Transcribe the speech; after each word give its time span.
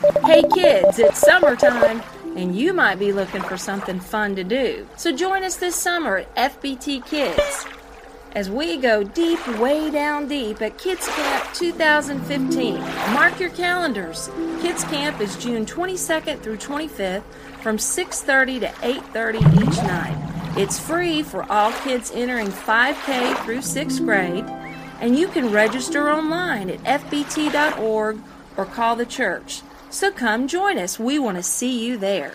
Hey 0.00 0.42
kids, 0.54 0.98
it's 0.98 1.18
summertime 1.18 2.02
and 2.34 2.56
you 2.56 2.72
might 2.72 2.98
be 2.98 3.12
looking 3.12 3.42
for 3.42 3.58
something 3.58 4.00
fun 4.00 4.34
to 4.36 4.42
do. 4.42 4.88
So 4.96 5.14
join 5.14 5.44
us 5.44 5.56
this 5.56 5.76
summer 5.76 6.16
at 6.16 6.34
FBT 6.62 7.04
Kids 7.04 7.66
as 8.32 8.48
we 8.48 8.78
go 8.78 9.02
deep, 9.02 9.46
way 9.58 9.90
down 9.90 10.26
deep 10.26 10.62
at 10.62 10.78
Kids 10.78 11.06
Camp 11.06 11.52
2015. 11.52 12.80
Mark 13.12 13.38
your 13.38 13.50
calendars. 13.50 14.30
Kids 14.62 14.84
Camp 14.84 15.20
is 15.20 15.36
June 15.36 15.66
22nd 15.66 16.40
through 16.40 16.56
25th 16.56 17.24
from 17.60 17.76
6:30 17.76 18.60
to 18.60 18.72
8:30 18.80 19.38
each 19.38 19.82
night. 19.82 20.16
It's 20.56 20.78
free 20.78 21.22
for 21.22 21.44
all 21.52 21.72
kids 21.84 22.10
entering 22.14 22.48
5K 22.48 23.34
through 23.44 23.60
6th 23.60 24.02
grade, 24.02 24.46
and 24.98 25.18
you 25.18 25.28
can 25.28 25.52
register 25.52 26.10
online 26.10 26.70
at 26.70 26.82
fbt.org 26.84 28.18
or 28.56 28.64
call 28.64 28.96
the 28.96 29.04
church. 29.04 29.60
So 29.90 30.12
come 30.12 30.46
join 30.46 30.78
us. 30.78 30.98
We 30.98 31.18
want 31.18 31.36
to 31.36 31.42
see 31.42 31.84
you 31.84 31.98
there. 31.98 32.34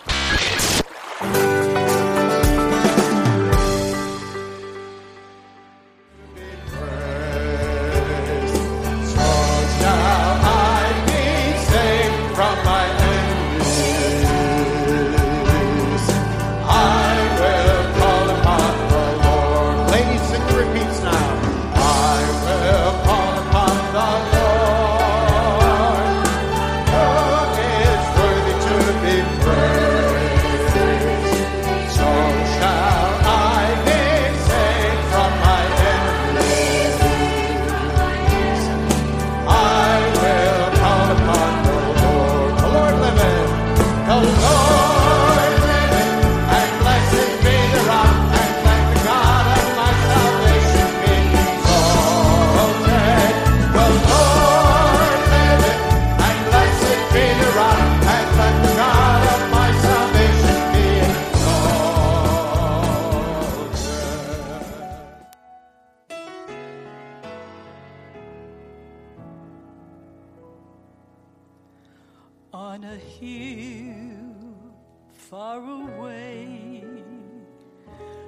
on 72.55 72.83
a 72.85 72.95
hill 72.95 74.71
far 75.11 75.59
away 75.59 76.85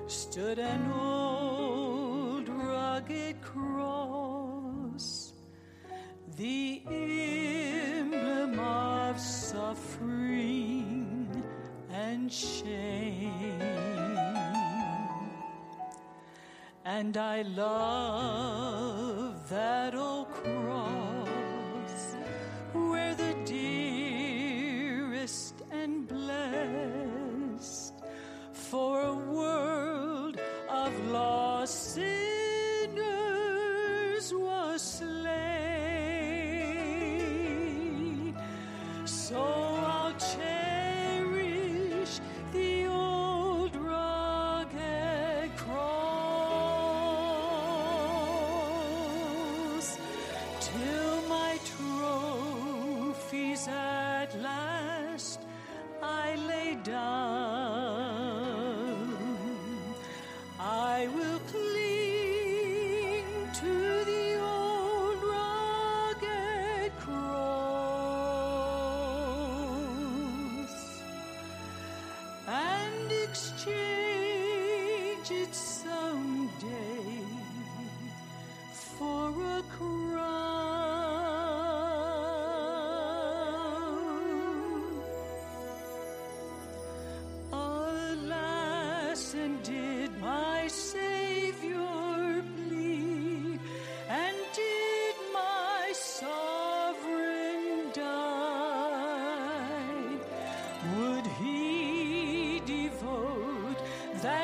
stood 0.08 0.59
an 0.59 0.92
old 0.92 2.50
rugged 2.50 3.42
cross, 3.42 5.31
the 6.36 6.81
emblem 6.88 8.59
of 8.59 9.17
suffering 9.17 11.30
and 11.89 12.30
shame. 12.30 13.31
And 16.83 17.16
I 17.16 17.43
love 17.43 19.48
that 19.49 19.95
old 19.95 20.30
cross 20.32 20.97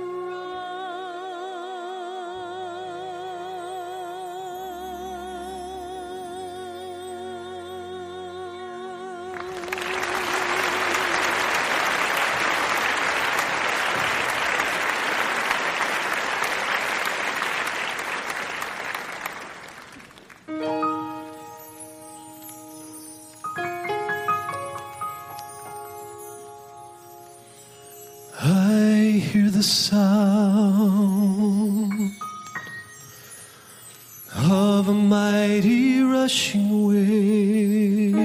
a 0.00 0.49
the 29.60 29.64
sound 29.64 31.32
of 34.34 34.88
a 34.88 34.92
mighty 34.94 36.00
rushing 36.00 36.86
wind, 36.86 38.16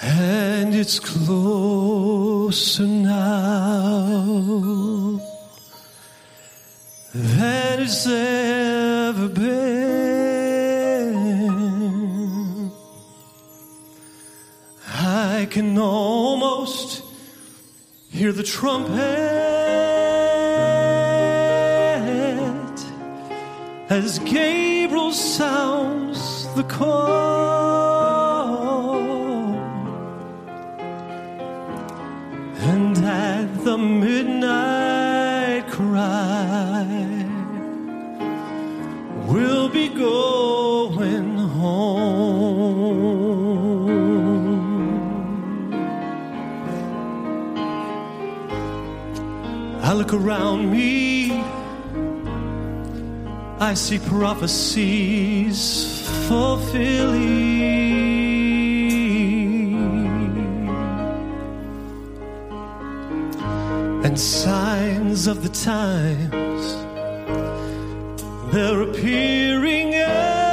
and 0.00 0.74
it's 0.74 0.98
closer 0.98 1.43
trumpet 18.44 18.98
as 23.88 24.18
Gabriel 24.20 25.12
sounds 25.12 26.46
the 26.54 26.64
call. 26.64 27.63
Around 50.14 50.70
me, 50.70 51.32
I 53.58 53.74
see 53.74 53.98
prophecies 53.98 55.58
fulfilling. 56.28 57.64
And 64.04 64.18
signs 64.20 65.26
of 65.26 65.42
the 65.42 65.48
times 65.48 66.64
they're 68.52 68.82
appearing 68.82 69.94
everywhere. 69.94 70.44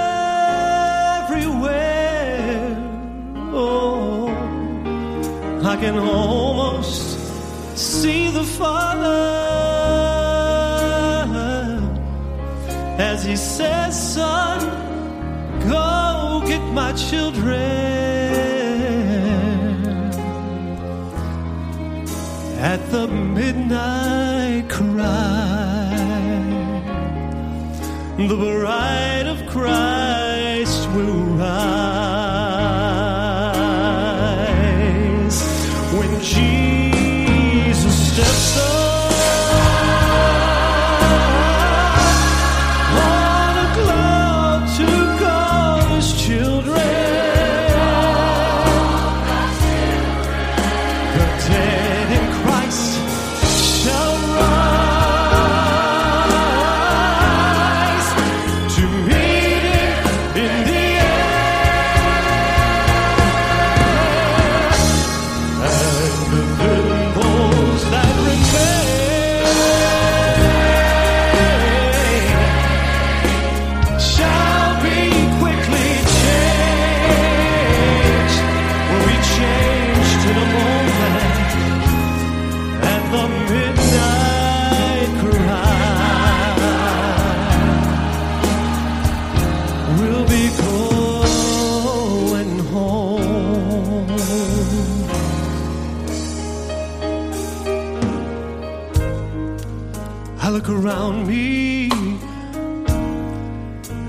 Oh, 3.53 4.29
I 5.63 5.75
can 5.75 5.97
almost 5.99 7.19
see 7.77 8.31
the 8.31 8.43
Father 8.43 9.50
as 13.21 13.27
He 13.27 13.35
says, 13.35 14.13
Son, 14.13 14.59
go 15.69 16.41
get 16.45 16.61
my 16.73 16.91
children. 16.93 17.59
At 22.57 22.79
the 22.91 23.07
midnight 23.07 24.69
cry, 24.69 25.95
the 28.17 28.35
bride 28.35 29.27
of 29.27 29.39
Christ 29.47 30.89
will 30.89 31.23
rise 31.37 32.00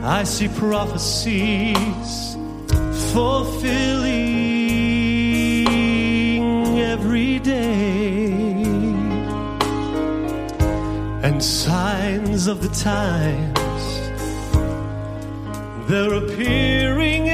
I 0.04 0.24
see 0.24 0.48
prophecies 0.48 2.36
fulfilling 3.12 4.38
every 6.78 7.38
day, 7.38 8.32
and 11.22 11.42
signs 11.42 12.46
of 12.46 12.62
the 12.62 12.68
times 12.68 13.84
they're 15.88 16.14
appearing 16.14 17.28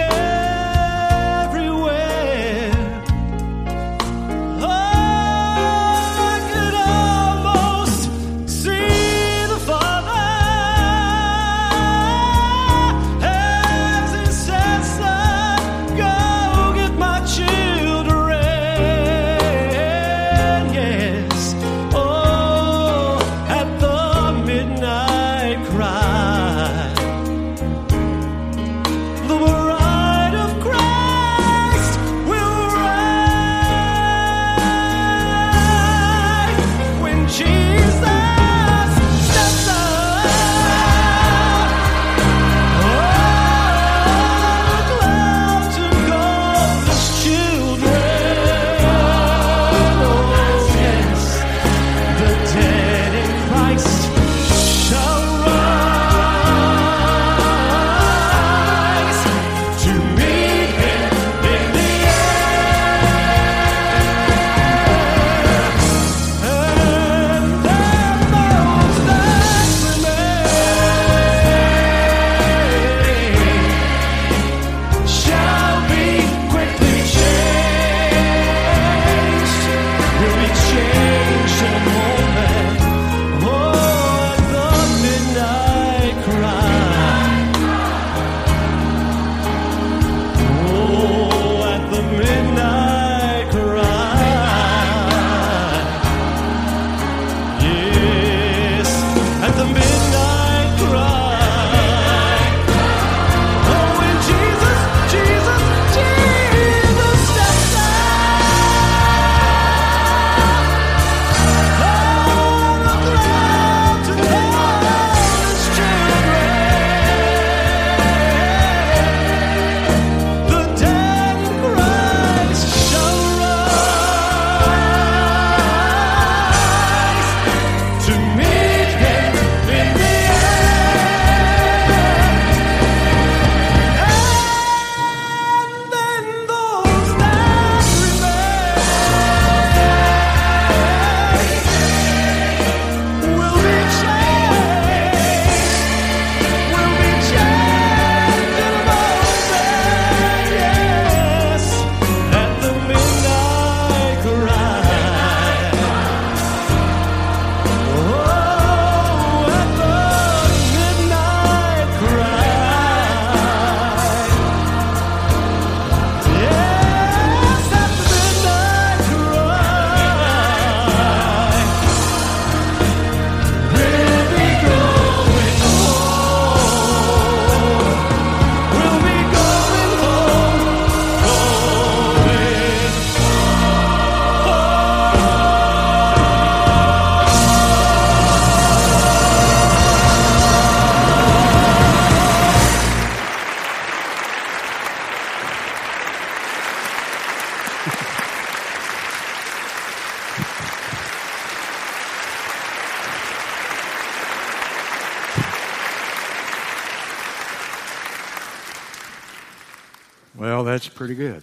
that's 210.78 210.88
pretty 210.88 211.16
good. 211.16 211.42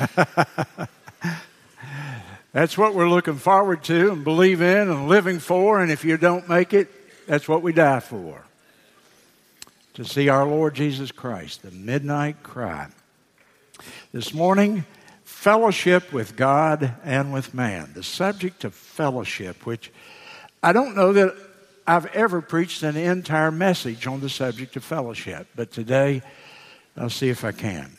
that's 2.52 2.76
what 2.76 2.92
we're 2.92 3.08
looking 3.08 3.36
forward 3.36 3.84
to 3.84 4.10
and 4.10 4.24
believe 4.24 4.60
in 4.60 4.90
and 4.90 5.06
living 5.08 5.38
for. 5.38 5.80
And 5.80 5.92
if 5.92 6.04
you 6.04 6.16
don't 6.16 6.48
make 6.48 6.74
it, 6.74 6.88
that's 7.28 7.46
what 7.46 7.62
we 7.62 7.72
die 7.72 8.00
for. 8.00 8.42
To 9.94 10.04
see 10.04 10.28
our 10.28 10.44
Lord 10.44 10.74
Jesus 10.74 11.12
Christ, 11.12 11.62
the 11.62 11.70
midnight 11.70 12.42
cry. 12.42 12.88
This 14.10 14.34
morning, 14.34 14.86
fellowship 15.22 16.12
with 16.12 16.34
God 16.34 16.96
and 17.04 17.32
with 17.32 17.54
man. 17.54 17.92
The 17.94 18.02
subject 18.02 18.64
of 18.64 18.74
fellowship, 18.74 19.64
which 19.64 19.92
I 20.64 20.72
don't 20.72 20.96
know 20.96 21.12
that 21.12 21.32
I've 21.86 22.06
ever 22.06 22.40
preached 22.40 22.82
an 22.82 22.96
entire 22.96 23.52
message 23.52 24.08
on 24.08 24.20
the 24.20 24.28
subject 24.28 24.74
of 24.74 24.82
fellowship, 24.82 25.46
but 25.54 25.70
today 25.70 26.22
I'll 26.96 27.10
see 27.10 27.28
if 27.28 27.44
I 27.44 27.52
can. 27.52 27.96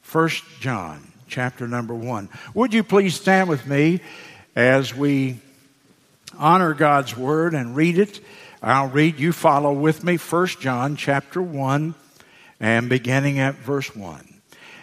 First 0.00 0.44
John, 0.60 1.12
chapter 1.28 1.68
number 1.68 1.94
one. 1.94 2.28
Would 2.54 2.74
you 2.74 2.82
please 2.82 3.14
stand 3.14 3.48
with 3.48 3.66
me 3.66 4.00
as 4.56 4.94
we 4.94 5.38
honor 6.38 6.74
God's 6.74 7.16
word 7.16 7.54
and 7.54 7.76
read 7.76 7.98
it? 7.98 8.20
I'll 8.62 8.88
read, 8.88 9.18
you 9.18 9.32
follow 9.32 9.72
with 9.72 10.04
me. 10.04 10.16
First 10.16 10.60
John, 10.60 10.96
chapter 10.96 11.40
1, 11.40 11.94
and 12.60 12.88
beginning 12.88 13.38
at 13.38 13.54
verse 13.56 13.94
1. 13.94 14.40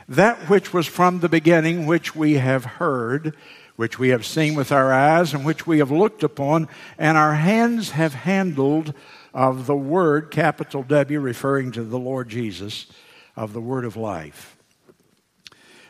That 0.09 0.37
which 0.49 0.73
was 0.73 0.87
from 0.87 1.19
the 1.19 1.29
beginning, 1.29 1.85
which 1.85 2.15
we 2.15 2.33
have 2.35 2.65
heard, 2.65 3.35
which 3.75 3.99
we 3.99 4.09
have 4.09 4.25
seen 4.25 4.55
with 4.55 4.71
our 4.71 4.91
eyes, 4.91 5.33
and 5.33 5.45
which 5.45 5.67
we 5.67 5.79
have 5.79 5.91
looked 5.91 6.23
upon, 6.23 6.67
and 6.97 7.17
our 7.17 7.35
hands 7.35 7.91
have 7.91 8.13
handled 8.13 8.93
of 9.33 9.67
the 9.67 9.75
Word, 9.75 10.31
capital 10.31 10.83
W, 10.83 11.19
referring 11.19 11.71
to 11.73 11.83
the 11.83 11.99
Lord 11.99 12.27
Jesus, 12.27 12.87
of 13.35 13.53
the 13.53 13.61
Word 13.61 13.85
of 13.85 13.95
life. 13.95 14.57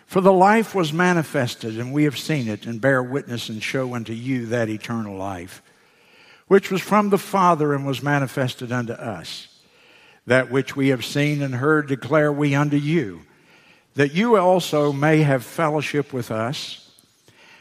For 0.05 0.21
the 0.21 0.33
life 0.33 0.73
was 0.73 0.91
manifested, 0.91 1.79
and 1.79 1.93
we 1.93 2.05
have 2.05 2.17
seen 2.17 2.47
it, 2.47 2.65
and 2.65 2.81
bear 2.81 3.03
witness 3.03 3.47
and 3.47 3.61
show 3.61 3.93
unto 3.93 4.11
you 4.11 4.47
that 4.47 4.67
eternal 4.67 5.15
life, 5.15 5.61
which 6.47 6.71
was 6.71 6.81
from 6.81 7.09
the 7.11 7.19
Father 7.19 7.75
and 7.75 7.85
was 7.85 8.01
manifested 8.01 8.71
unto 8.71 8.93
us. 8.93 9.59
That 10.25 10.49
which 10.49 10.75
we 10.75 10.87
have 10.87 11.05
seen 11.05 11.43
and 11.43 11.53
heard 11.53 11.87
declare 11.87 12.33
we 12.33 12.55
unto 12.55 12.77
you, 12.77 13.21
that 13.93 14.13
you 14.13 14.35
also 14.35 14.91
may 14.91 15.21
have 15.21 15.45
fellowship 15.45 16.11
with 16.11 16.31
us. 16.31 16.91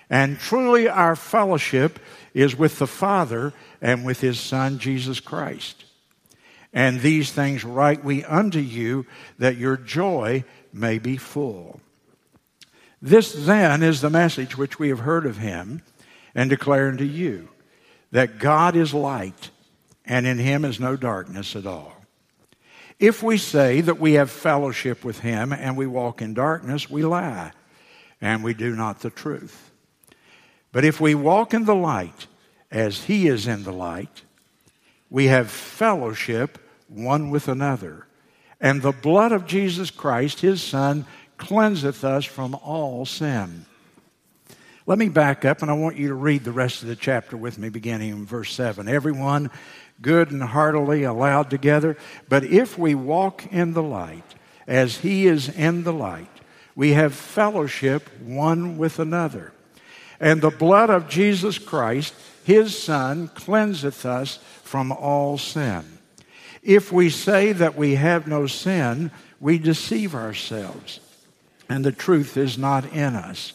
And 0.08 0.38
truly, 0.38 0.88
our 0.88 1.16
fellowship 1.16 1.98
is 2.32 2.56
with 2.56 2.78
the 2.78 2.86
Father 2.86 3.52
and 3.82 4.06
with 4.06 4.20
His 4.20 4.40
Son, 4.40 4.78
Jesus 4.78 5.20
Christ. 5.20 5.84
And 6.78 7.00
these 7.00 7.32
things 7.32 7.64
write 7.64 8.04
we 8.04 8.22
unto 8.22 8.60
you, 8.60 9.04
that 9.36 9.56
your 9.56 9.76
joy 9.76 10.44
may 10.72 11.00
be 11.00 11.16
full. 11.16 11.80
This 13.02 13.32
then 13.32 13.82
is 13.82 14.00
the 14.00 14.08
message 14.08 14.56
which 14.56 14.78
we 14.78 14.88
have 14.90 15.00
heard 15.00 15.26
of 15.26 15.38
Him 15.38 15.82
and 16.36 16.48
declare 16.48 16.86
unto 16.86 17.02
you, 17.02 17.48
that 18.12 18.38
God 18.38 18.76
is 18.76 18.94
light, 18.94 19.50
and 20.04 20.24
in 20.24 20.38
Him 20.38 20.64
is 20.64 20.78
no 20.78 20.94
darkness 20.94 21.56
at 21.56 21.66
all. 21.66 22.00
If 23.00 23.24
we 23.24 23.38
say 23.38 23.80
that 23.80 23.98
we 23.98 24.12
have 24.12 24.30
fellowship 24.30 25.04
with 25.04 25.18
Him 25.18 25.52
and 25.52 25.76
we 25.76 25.88
walk 25.88 26.22
in 26.22 26.32
darkness, 26.32 26.88
we 26.88 27.02
lie, 27.02 27.50
and 28.20 28.44
we 28.44 28.54
do 28.54 28.76
not 28.76 29.00
the 29.00 29.10
truth. 29.10 29.72
But 30.70 30.84
if 30.84 31.00
we 31.00 31.16
walk 31.16 31.52
in 31.54 31.64
the 31.64 31.74
light 31.74 32.28
as 32.70 33.02
he 33.02 33.26
is 33.26 33.48
in 33.48 33.64
the 33.64 33.72
light, 33.72 34.22
we 35.10 35.24
have 35.24 35.50
fellowship 35.50 36.56
one 36.88 37.30
with 37.30 37.48
another. 37.48 38.06
And 38.60 38.82
the 38.82 38.92
blood 38.92 39.32
of 39.32 39.46
Jesus 39.46 39.90
Christ, 39.90 40.40
his 40.40 40.62
Son, 40.62 41.06
cleanseth 41.36 42.02
us 42.02 42.24
from 42.24 42.54
all 42.56 43.04
sin. 43.04 43.66
Let 44.86 44.98
me 44.98 45.08
back 45.08 45.44
up 45.44 45.62
and 45.62 45.70
I 45.70 45.74
want 45.74 45.96
you 45.96 46.08
to 46.08 46.14
read 46.14 46.44
the 46.44 46.52
rest 46.52 46.82
of 46.82 46.88
the 46.88 46.96
chapter 46.96 47.36
with 47.36 47.58
me, 47.58 47.68
beginning 47.68 48.10
in 48.10 48.26
verse 48.26 48.52
7. 48.54 48.88
Everyone 48.88 49.50
good 50.00 50.30
and 50.30 50.42
heartily 50.42 51.04
aloud 51.04 51.50
together. 51.50 51.96
But 52.28 52.44
if 52.44 52.78
we 52.78 52.94
walk 52.94 53.46
in 53.52 53.74
the 53.74 53.82
light, 53.82 54.34
as 54.66 54.98
he 54.98 55.26
is 55.26 55.48
in 55.48 55.84
the 55.84 55.92
light, 55.92 56.30
we 56.74 56.92
have 56.92 57.14
fellowship 57.14 58.08
one 58.20 58.78
with 58.78 58.98
another. 58.98 59.52
And 60.20 60.40
the 60.40 60.50
blood 60.50 60.90
of 60.90 61.08
Jesus 61.08 61.58
Christ, 61.58 62.14
his 62.44 62.80
Son, 62.80 63.28
cleanseth 63.28 64.04
us 64.04 64.38
from 64.62 64.92
all 64.92 65.38
sin. 65.38 65.97
If 66.68 66.92
we 66.92 67.08
say 67.08 67.52
that 67.52 67.76
we 67.76 67.94
have 67.94 68.28
no 68.28 68.46
sin, 68.46 69.10
we 69.40 69.56
deceive 69.56 70.14
ourselves, 70.14 71.00
and 71.66 71.82
the 71.82 71.92
truth 71.92 72.36
is 72.36 72.58
not 72.58 72.92
in 72.92 73.16
us. 73.16 73.54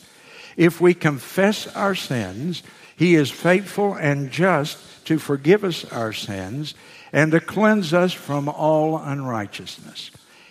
If 0.58 0.82
we 0.82 0.96
confess 0.96 1.68
our 1.76 1.94
sins, 1.94 2.64
he 2.96 3.14
is 3.14 3.30
faithful 3.30 3.94
and 3.94 4.32
just 4.32 5.06
to 5.06 5.20
forgive 5.20 5.64
us 5.64 5.86
our 5.92 6.12
sins 6.12 6.74
and 7.12 7.32
to 7.34 7.40
cleanse 7.40 7.94
us 7.94 8.14
from 8.14 8.50
all 8.50 8.98
unrighteousness. 8.98 10.10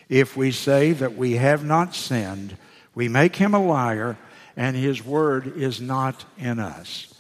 If 0.09 0.37
we 0.37 0.53
say 0.53 0.93
that 0.93 1.17
we 1.17 1.33
have 1.33 1.65
not 1.65 1.97
sinned, 1.97 2.57
we 2.95 3.09
make 3.09 3.35
him 3.35 3.55
a 3.55 3.65
liar 3.65 4.17
and 4.57 4.77
His 4.77 5.05
Word 5.05 5.57
is 5.57 5.81
not 5.81 6.25
in 6.39 6.61
us. 6.61 7.13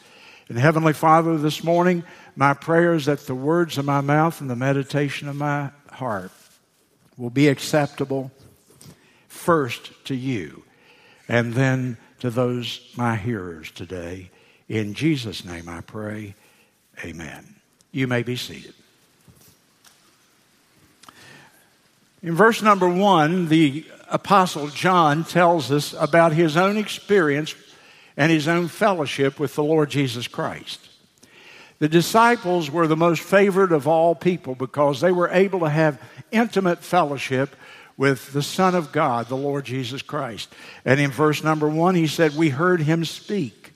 And 0.48 0.56
Heavenly 0.56 0.92
Father, 0.92 1.36
this 1.36 1.64
morning, 1.64 2.04
my 2.34 2.54
prayer 2.54 2.94
is 2.94 3.06
that 3.06 3.26
the 3.26 3.34
words 3.34 3.78
of 3.78 3.84
my 3.84 4.00
mouth 4.00 4.40
and 4.40 4.48
the 4.48 4.56
meditation 4.56 5.28
of 5.28 5.36
my 5.36 5.70
heart 5.90 6.30
will 7.16 7.30
be 7.30 7.48
acceptable 7.48 8.30
first 9.28 9.92
to 10.06 10.14
you 10.14 10.62
and 11.28 11.54
then 11.54 11.96
to 12.20 12.30
those 12.30 12.80
my 12.96 13.16
hearers 13.16 13.70
today. 13.70 14.30
In 14.68 14.94
Jesus' 14.94 15.44
name 15.44 15.68
I 15.68 15.80
pray. 15.80 16.34
Amen. 17.04 17.56
You 17.90 18.06
may 18.06 18.22
be 18.22 18.36
seated. 18.36 18.74
In 22.22 22.34
verse 22.34 22.62
number 22.62 22.88
one, 22.88 23.48
the 23.48 23.84
Apostle 24.08 24.68
John 24.68 25.24
tells 25.24 25.72
us 25.72 25.94
about 25.98 26.32
his 26.32 26.56
own 26.56 26.76
experience 26.76 27.54
and 28.16 28.30
his 28.30 28.46
own 28.46 28.68
fellowship 28.68 29.40
with 29.40 29.54
the 29.54 29.64
Lord 29.64 29.90
Jesus 29.90 30.28
Christ. 30.28 30.88
The 31.82 31.88
disciples 31.88 32.70
were 32.70 32.86
the 32.86 32.96
most 32.96 33.22
favored 33.22 33.72
of 33.72 33.88
all 33.88 34.14
people 34.14 34.54
because 34.54 35.00
they 35.00 35.10
were 35.10 35.28
able 35.30 35.58
to 35.58 35.68
have 35.68 36.00
intimate 36.30 36.78
fellowship 36.78 37.56
with 37.96 38.32
the 38.32 38.40
Son 38.40 38.76
of 38.76 38.92
God, 38.92 39.26
the 39.26 39.36
Lord 39.36 39.64
Jesus 39.64 40.00
Christ. 40.00 40.54
And 40.84 41.00
in 41.00 41.10
verse 41.10 41.42
number 41.42 41.68
one, 41.68 41.96
he 41.96 42.06
said, 42.06 42.36
We 42.36 42.50
heard 42.50 42.82
him 42.82 43.04
speak. 43.04 43.72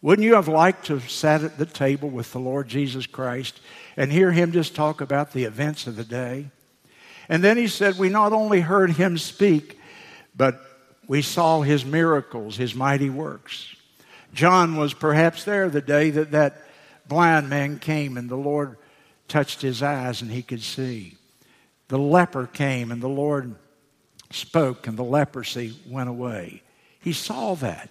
Wouldn't 0.00 0.24
you 0.24 0.36
have 0.36 0.46
liked 0.46 0.86
to 0.86 0.92
have 0.92 1.10
sat 1.10 1.42
at 1.42 1.58
the 1.58 1.66
table 1.66 2.08
with 2.08 2.30
the 2.30 2.38
Lord 2.38 2.68
Jesus 2.68 3.06
Christ 3.06 3.60
and 3.96 4.12
hear 4.12 4.30
him 4.30 4.52
just 4.52 4.76
talk 4.76 5.00
about 5.00 5.32
the 5.32 5.42
events 5.42 5.88
of 5.88 5.96
the 5.96 6.04
day? 6.04 6.46
And 7.28 7.42
then 7.42 7.56
he 7.56 7.66
said, 7.66 7.98
We 7.98 8.08
not 8.08 8.32
only 8.32 8.60
heard 8.60 8.92
him 8.92 9.18
speak, 9.18 9.80
but 10.36 10.60
we 11.08 11.22
saw 11.22 11.62
his 11.62 11.84
miracles, 11.84 12.56
his 12.56 12.76
mighty 12.76 13.10
works. 13.10 13.74
John 14.32 14.76
was 14.76 14.94
perhaps 14.94 15.42
there 15.42 15.68
the 15.68 15.80
day 15.80 16.10
that 16.10 16.30
that 16.30 16.66
blind 17.10 17.50
man 17.50 17.78
came 17.80 18.16
and 18.16 18.30
the 18.30 18.36
Lord 18.36 18.78
touched 19.28 19.60
his 19.60 19.82
eyes 19.82 20.22
and 20.22 20.30
he 20.30 20.42
could 20.42 20.62
see. 20.62 21.18
The 21.88 21.98
leper 21.98 22.46
came 22.46 22.92
and 22.92 23.02
the 23.02 23.08
Lord 23.08 23.56
spoke 24.30 24.86
and 24.86 24.96
the 24.96 25.04
leprosy 25.04 25.76
went 25.88 26.08
away. 26.08 26.62
He 27.00 27.12
saw 27.12 27.56
that. 27.56 27.90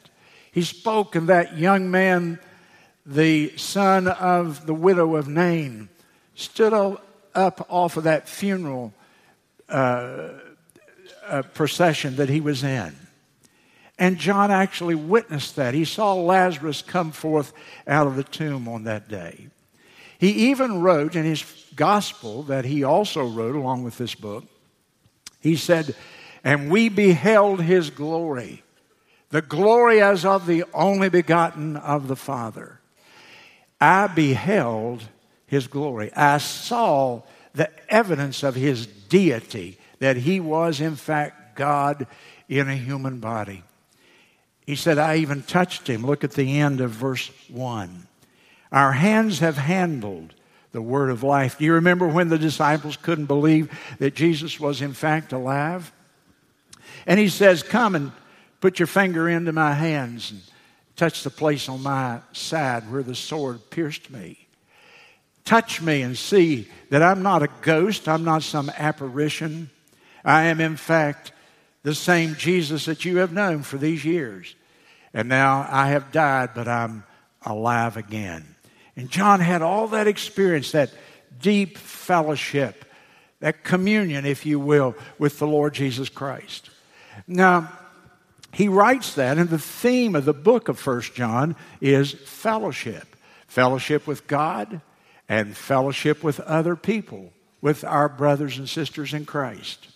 He 0.51 0.63
spoke 0.63 1.15
and 1.15 1.27
that 1.27 1.57
young 1.57 1.91
man, 1.91 2.39
the 3.05 3.55
son 3.57 4.07
of 4.07 4.65
the 4.65 4.73
widow 4.73 5.17
of 5.17 5.27
Nain, 5.27 5.89
stood 6.35 6.73
up 6.73 7.67
off 7.69 7.97
of 7.97 8.05
that 8.05 8.29
funeral 8.29 8.93
uh, 9.67 10.29
procession 11.53 12.15
that 12.15 12.29
he 12.29 12.39
was 12.39 12.63
in. 12.63 12.95
And 13.99 14.17
John 14.17 14.49
actually 14.49 14.95
witnessed 14.95 15.57
that. 15.57 15.73
He 15.73 15.83
saw 15.83 16.13
Lazarus 16.13 16.81
come 16.81 17.11
forth 17.11 17.51
out 17.85 18.07
of 18.07 18.15
the 18.15 18.23
tomb 18.23 18.69
on 18.69 18.85
that 18.85 19.09
day. 19.09 19.49
He 20.17 20.49
even 20.49 20.81
wrote 20.81 21.15
in 21.15 21.25
his 21.25 21.43
gospel 21.75 22.43
that 22.43 22.63
he 22.63 22.83
also 22.83 23.27
wrote 23.27 23.55
along 23.55 23.83
with 23.83 23.97
this 23.97 24.15
book, 24.15 24.45
he 25.41 25.57
said, 25.57 25.95
And 26.43 26.71
we 26.71 26.87
beheld 26.87 27.61
his 27.61 27.89
glory, 27.89 28.63
the 29.29 29.41
glory 29.41 30.01
as 30.01 30.23
of 30.25 30.45
the 30.45 30.63
only 30.73 31.09
begotten 31.09 31.75
of 31.75 32.07
the 32.07 32.15
Father. 32.15 32.79
I 33.81 34.07
beheld 34.07 35.03
his 35.45 35.67
glory. 35.67 36.13
I 36.13 36.37
saw 36.37 37.23
the 37.53 37.69
evidence 37.89 38.43
of 38.43 38.55
his 38.55 38.87
deity, 38.87 39.77
that 39.99 40.15
he 40.17 40.39
was, 40.39 40.79
in 40.79 40.95
fact, 40.95 41.57
God 41.57 42.07
in 42.47 42.69
a 42.69 42.75
human 42.75 43.19
body. 43.19 43.63
He 44.69 44.75
said, 44.75 44.99
I 44.99 45.15
even 45.15 45.41
touched 45.41 45.87
him. 45.87 46.05
Look 46.05 46.23
at 46.23 46.33
the 46.33 46.59
end 46.59 46.79
of 46.79 46.91
verse 46.91 47.31
1. 47.47 48.07
Our 48.71 48.91
hands 48.91 49.39
have 49.39 49.57
handled 49.57 50.35
the 50.73 50.81
word 50.81 51.09
of 51.09 51.23
life. 51.23 51.57
Do 51.57 51.65
you 51.65 51.73
remember 51.73 52.07
when 52.07 52.27
the 52.27 52.37
disciples 52.37 52.95
couldn't 52.95 53.25
believe 53.25 53.75
that 53.97 54.13
Jesus 54.13 54.59
was 54.59 54.83
in 54.83 54.93
fact 54.93 55.33
alive? 55.33 55.91
And 57.07 57.19
he 57.19 57.29
says, 57.29 57.63
Come 57.63 57.95
and 57.95 58.11
put 58.61 58.77
your 58.77 58.85
finger 58.85 59.27
into 59.27 59.51
my 59.51 59.73
hands 59.73 60.29
and 60.29 60.41
touch 60.95 61.23
the 61.23 61.31
place 61.31 61.67
on 61.67 61.81
my 61.81 62.19
side 62.31 62.91
where 62.91 63.01
the 63.01 63.15
sword 63.15 63.71
pierced 63.71 64.11
me. 64.11 64.37
Touch 65.45 65.81
me 65.81 66.03
and 66.03 66.15
see 66.15 66.67
that 66.91 67.01
I'm 67.01 67.23
not 67.23 67.41
a 67.41 67.49
ghost, 67.63 68.07
I'm 68.07 68.23
not 68.23 68.43
some 68.43 68.69
apparition. 68.77 69.71
I 70.23 70.43
am, 70.43 70.61
in 70.61 70.77
fact, 70.77 71.31
the 71.81 71.95
same 71.95 72.35
Jesus 72.35 72.85
that 72.85 73.03
you 73.03 73.17
have 73.17 73.33
known 73.33 73.63
for 73.63 73.79
these 73.79 74.05
years. 74.05 74.53
And 75.13 75.29
now 75.29 75.67
I 75.69 75.89
have 75.89 76.11
died, 76.11 76.51
but 76.53 76.67
I'm 76.67 77.03
alive 77.45 77.97
again. 77.97 78.55
And 78.95 79.09
John 79.09 79.39
had 79.39 79.61
all 79.61 79.87
that 79.89 80.07
experience, 80.07 80.71
that 80.71 80.91
deep 81.41 81.77
fellowship, 81.77 82.85
that 83.39 83.63
communion, 83.63 84.25
if 84.25 84.45
you 84.45 84.59
will, 84.59 84.95
with 85.17 85.39
the 85.39 85.47
Lord 85.47 85.73
Jesus 85.73 86.09
Christ. 86.09 86.69
Now, 87.27 87.71
he 88.51 88.67
writes 88.67 89.15
that, 89.15 89.37
and 89.37 89.49
the 89.49 89.59
theme 89.59 90.15
of 90.15 90.25
the 90.25 90.33
book 90.33 90.69
of 90.69 90.79
First 90.79 91.13
John 91.15 91.55
is 91.81 92.11
fellowship 92.11 93.15
fellowship 93.49 94.05
with 94.05 94.27
God 94.27 94.79
and 95.27 95.57
fellowship 95.57 96.23
with 96.23 96.39
other 96.41 96.75
people, 96.75 97.33
with 97.61 97.83
our 97.83 98.07
brothers 98.07 98.57
and 98.57 98.69
sisters 98.69 99.13
in 99.13 99.25
Christ. 99.25 99.87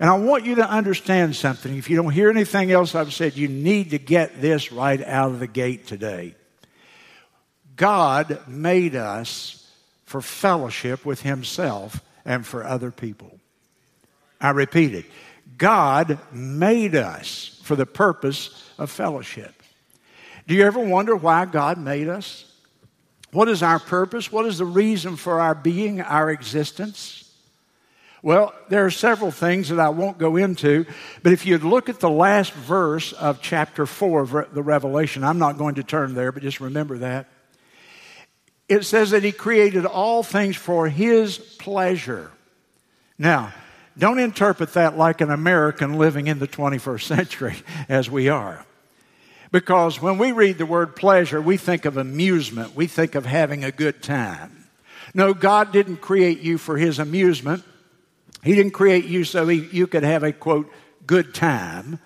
And 0.00 0.10
I 0.10 0.14
want 0.14 0.44
you 0.44 0.56
to 0.56 0.68
understand 0.68 1.36
something. 1.36 1.76
If 1.76 1.88
you 1.88 1.96
don't 1.96 2.12
hear 2.12 2.30
anything 2.30 2.72
else 2.72 2.94
I've 2.94 3.14
said, 3.14 3.36
you 3.36 3.48
need 3.48 3.90
to 3.90 3.98
get 3.98 4.40
this 4.40 4.72
right 4.72 5.02
out 5.02 5.30
of 5.30 5.40
the 5.40 5.46
gate 5.46 5.86
today. 5.86 6.34
God 7.76 8.40
made 8.48 8.96
us 8.96 9.70
for 10.04 10.20
fellowship 10.20 11.04
with 11.04 11.22
Himself 11.22 12.00
and 12.24 12.46
for 12.46 12.64
other 12.64 12.90
people. 12.90 13.38
I 14.40 14.50
repeat 14.50 14.94
it. 14.94 15.06
God 15.56 16.18
made 16.32 16.94
us 16.94 17.60
for 17.62 17.76
the 17.76 17.86
purpose 17.86 18.70
of 18.78 18.90
fellowship. 18.90 19.62
Do 20.46 20.54
you 20.54 20.64
ever 20.64 20.80
wonder 20.80 21.16
why 21.16 21.46
God 21.46 21.78
made 21.78 22.08
us? 22.08 22.50
What 23.30 23.48
is 23.48 23.62
our 23.62 23.78
purpose? 23.78 24.30
What 24.30 24.46
is 24.46 24.58
the 24.58 24.64
reason 24.64 25.16
for 25.16 25.40
our 25.40 25.54
being, 25.54 26.00
our 26.00 26.30
existence? 26.30 27.23
Well, 28.24 28.54
there 28.70 28.86
are 28.86 28.90
several 28.90 29.30
things 29.30 29.68
that 29.68 29.78
I 29.78 29.90
won't 29.90 30.16
go 30.16 30.36
into, 30.36 30.86
but 31.22 31.34
if 31.34 31.44
you'd 31.44 31.62
look 31.62 31.90
at 31.90 32.00
the 32.00 32.08
last 32.08 32.54
verse 32.54 33.12
of 33.12 33.42
chapter 33.42 33.84
4 33.84 34.20
of 34.22 34.54
the 34.54 34.62
Revelation, 34.62 35.22
I'm 35.22 35.38
not 35.38 35.58
going 35.58 35.74
to 35.74 35.82
turn 35.82 36.14
there, 36.14 36.32
but 36.32 36.42
just 36.42 36.58
remember 36.58 36.96
that. 36.98 37.28
It 38.66 38.86
says 38.86 39.10
that 39.10 39.24
He 39.24 39.30
created 39.30 39.84
all 39.84 40.22
things 40.22 40.56
for 40.56 40.88
His 40.88 41.36
pleasure. 41.36 42.30
Now, 43.18 43.52
don't 43.98 44.18
interpret 44.18 44.72
that 44.72 44.96
like 44.96 45.20
an 45.20 45.30
American 45.30 45.98
living 45.98 46.26
in 46.26 46.38
the 46.38 46.48
21st 46.48 47.02
century 47.02 47.56
as 47.90 48.08
we 48.08 48.30
are. 48.30 48.64
Because 49.52 50.00
when 50.00 50.16
we 50.16 50.32
read 50.32 50.56
the 50.56 50.64
word 50.64 50.96
pleasure, 50.96 51.42
we 51.42 51.58
think 51.58 51.84
of 51.84 51.98
amusement, 51.98 52.74
we 52.74 52.86
think 52.86 53.16
of 53.16 53.26
having 53.26 53.64
a 53.64 53.70
good 53.70 54.02
time. 54.02 54.64
No, 55.12 55.34
God 55.34 55.72
didn't 55.72 55.98
create 55.98 56.40
you 56.40 56.56
for 56.56 56.78
His 56.78 56.98
amusement. 56.98 57.64
He 58.44 58.54
didn't 58.54 58.72
create 58.72 59.06
you 59.06 59.24
so 59.24 59.48
he, 59.48 59.66
you 59.72 59.86
could 59.86 60.02
have 60.02 60.22
a 60.22 60.32
quote, 60.32 60.70
good 61.06 61.34
time. 61.34 61.98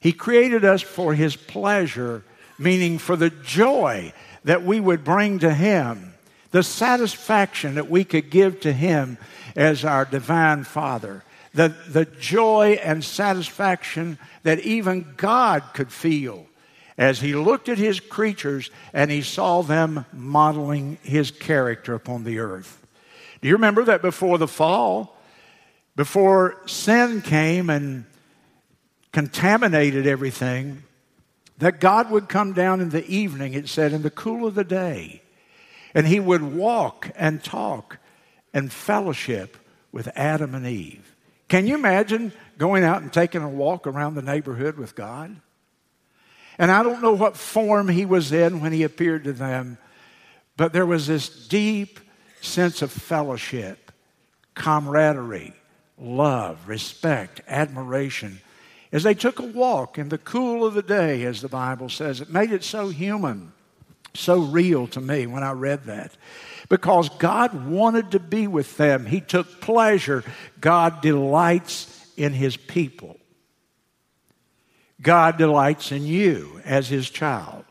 He 0.00 0.12
created 0.12 0.64
us 0.64 0.80
for 0.80 1.14
His 1.14 1.36
pleasure, 1.36 2.24
meaning 2.58 2.98
for 2.98 3.16
the 3.16 3.30
joy 3.30 4.12
that 4.44 4.64
we 4.64 4.80
would 4.80 5.04
bring 5.04 5.40
to 5.40 5.52
Him, 5.52 6.14
the 6.52 6.62
satisfaction 6.62 7.74
that 7.74 7.90
we 7.90 8.04
could 8.04 8.30
give 8.30 8.60
to 8.60 8.72
Him 8.72 9.18
as 9.54 9.84
our 9.84 10.04
divine 10.04 10.64
Father, 10.64 11.22
the, 11.52 11.74
the 11.88 12.04
joy 12.04 12.78
and 12.82 13.04
satisfaction 13.04 14.18
that 14.44 14.60
even 14.60 15.14
God 15.16 15.62
could 15.74 15.92
feel 15.92 16.46
as 16.96 17.20
He 17.20 17.34
looked 17.34 17.68
at 17.68 17.78
His 17.78 18.00
creatures 18.00 18.70
and 18.92 19.10
He 19.10 19.22
saw 19.22 19.62
them 19.62 20.06
modeling 20.12 20.98
His 21.02 21.30
character 21.30 21.94
upon 21.94 22.24
the 22.24 22.38
earth. 22.38 22.86
Do 23.42 23.48
you 23.48 23.54
remember 23.54 23.84
that 23.84 24.02
before 24.02 24.38
the 24.38 24.48
fall, 24.48 25.17
before 25.98 26.62
sin 26.66 27.20
came 27.20 27.68
and 27.68 28.04
contaminated 29.10 30.06
everything, 30.06 30.84
that 31.58 31.80
God 31.80 32.12
would 32.12 32.28
come 32.28 32.52
down 32.52 32.80
in 32.80 32.90
the 32.90 33.04
evening, 33.08 33.54
it 33.54 33.68
said, 33.68 33.92
in 33.92 34.02
the 34.02 34.10
cool 34.10 34.46
of 34.46 34.54
the 34.54 34.62
day, 34.62 35.22
and 35.94 36.06
he 36.06 36.20
would 36.20 36.54
walk 36.54 37.10
and 37.16 37.42
talk 37.42 37.98
and 38.54 38.72
fellowship 38.72 39.56
with 39.90 40.08
Adam 40.14 40.54
and 40.54 40.68
Eve. 40.68 41.16
Can 41.48 41.66
you 41.66 41.74
imagine 41.74 42.30
going 42.58 42.84
out 42.84 43.02
and 43.02 43.12
taking 43.12 43.42
a 43.42 43.48
walk 43.48 43.88
around 43.88 44.14
the 44.14 44.22
neighborhood 44.22 44.76
with 44.78 44.94
God? 44.94 45.34
And 46.58 46.70
I 46.70 46.84
don't 46.84 47.02
know 47.02 47.14
what 47.14 47.36
form 47.36 47.88
he 47.88 48.06
was 48.06 48.30
in 48.30 48.60
when 48.60 48.72
he 48.72 48.84
appeared 48.84 49.24
to 49.24 49.32
them, 49.32 49.78
but 50.56 50.72
there 50.72 50.86
was 50.86 51.08
this 51.08 51.28
deep 51.48 51.98
sense 52.40 52.82
of 52.82 52.92
fellowship, 52.92 53.90
camaraderie, 54.54 55.54
love, 56.00 56.68
respect, 56.68 57.40
admiration 57.48 58.40
as 58.92 59.02
they 59.02 59.14
took 59.14 59.38
a 59.38 59.44
walk 59.44 59.98
in 59.98 60.08
the 60.08 60.18
cool 60.18 60.64
of 60.64 60.74
the 60.74 60.82
day, 60.82 61.24
as 61.24 61.40
the 61.40 61.48
Bible 61.48 61.88
says. 61.88 62.20
It 62.20 62.30
made 62.30 62.52
it 62.52 62.64
so 62.64 62.88
human, 62.88 63.52
so 64.14 64.40
real 64.40 64.86
to 64.88 65.00
me 65.00 65.26
when 65.26 65.42
I 65.42 65.52
read 65.52 65.84
that. 65.84 66.12
Because 66.68 67.08
God 67.08 67.66
wanted 67.66 68.12
to 68.12 68.18
be 68.18 68.46
with 68.46 68.76
them, 68.76 69.06
He 69.06 69.20
took 69.20 69.60
pleasure. 69.60 70.24
God 70.60 71.00
delights 71.00 72.06
in 72.16 72.32
His 72.32 72.56
people. 72.56 73.18
God 75.00 75.36
delights 75.36 75.92
in 75.92 76.04
you 76.04 76.60
as 76.64 76.88
His 76.88 77.08
child. 77.08 77.64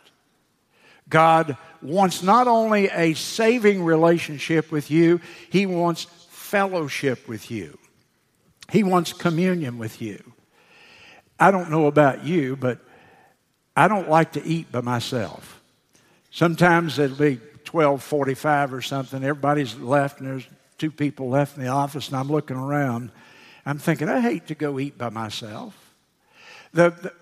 God 1.09 1.57
wants 1.81 2.21
not 2.21 2.47
only 2.47 2.89
a 2.89 3.13
saving 3.13 3.83
relationship 3.83 4.71
with 4.71 4.91
you, 4.91 5.19
He 5.49 5.65
wants 5.65 6.05
fellowship 6.29 7.27
with 7.27 7.49
you. 7.49 7.77
He 8.71 8.84
wants 8.84 9.13
communion 9.13 9.77
with 9.77 10.01
you. 10.01 10.34
I 11.39 11.51
don't 11.51 11.69
know 11.69 11.88
about 11.88 12.25
you, 12.25 12.56
but 12.56 12.80
I 13.75 13.88
don't 13.88 14.10
like 14.10 14.34
to 14.34 14.43
eat 14.43 14.71
by 14.71 14.82
myself. 14.82 15.62
Sometimes 16.32 16.99
it'll 16.99 17.17
be 17.17 17.36
1245 17.36 18.73
or 18.73 18.82
something. 18.82 19.23
Everybody's 19.23 19.75
left 19.75 20.19
and 20.19 20.30
there's 20.30 20.47
two 20.77 20.91
people 20.91 21.30
left 21.30 21.58
in 21.58 21.63
the 21.63 21.69
office 21.69 22.08
and 22.08 22.17
I'm 22.17 22.30
looking 22.30 22.58
around. 22.58 23.12
I'm 23.65 23.77
thinking, 23.77 24.10
I 24.10 24.19
hate 24.19 24.47
to 24.47 24.56
go 24.56 24.80
eat 24.80 24.97
by 24.97 25.10
myself. 25.10 25.75
The, 26.73 26.89
the, 26.89 27.13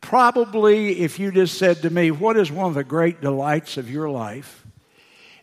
probably, 0.00 1.00
if 1.00 1.18
you 1.18 1.30
just 1.30 1.58
said 1.58 1.82
to 1.82 1.90
me, 1.90 2.10
What 2.10 2.36
is 2.36 2.50
one 2.50 2.68
of 2.68 2.74
the 2.74 2.84
great 2.84 3.20
delights 3.20 3.76
of 3.76 3.90
your 3.90 4.08
life? 4.08 4.64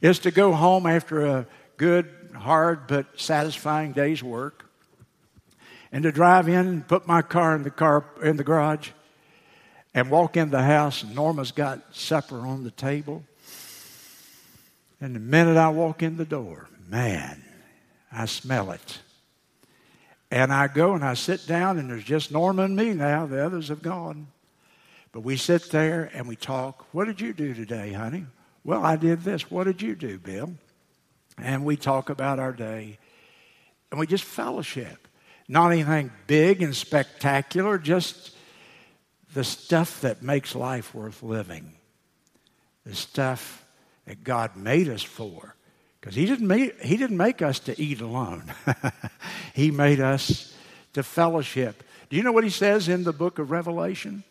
is 0.01 0.19
to 0.19 0.31
go 0.31 0.53
home 0.53 0.85
after 0.85 1.25
a 1.25 1.47
good, 1.77 2.07
hard, 2.35 2.87
but 2.87 3.19
satisfying 3.19 3.93
day's 3.93 4.21
work 4.21 4.66
and 5.91 6.03
to 6.03 6.11
drive 6.11 6.47
in 6.49 6.81
put 6.83 7.07
my 7.07 7.21
car 7.21 7.55
in 7.55 7.63
the 7.63 7.69
car 7.69 8.05
in 8.21 8.37
the 8.37 8.43
garage 8.43 8.89
and 9.93 10.11
walk 10.11 10.37
in 10.37 10.49
the 10.51 10.61
house 10.61 11.03
and 11.03 11.15
Norma's 11.15 11.51
got 11.51 11.95
supper 11.95 12.39
on 12.39 12.63
the 12.63 12.71
table. 12.71 13.23
And 14.99 15.15
the 15.15 15.19
minute 15.19 15.57
I 15.57 15.69
walk 15.69 16.01
in 16.01 16.17
the 16.17 16.25
door, 16.25 16.67
man, 16.87 17.43
I 18.11 18.25
smell 18.25 18.71
it. 18.71 18.99
And 20.29 20.51
I 20.51 20.67
go 20.67 20.93
and 20.93 21.05
I 21.05 21.13
sit 21.13 21.47
down, 21.47 21.77
and 21.77 21.89
there's 21.89 22.03
just 22.03 22.31
Norma 22.31 22.63
and 22.63 22.75
me 22.75 22.93
now. 22.93 23.25
The 23.25 23.45
others 23.45 23.69
have 23.69 23.81
gone. 23.81 24.27
But 25.11 25.21
we 25.21 25.37
sit 25.37 25.71
there 25.71 26.11
and 26.13 26.27
we 26.27 26.35
talk. 26.35 26.85
What 26.91 27.05
did 27.05 27.21
you 27.21 27.33
do 27.33 27.53
today, 27.53 27.93
honey? 27.93 28.25
Well, 28.63 28.83
I 28.83 28.97
did 28.97 29.21
this. 29.21 29.49
What 29.49 29.63
did 29.63 29.81
you 29.81 29.95
do, 29.95 30.19
Bill? 30.19 30.53
And 31.37 31.63
we 31.63 31.77
talk 31.77 32.09
about 32.09 32.39
our 32.39 32.51
day. 32.51 32.97
And 33.89 33.99
we 33.99 34.05
just 34.05 34.25
fellowship. 34.25 35.06
Not 35.47 35.71
anything 35.71 36.11
big 36.27 36.61
and 36.61 36.75
spectacular, 36.75 37.77
just 37.77 38.35
the 39.33 39.43
stuff 39.43 40.01
that 40.01 40.21
makes 40.21 40.55
life 40.55 40.93
worth 40.93 41.23
living. 41.23 41.73
The 42.85 42.95
stuff 42.95 43.65
that 44.05 44.23
God 44.23 44.55
made 44.55 44.89
us 44.89 45.03
for. 45.03 45.55
Because 45.99 46.15
he, 46.15 46.25
didn't 46.25 46.47
make, 46.47 46.81
he 46.81 46.97
didn't 46.97 47.17
make 47.17 47.41
us 47.41 47.59
to 47.59 47.81
eat 47.81 48.01
alone, 48.01 48.53
He 49.53 49.71
made 49.71 49.99
us 49.99 50.53
to 50.93 51.03
fellowship. 51.03 51.83
Do 52.09 52.15
you 52.15 52.23
know 52.23 52.31
what 52.31 52.43
He 52.43 52.49
says 52.49 52.87
in 52.87 53.03
the 53.03 53.13
book 53.13 53.39
of 53.39 53.51
Revelation? 53.51 54.23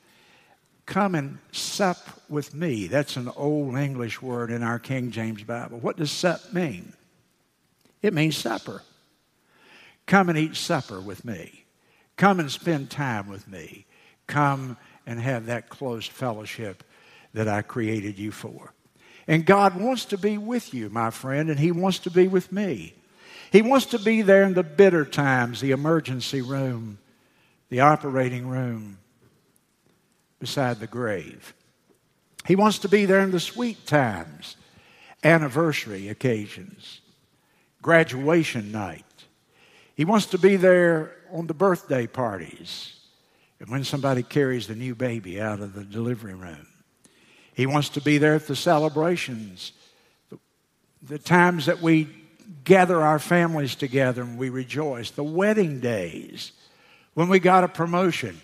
Come 0.86 1.16
and 1.16 1.38
sup 1.50 1.98
with 2.28 2.54
me. 2.54 2.86
That's 2.86 3.16
an 3.16 3.28
old 3.36 3.76
English 3.76 4.22
word 4.22 4.50
in 4.50 4.62
our 4.62 4.78
King 4.78 5.10
James 5.10 5.42
Bible. 5.42 5.78
What 5.78 5.96
does 5.96 6.12
sup 6.12 6.52
mean? 6.52 6.92
It 8.02 8.14
means 8.14 8.36
supper. 8.36 8.82
Come 10.06 10.28
and 10.28 10.38
eat 10.38 10.56
supper 10.56 11.00
with 11.00 11.24
me. 11.24 11.64
Come 12.16 12.40
and 12.40 12.50
spend 12.50 12.90
time 12.90 13.28
with 13.28 13.46
me. 13.48 13.86
Come 14.26 14.76
and 15.06 15.20
have 15.20 15.46
that 15.46 15.68
close 15.68 16.06
fellowship 16.06 16.82
that 17.34 17.48
I 17.48 17.62
created 17.62 18.18
you 18.18 18.32
for. 18.32 18.72
And 19.28 19.44
God 19.44 19.78
wants 19.78 20.04
to 20.06 20.18
be 20.18 20.38
with 20.38 20.72
you, 20.72 20.88
my 20.88 21.10
friend, 21.10 21.50
and 21.50 21.58
He 21.58 21.72
wants 21.72 21.98
to 22.00 22.10
be 22.10 22.28
with 22.28 22.52
me. 22.52 22.94
He 23.50 23.62
wants 23.62 23.86
to 23.86 23.98
be 23.98 24.22
there 24.22 24.42
in 24.44 24.54
the 24.54 24.62
bitter 24.62 25.04
times, 25.04 25.60
the 25.60 25.70
emergency 25.72 26.42
room, 26.42 26.98
the 27.68 27.80
operating 27.80 28.46
room, 28.48 28.98
beside 30.38 30.78
the 30.78 30.86
grave. 30.86 31.54
He 32.46 32.54
wants 32.54 32.78
to 32.80 32.88
be 32.88 33.06
there 33.06 33.20
in 33.20 33.30
the 33.30 33.40
sweet 33.40 33.86
times, 33.86 34.56
anniversary 35.24 36.08
occasions, 36.08 37.00
graduation 37.82 38.70
night. 38.70 39.05
He 39.96 40.04
wants 40.04 40.26
to 40.26 40.38
be 40.38 40.56
there 40.56 41.16
on 41.32 41.46
the 41.46 41.54
birthday 41.54 42.06
parties 42.06 43.00
and 43.58 43.70
when 43.70 43.82
somebody 43.82 44.22
carries 44.22 44.66
the 44.66 44.74
new 44.74 44.94
baby 44.94 45.40
out 45.40 45.60
of 45.60 45.72
the 45.72 45.84
delivery 45.84 46.34
room. 46.34 46.66
He 47.54 47.64
wants 47.64 47.88
to 47.90 48.02
be 48.02 48.18
there 48.18 48.34
at 48.34 48.46
the 48.46 48.54
celebrations, 48.54 49.72
the, 50.28 50.38
the 51.02 51.18
times 51.18 51.64
that 51.64 51.80
we 51.80 52.08
gather 52.64 53.00
our 53.00 53.18
families 53.18 53.74
together 53.74 54.20
and 54.20 54.36
we 54.36 54.50
rejoice, 54.50 55.10
the 55.10 55.24
wedding 55.24 55.80
days, 55.80 56.52
when 57.14 57.30
we 57.30 57.38
got 57.38 57.64
a 57.64 57.68
promotion. 57.68 58.38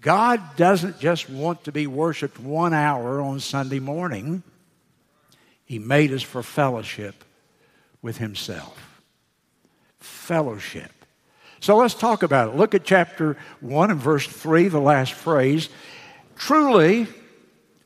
God 0.00 0.40
doesn't 0.56 1.00
just 1.00 1.28
want 1.28 1.64
to 1.64 1.72
be 1.72 1.88
worshiped 1.88 2.38
one 2.38 2.72
hour 2.72 3.20
on 3.20 3.40
Sunday 3.40 3.80
morning. 3.80 4.44
He 5.64 5.80
made 5.80 6.12
us 6.12 6.22
for 6.22 6.44
fellowship 6.44 7.24
with 8.02 8.18
Himself. 8.18 8.91
Fellowship. 10.02 10.90
So 11.60 11.76
let's 11.76 11.94
talk 11.94 12.22
about 12.22 12.48
it. 12.48 12.56
Look 12.56 12.74
at 12.74 12.84
chapter 12.84 13.36
1 13.60 13.90
and 13.90 14.00
verse 14.00 14.26
3, 14.26 14.68
the 14.68 14.80
last 14.80 15.12
phrase. 15.12 15.68
Truly, 16.34 17.06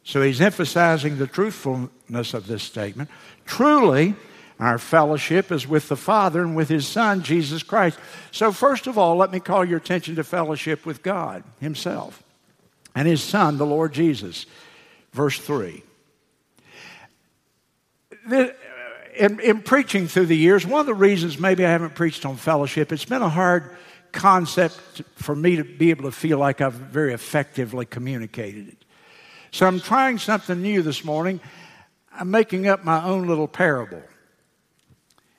so 0.03 0.23
he's 0.23 0.41
emphasizing 0.41 1.19
the 1.19 1.27
truthfulness 1.27 2.33
of 2.33 2.47
this 2.47 2.63
statement. 2.63 3.11
Truly, 3.45 4.15
our 4.59 4.79
fellowship 4.79 5.53
is 5.53 5.69
with 5.69 5.89
the 5.89 5.97
Father 5.97 6.41
and 6.41 6.57
with 6.57 6.69
His 6.69 6.87
Son, 6.87 7.23
Jesus 7.23 7.63
Christ. 7.63 7.99
So, 8.31 8.53
first 8.53 8.87
of 8.87 8.97
all, 8.97 9.17
let 9.17 9.31
me 9.31 9.41
call 9.41 9.65
your 9.65 9.79
attention 9.79 10.17
to 10.17 10.25
fellowship 10.25 10.87
with 10.87 11.03
God 11.03 11.45
Himself 11.61 12.23
and 12.95 13.07
His 13.07 13.23
Son, 13.23 13.59
the 13.59 13.67
Lord 13.67 13.93
Jesus. 13.93 14.47
Verse 15.13 15.39
3. 15.39 15.83
In, 19.17 19.41
in, 19.41 19.63
preaching 19.63 20.09
through 20.09 20.27
the 20.27 20.37
years, 20.37 20.67
one 20.67 20.81
of 20.81 20.87
the 20.87 20.95
reasons 20.95 21.39
maybe 21.39 21.65
I 21.65 21.71
haven't 21.71 21.95
preached 21.95 22.27
on 22.27 22.37
fellowship, 22.37 22.93
it's 22.93 23.05
been 23.05 23.23
a 23.23 23.29
hard 23.29 23.77
concept 24.13 25.03
for 25.15 25.35
me 25.35 25.57
to 25.57 25.65
be 25.65 25.91
able 25.91 26.05
to 26.05 26.13
feel 26.13 26.39
like 26.39 26.61
I've 26.61 26.75
very 26.75 27.15
effectively 27.15 27.87
communicated 27.87 28.69
it. 28.69 28.85
So 29.53 29.67
I'm 29.67 29.81
trying 29.81 30.19
something 30.19 30.61
new 30.61 30.83
this 30.83 31.05
morning. 31.05 31.41
I'm 32.13 32.31
making 32.31 32.67
up 32.67 32.85
my 32.85 33.03
own 33.05 33.27
little 33.27 33.49
parable. 33.49 34.03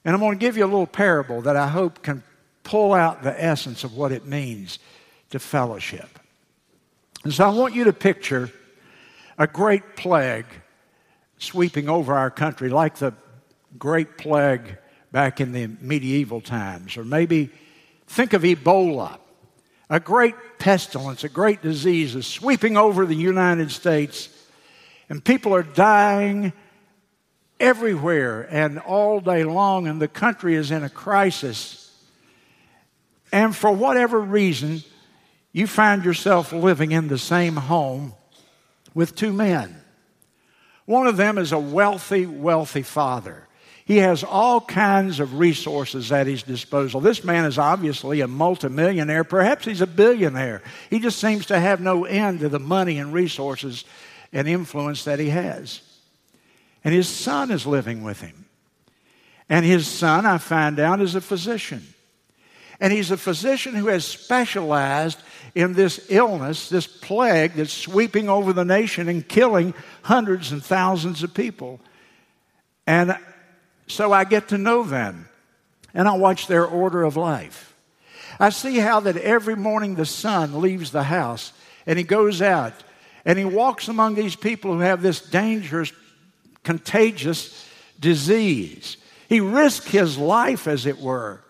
And 0.04 0.14
I'm 0.14 0.20
going 0.20 0.38
to 0.38 0.44
give 0.44 0.58
you 0.58 0.64
a 0.64 0.66
little 0.66 0.88
parable 0.88 1.42
that 1.42 1.56
I 1.56 1.68
hope 1.68 2.02
can 2.02 2.24
pull 2.64 2.94
out 2.94 3.24
the 3.24 3.44
essence 3.44 3.84
of 3.84 3.96
what 3.96 4.12
it 4.12 4.26
means 4.26 4.80
to 5.30 5.40
fellowship. 5.40 6.20
And 7.24 7.34
so 7.34 7.46
I 7.46 7.50
want 7.50 7.76
you 7.76 7.84
to 7.86 7.94
picture 7.94 8.52
a 9.38 9.48
great 9.48 9.96
plague 9.96 10.46
sweeping 11.40 11.90
over 11.90 12.14
our 12.14 12.32
country, 12.32 12.70
like 12.70 12.96
the 12.96 13.14
great 13.78 14.18
plague 14.18 14.78
back 15.12 15.40
in 15.40 15.52
the 15.52 15.68
medieval 15.82 16.42
times. 16.42 16.98
Or 16.98 17.06
maybe 17.06 17.50
think 18.08 18.34
of 18.34 18.44
Ebola 18.44 19.20
a 19.90 20.00
great 20.00 20.36
pestilence, 20.60 21.24
a 21.24 21.30
great 21.30 21.62
disease 21.62 22.16
is 22.16 22.28
sweeping 22.28 22.76
over 22.76 23.06
the 23.06 23.16
United 23.16 23.72
States, 23.72 24.30
and 25.10 25.24
people 25.24 25.56
are 25.56 25.64
dying 25.64 26.52
everywhere 27.60 28.48
and 28.52 28.80
all 28.80 29.22
day 29.22 29.44
long, 29.44 29.88
and 29.88 30.02
the 30.02 30.08
country 30.08 30.56
is 30.56 30.72
in 30.72 30.84
a 30.84 30.90
crisis. 30.90 31.84
And 33.32 33.56
for 33.56 33.72
whatever 33.72 34.20
reason, 34.20 34.84
you 35.54 35.68
find 35.68 36.04
yourself 36.04 36.52
living 36.52 36.92
in 36.92 37.08
the 37.08 37.18
same 37.18 37.56
home 37.56 38.14
with 38.94 39.16
two 39.16 39.32
men. 39.32 39.82
One 40.86 41.08
of 41.08 41.18
them 41.18 41.38
is 41.38 41.52
a 41.52 41.60
wealthy, 41.60 42.26
wealthy 42.26 42.82
father. 42.82 43.47
He 43.88 43.98
has 44.00 44.22
all 44.22 44.60
kinds 44.60 45.22
of 45.22 45.40
resources 45.40 46.12
at 46.12 46.28
his 46.28 46.44
disposal. 46.44 47.00
This 47.00 47.24
man 47.24 47.46
is 47.46 47.58
obviously 47.58 48.20
a 48.20 48.28
multimillionaire. 48.28 49.24
Perhaps 49.24 49.64
he's 49.64 49.80
a 49.80 49.88
billionaire. 49.88 50.62
He 50.90 51.00
just 51.00 51.20
seems 51.20 51.46
to 51.46 51.58
have 51.58 51.80
no 51.80 52.04
end 52.04 52.42
to 52.42 52.50
the 52.50 52.60
money 52.60 53.00
and 53.00 53.14
resources 53.14 53.86
and 54.34 54.46
influence 54.46 55.06
that 55.06 55.20
he 55.20 55.30
has. 55.30 55.80
And 56.84 56.94
his 56.94 57.08
son 57.08 57.50
is 57.50 57.66
living 57.66 58.04
with 58.04 58.20
him. 58.20 58.46
And 59.48 59.66
his 59.66 59.88
son, 59.88 60.26
I 60.26 60.38
find 60.38 60.82
out, 60.82 61.00
is 61.00 61.16
a 61.16 61.22
physician. 61.22 61.82
And 62.82 62.92
he's 62.92 63.10
a 63.12 63.18
physician 63.18 63.74
who 63.74 63.88
has 63.88 64.04
specialized 64.04 65.20
in 65.56 65.72
this 65.72 66.08
illness, 66.10 66.68
this 66.68 66.88
plague 66.88 67.54
that's 67.54 67.72
sweeping 67.72 68.28
over 68.28 68.52
the 68.52 68.66
nation 68.66 69.08
and 69.08 69.26
killing 69.26 69.74
hundreds 70.02 70.52
and 70.52 70.62
thousands 70.62 71.24
of 71.24 71.34
people. 71.34 71.80
And 72.86 73.18
so 73.88 74.12
I 74.12 74.24
get 74.24 74.50
to 74.50 74.58
know 74.58 74.84
them 74.84 75.30
and 75.94 76.08
I 76.08 76.16
watch 76.16 76.48
their 76.48 76.66
order 76.66 77.04
of 77.04 77.18
life. 77.18 77.76
I 78.40 78.50
see 78.50 78.78
how 78.78 79.00
that 79.02 79.18
every 79.18 79.56
morning 79.56 79.96
the 79.96 80.06
son 80.06 80.62
leaves 80.62 80.92
the 80.92 81.04
house 81.04 81.54
and 81.86 81.98
he 81.98 82.04
goes 82.04 82.42
out 82.42 82.74
and 83.26 83.38
he 83.38 83.46
walks 83.46 83.88
among 83.88 84.16
these 84.16 84.36
people 84.36 84.74
who 84.74 84.80
have 84.80 85.02
this 85.02 85.22
dangerous, 85.22 85.92
contagious 86.64 87.68
disease. 88.00 88.98
He 89.28 89.42
risks 89.42 89.88
his 89.88 90.18
life, 90.18 90.68
as 90.68 90.86
it 90.86 91.00
were. 91.00 91.42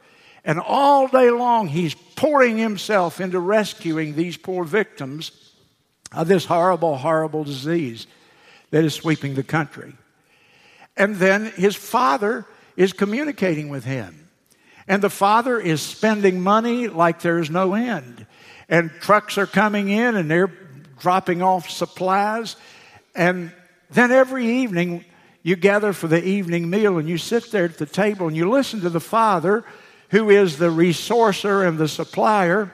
And 0.43 0.60
all 0.60 1.08
day 1.08 1.30
long, 1.30 1.67
he's 1.67 1.93
pouring 1.93 2.58
himself 2.58 3.21
into 3.21 3.39
rescuing 3.39 4.15
these 4.15 4.38
poor 4.38 4.63
victims 4.63 5.32
of 6.12 6.28
this 6.28 6.45
horrible, 6.45 6.97
horrible 6.97 7.43
disease 7.43 8.08
that 8.71 8.84
is 8.84 8.93
sweeping 8.93 9.36
the 9.36 9.43
country. 9.43 9.93
And 10.97 11.15
then 11.15 11.45
his 11.45 11.75
father 11.75 12.45
is 12.75 12.93
communicating 12.93 13.69
with 13.69 13.86
him. 13.86 14.27
And 14.88 15.01
the 15.01 15.10
father 15.10 15.60
is 15.60 15.81
spending 15.81 16.41
money 16.41 16.88
like 16.88 17.21
there's 17.21 17.49
no 17.49 17.73
end. 17.73 18.25
And 18.69 18.91
trucks 19.01 19.38
are 19.38 19.47
coming 19.47 19.89
in 19.89 20.15
and 20.15 20.29
they're 20.29 20.51
dropping 20.99 21.41
off 21.41 21.69
supplies. 21.69 22.55
And 23.15 23.51
then 23.89 24.12
every 24.12 24.47
evening, 24.62 25.05
you 25.43 25.55
gather 25.55 25.93
for 25.93 26.07
the 26.07 26.23
evening 26.23 26.69
meal 26.69 26.97
and 26.97 27.07
you 27.07 27.17
sit 27.17 27.51
there 27.51 27.65
at 27.65 27.77
the 27.77 27.86
table 27.86 28.27
and 28.27 28.36
you 28.36 28.49
listen 28.49 28.81
to 28.81 28.89
the 28.89 28.99
father, 28.99 29.63
who 30.10 30.29
is 30.29 30.57
the 30.57 30.69
resourcer 30.69 31.67
and 31.67 31.77
the 31.77 31.88
supplier 31.88 32.71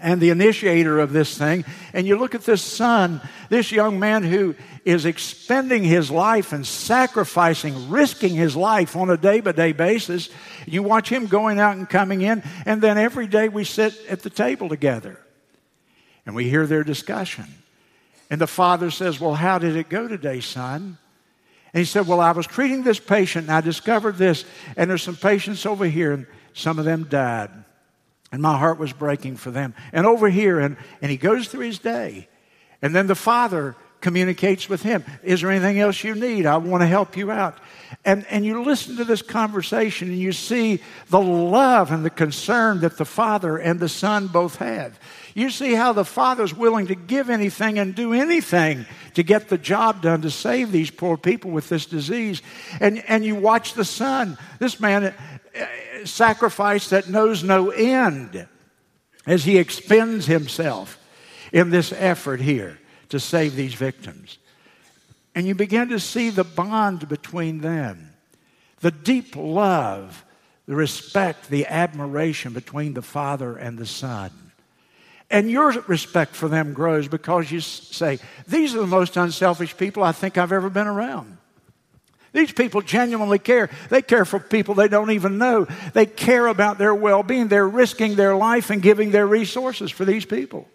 and 0.00 0.20
the 0.20 0.30
initiator 0.30 0.98
of 0.98 1.12
this 1.12 1.38
thing. 1.38 1.64
And 1.92 2.06
you 2.06 2.18
look 2.18 2.34
at 2.34 2.42
this 2.42 2.62
son, 2.62 3.20
this 3.48 3.70
young 3.70 4.00
man 4.00 4.24
who 4.24 4.56
is 4.84 5.06
expending 5.06 5.84
his 5.84 6.10
life 6.10 6.52
and 6.52 6.66
sacrificing, 6.66 7.88
risking 7.90 8.34
his 8.34 8.56
life 8.56 8.96
on 8.96 9.10
a 9.10 9.16
day 9.16 9.40
by 9.40 9.52
day 9.52 9.72
basis. 9.72 10.30
You 10.66 10.82
watch 10.82 11.08
him 11.08 11.26
going 11.26 11.60
out 11.60 11.76
and 11.76 11.88
coming 11.88 12.22
in, 12.22 12.42
and 12.66 12.82
then 12.82 12.98
every 12.98 13.26
day 13.26 13.48
we 13.48 13.64
sit 13.64 13.94
at 14.08 14.22
the 14.22 14.30
table 14.30 14.68
together 14.68 15.18
and 16.26 16.34
we 16.34 16.48
hear 16.48 16.66
their 16.66 16.84
discussion. 16.84 17.46
And 18.30 18.40
the 18.40 18.46
father 18.46 18.90
says, 18.90 19.20
Well, 19.20 19.34
how 19.34 19.58
did 19.58 19.76
it 19.76 19.88
go 19.88 20.08
today, 20.08 20.40
son? 20.40 20.98
And 21.72 21.78
he 21.78 21.84
said, 21.84 22.06
Well, 22.06 22.20
I 22.20 22.32
was 22.32 22.46
treating 22.46 22.82
this 22.82 22.98
patient 22.98 23.46
and 23.48 23.56
I 23.56 23.60
discovered 23.60 24.16
this, 24.16 24.44
and 24.76 24.90
there's 24.90 25.02
some 25.02 25.16
patients 25.16 25.66
over 25.66 25.84
here, 25.84 26.12
and 26.12 26.26
some 26.52 26.78
of 26.78 26.84
them 26.84 27.04
died. 27.04 27.63
And 28.34 28.42
my 28.42 28.58
heart 28.58 28.80
was 28.80 28.92
breaking 28.92 29.36
for 29.36 29.52
them. 29.52 29.74
And 29.92 30.06
over 30.06 30.28
here, 30.28 30.58
and, 30.58 30.76
and 31.00 31.08
he 31.08 31.16
goes 31.16 31.46
through 31.46 31.66
his 31.66 31.78
day. 31.78 32.26
And 32.82 32.92
then 32.92 33.06
the 33.06 33.14
father 33.14 33.76
communicates 34.00 34.68
with 34.68 34.82
him. 34.82 35.04
Is 35.22 35.40
there 35.40 35.52
anything 35.52 35.78
else 35.78 36.02
you 36.02 36.16
need? 36.16 36.44
I 36.44 36.56
want 36.56 36.80
to 36.82 36.86
help 36.88 37.16
you 37.16 37.30
out. 37.30 37.56
And, 38.04 38.26
and 38.28 38.44
you 38.44 38.64
listen 38.64 38.96
to 38.96 39.04
this 39.04 39.22
conversation 39.22 40.08
and 40.08 40.18
you 40.18 40.32
see 40.32 40.80
the 41.10 41.20
love 41.20 41.92
and 41.92 42.04
the 42.04 42.10
concern 42.10 42.80
that 42.80 42.98
the 42.98 43.04
father 43.04 43.56
and 43.56 43.78
the 43.78 43.88
son 43.88 44.26
both 44.26 44.56
have. 44.56 44.98
You 45.32 45.48
see 45.48 45.74
how 45.74 45.92
the 45.92 46.04
father's 46.04 46.52
willing 46.52 46.88
to 46.88 46.96
give 46.96 47.30
anything 47.30 47.78
and 47.78 47.94
do 47.94 48.12
anything 48.12 48.84
to 49.14 49.22
get 49.22 49.48
the 49.48 49.58
job 49.58 50.02
done 50.02 50.22
to 50.22 50.30
save 50.30 50.72
these 50.72 50.90
poor 50.90 51.16
people 51.16 51.52
with 51.52 51.68
this 51.68 51.86
disease. 51.86 52.42
And, 52.80 53.02
and 53.08 53.24
you 53.24 53.36
watch 53.36 53.74
the 53.74 53.84
son, 53.84 54.38
this 54.58 54.80
man 54.80 55.14
sacrifice 56.04 56.88
that 56.88 57.08
knows 57.08 57.42
no 57.42 57.70
end 57.70 58.46
as 59.26 59.44
he 59.44 59.58
expends 59.58 60.26
himself 60.26 60.98
in 61.52 61.70
this 61.70 61.92
effort 61.92 62.40
here 62.40 62.78
to 63.08 63.20
save 63.20 63.54
these 63.54 63.74
victims. 63.74 64.38
And 65.34 65.46
you 65.46 65.54
begin 65.54 65.88
to 65.88 66.00
see 66.00 66.30
the 66.30 66.44
bond 66.44 67.08
between 67.08 67.60
them, 67.60 68.12
the 68.80 68.90
deep 68.90 69.34
love, 69.36 70.24
the 70.66 70.76
respect, 70.76 71.48
the 71.48 71.66
admiration 71.66 72.52
between 72.52 72.94
the 72.94 73.02
father 73.02 73.56
and 73.56 73.76
the 73.76 73.86
son. 73.86 74.30
And 75.30 75.50
your 75.50 75.72
respect 75.88 76.36
for 76.36 76.48
them 76.48 76.74
grows 76.74 77.08
because 77.08 77.50
you 77.50 77.60
say, 77.60 78.18
These 78.46 78.74
are 78.74 78.80
the 78.80 78.86
most 78.86 79.16
unselfish 79.16 79.76
people 79.76 80.02
I 80.02 80.12
think 80.12 80.38
I've 80.38 80.52
ever 80.52 80.70
been 80.70 80.86
around. 80.86 81.33
These 82.34 82.52
people 82.52 82.82
genuinely 82.82 83.38
care. 83.38 83.70
They 83.90 84.02
care 84.02 84.24
for 84.24 84.40
people 84.40 84.74
they 84.74 84.88
don't 84.88 85.12
even 85.12 85.38
know. 85.38 85.68
They 85.94 86.04
care 86.04 86.48
about 86.48 86.78
their 86.78 86.94
well 86.94 87.22
being. 87.22 87.46
They're 87.46 87.66
risking 87.66 88.16
their 88.16 88.34
life 88.34 88.70
and 88.70 88.82
giving 88.82 89.12
their 89.12 89.26
resources 89.26 89.92
for 89.92 90.04
these 90.04 90.24
people. 90.24 90.68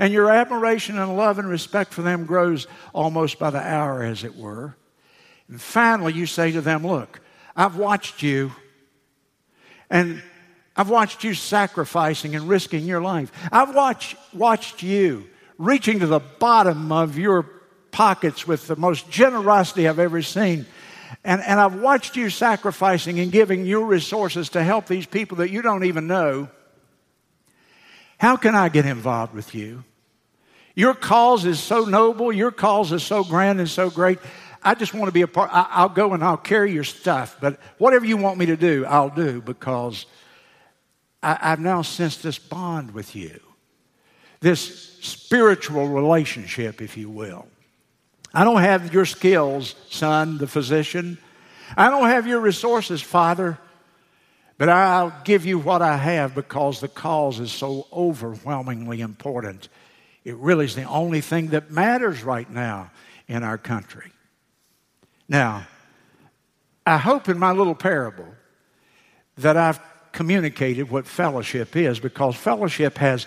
And 0.00 0.12
your 0.12 0.28
admiration 0.28 0.98
and 0.98 1.16
love 1.16 1.38
and 1.38 1.48
respect 1.48 1.92
for 1.92 2.02
them 2.02 2.24
grows 2.24 2.66
almost 2.92 3.38
by 3.38 3.50
the 3.50 3.60
hour, 3.60 4.02
as 4.02 4.24
it 4.24 4.34
were. 4.34 4.74
And 5.48 5.60
finally, 5.60 6.12
you 6.12 6.26
say 6.26 6.50
to 6.50 6.60
them, 6.60 6.84
Look, 6.84 7.20
I've 7.54 7.76
watched 7.76 8.20
you, 8.20 8.50
and 9.88 10.20
I've 10.74 10.90
watched 10.90 11.22
you 11.22 11.34
sacrificing 11.34 12.34
and 12.34 12.48
risking 12.48 12.84
your 12.84 13.00
life. 13.00 13.30
I've 13.52 13.76
watched, 13.76 14.16
watched 14.34 14.82
you 14.82 15.28
reaching 15.56 16.00
to 16.00 16.06
the 16.08 16.20
bottom 16.20 16.90
of 16.90 17.16
your 17.16 17.59
pockets 17.92 18.46
with 18.46 18.66
the 18.66 18.76
most 18.76 19.10
generosity 19.10 19.88
I've 19.88 19.98
ever 19.98 20.22
seen. 20.22 20.66
And, 21.24 21.40
and 21.42 21.60
I've 21.60 21.80
watched 21.80 22.16
you 22.16 22.30
sacrificing 22.30 23.20
and 23.20 23.32
giving 23.32 23.66
your 23.66 23.86
resources 23.86 24.50
to 24.50 24.62
help 24.62 24.86
these 24.86 25.06
people 25.06 25.38
that 25.38 25.50
you 25.50 25.62
don't 25.62 25.84
even 25.84 26.06
know. 26.06 26.48
How 28.18 28.36
can 28.36 28.54
I 28.54 28.68
get 28.68 28.86
involved 28.86 29.34
with 29.34 29.54
you? 29.54 29.84
Your 30.74 30.94
cause 30.94 31.44
is 31.44 31.58
so 31.60 31.84
noble, 31.84 32.32
your 32.32 32.50
cause 32.50 32.92
is 32.92 33.02
so 33.02 33.24
grand 33.24 33.58
and 33.58 33.68
so 33.68 33.90
great. 33.90 34.18
I 34.62 34.74
just 34.74 34.94
want 34.94 35.06
to 35.06 35.12
be 35.12 35.22
a 35.22 35.28
part. 35.28 35.50
I, 35.52 35.82
will 35.82 35.88
go 35.88 36.12
and 36.12 36.22
I'll 36.22 36.36
carry 36.36 36.72
your 36.72 36.84
stuff, 36.84 37.36
but 37.40 37.58
whatever 37.78 38.04
you 38.04 38.16
want 38.16 38.38
me 38.38 38.46
to 38.46 38.56
do, 38.56 38.84
I'll 38.86 39.10
do 39.10 39.40
because 39.40 40.06
I, 41.22 41.38
I've 41.40 41.60
now 41.60 41.82
sensed 41.82 42.22
this 42.22 42.38
bond 42.38 42.92
with 42.92 43.16
you, 43.16 43.40
this 44.40 44.98
spiritual 45.00 45.88
relationship, 45.88 46.80
if 46.80 46.96
you 46.96 47.08
will. 47.08 47.48
I 48.32 48.44
don't 48.44 48.60
have 48.60 48.92
your 48.94 49.04
skills, 49.04 49.74
son, 49.88 50.38
the 50.38 50.46
physician. 50.46 51.18
I 51.76 51.90
don't 51.90 52.08
have 52.08 52.26
your 52.26 52.40
resources, 52.40 53.02
Father, 53.02 53.58
but 54.58 54.68
I'll 54.68 55.12
give 55.24 55.46
you 55.46 55.58
what 55.58 55.82
I 55.82 55.96
have 55.96 56.34
because 56.34 56.80
the 56.80 56.88
cause 56.88 57.40
is 57.40 57.50
so 57.50 57.86
overwhelmingly 57.92 59.00
important. 59.00 59.68
It 60.24 60.36
really 60.36 60.66
is 60.66 60.74
the 60.74 60.84
only 60.84 61.20
thing 61.20 61.48
that 61.48 61.70
matters 61.70 62.22
right 62.22 62.48
now 62.48 62.90
in 63.26 63.42
our 63.42 63.58
country. 63.58 64.12
Now, 65.28 65.66
I 66.86 66.98
hope 66.98 67.28
in 67.28 67.38
my 67.38 67.52
little 67.52 67.74
parable 67.74 68.26
that 69.38 69.56
I've 69.56 69.80
communicated 70.12 70.90
what 70.90 71.06
fellowship 71.06 71.76
is 71.76 72.00
because 72.00 72.36
fellowship 72.36 72.98
has 72.98 73.26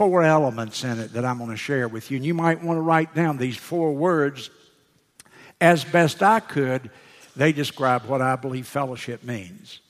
four 0.00 0.22
elements 0.22 0.82
in 0.82 0.98
it 0.98 1.12
that 1.12 1.26
I'm 1.26 1.36
going 1.36 1.50
to 1.50 1.58
share 1.58 1.86
with 1.86 2.10
you. 2.10 2.16
And 2.16 2.24
you 2.24 2.32
might 2.32 2.64
want 2.64 2.78
to 2.78 2.80
write 2.80 3.14
down 3.14 3.36
these 3.36 3.58
four 3.58 3.92
words. 3.92 4.48
As 5.60 5.84
best 5.84 6.22
I 6.22 6.40
could, 6.40 6.90
they 7.36 7.52
describe 7.52 8.06
what 8.06 8.22
I 8.22 8.36
believe 8.36 8.66
fellowship 8.66 9.22
means. 9.22 9.80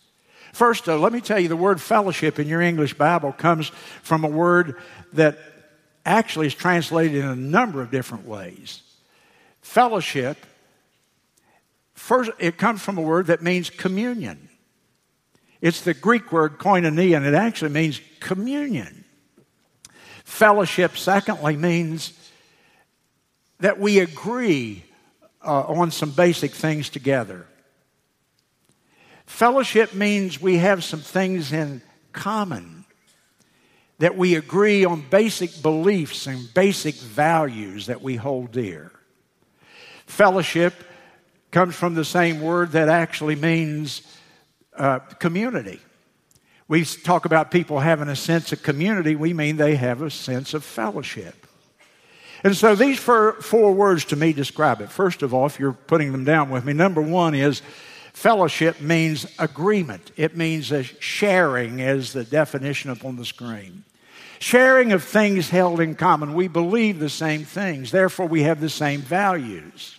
First, 0.53 0.87
though, 0.87 0.99
let 0.99 1.13
me 1.13 1.21
tell 1.21 1.39
you 1.39 1.47
the 1.47 1.55
word 1.55 1.81
fellowship 1.81 2.41
in 2.41 2.49
your 2.49 2.61
English 2.61 2.95
Bible 2.95 3.31
comes 3.31 3.69
from 4.03 4.25
a 4.25 4.29
word 4.29 4.75
that 5.13 5.39
actually 6.05 6.49
is 6.49 6.57
translated 6.57 7.15
in 7.15 7.29
a 7.29 7.37
number 7.37 7.81
of 7.81 7.93
different 7.93 8.27
ways. 8.27 8.83
Fellowship, 9.63 10.45
first, 11.95 12.33
it 12.41 12.59
comes 12.59 12.83
from 12.83 12.99
a 12.99 13.03
word 13.03 13.29
that 13.29 13.43
means 13.43 13.71
communion. 13.71 14.49
It's 15.61 15.83
the 15.83 15.95
Greek 15.95 16.33
word 16.33 16.59
koinonia, 16.59 17.19
and 17.19 17.27
it 17.27 17.35
actually 17.35 17.71
means 17.71 18.01
communion. 18.19 19.00
Fellowship, 20.31 20.97
secondly, 20.97 21.57
means 21.57 22.13
that 23.59 23.81
we 23.81 23.99
agree 23.99 24.85
uh, 25.45 25.63
on 25.63 25.91
some 25.91 26.13
basic 26.13 26.53
things 26.53 26.89
together. 26.89 27.47
Fellowship 29.27 29.93
means 29.93 30.41
we 30.41 30.57
have 30.59 30.85
some 30.85 31.01
things 31.01 31.53
in 31.53 31.83
common, 32.13 32.85
that 33.99 34.17
we 34.17 34.37
agree 34.37 34.85
on 34.85 35.05
basic 35.11 35.61
beliefs 35.63 36.29
and 36.29 36.55
basic 36.55 36.95
values 36.95 37.87
that 37.87 38.01
we 38.01 38.15
hold 38.15 38.53
dear. 38.53 38.93
Fellowship 40.07 40.75
comes 41.51 41.75
from 41.75 41.95
the 41.95 42.05
same 42.05 42.41
word 42.41 42.71
that 42.71 42.89
actually 42.89 43.37
means 43.37 44.01
uh, 44.77 45.01
community 45.01 45.81
we 46.71 46.85
talk 46.85 47.25
about 47.25 47.51
people 47.51 47.81
having 47.81 48.07
a 48.07 48.15
sense 48.15 48.53
of 48.53 48.63
community, 48.63 49.17
we 49.17 49.35
mean 49.35 49.57
they 49.57 49.75
have 49.75 50.03
a 50.03 50.11
sense 50.11 50.55
of 50.55 50.63
fellowship. 50.63 51.49
And 52.45 52.57
so 52.57 52.77
these 52.77 52.97
four, 52.97 53.33
four 53.43 53.73
words 53.73 54.05
to 54.07 54.17
me 54.17 54.33
describe 54.33 54.81
it. 54.81 54.89
First 54.89 55.23
of 55.23 55.35
all, 55.35 55.47
if 55.47 55.59
you're 55.59 55.73
putting 55.73 56.13
them 56.13 56.25
down 56.25 56.49
with 56.49 56.65
me, 56.65 56.73
number 56.73 57.03
one 57.03 57.35
is 57.35 57.61
fellowship 58.13 58.81
means 58.81 59.27
agreement, 59.41 60.13
it 60.17 60.37
means 60.37 60.71
a 60.71 60.85
sharing, 60.85 61.81
as 61.81 62.13
the 62.13 62.23
definition 62.23 62.89
up 62.93 63.05
on 63.05 63.17
the 63.17 63.25
screen. 63.25 63.83
Sharing 64.39 64.93
of 64.93 65.03
things 65.03 65.51
held 65.51 65.81
in 65.81 65.97
common. 65.97 66.35
We 66.35 66.47
believe 66.47 67.01
the 67.01 67.09
same 67.09 67.45
things, 67.45 67.91
therefore, 67.91 68.27
we 68.27 68.45
have 68.45 68.61
the 68.61 68.71
same 68.71 69.01
values. 69.01 69.99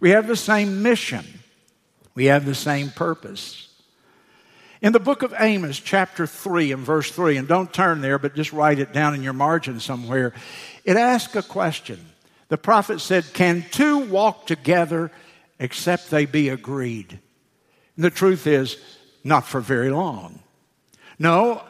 We 0.00 0.10
have 0.10 0.26
the 0.26 0.34
same 0.34 0.82
mission. 0.82 1.24
We 2.16 2.24
have 2.24 2.44
the 2.44 2.56
same 2.56 2.90
purpose. 2.90 3.61
In 4.82 4.92
the 4.92 4.98
book 4.98 5.22
of 5.22 5.32
Amos, 5.38 5.78
chapter 5.78 6.26
3 6.26 6.72
and 6.72 6.84
verse 6.84 7.08
3, 7.12 7.36
and 7.36 7.46
don't 7.46 7.72
turn 7.72 8.00
there, 8.00 8.18
but 8.18 8.34
just 8.34 8.52
write 8.52 8.80
it 8.80 8.92
down 8.92 9.14
in 9.14 9.22
your 9.22 9.32
margin 9.32 9.78
somewhere, 9.78 10.34
it 10.84 10.96
asks 10.96 11.36
a 11.36 11.42
question. 11.42 12.04
The 12.48 12.58
prophet 12.58 13.00
said, 13.00 13.32
Can 13.32 13.64
two 13.70 13.98
walk 13.98 14.48
together 14.48 15.12
except 15.60 16.10
they 16.10 16.26
be 16.26 16.48
agreed? 16.48 17.16
And 17.94 18.04
the 18.04 18.10
truth 18.10 18.48
is, 18.48 18.76
not 19.22 19.46
for 19.46 19.60
very 19.60 19.90
long. 19.90 20.40
No, 21.16 21.62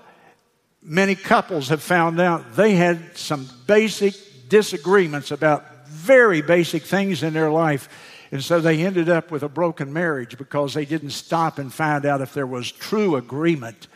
many 0.82 1.14
couples 1.14 1.68
have 1.68 1.82
found 1.82 2.18
out 2.18 2.56
they 2.56 2.76
had 2.76 3.18
some 3.18 3.46
basic 3.66 4.14
disagreements 4.48 5.30
about 5.30 5.86
very 5.86 6.40
basic 6.40 6.84
things 6.84 7.22
in 7.22 7.34
their 7.34 7.50
life 7.50 7.90
and 8.32 8.42
so 8.42 8.60
they 8.60 8.82
ended 8.82 9.10
up 9.10 9.30
with 9.30 9.42
a 9.42 9.48
broken 9.48 9.92
marriage 9.92 10.38
because 10.38 10.72
they 10.72 10.86
didn't 10.86 11.10
stop 11.10 11.58
and 11.58 11.72
find 11.72 12.06
out 12.06 12.22
if 12.22 12.32
there 12.32 12.46
was 12.46 12.72
true 12.72 13.14
agreement 13.14 13.88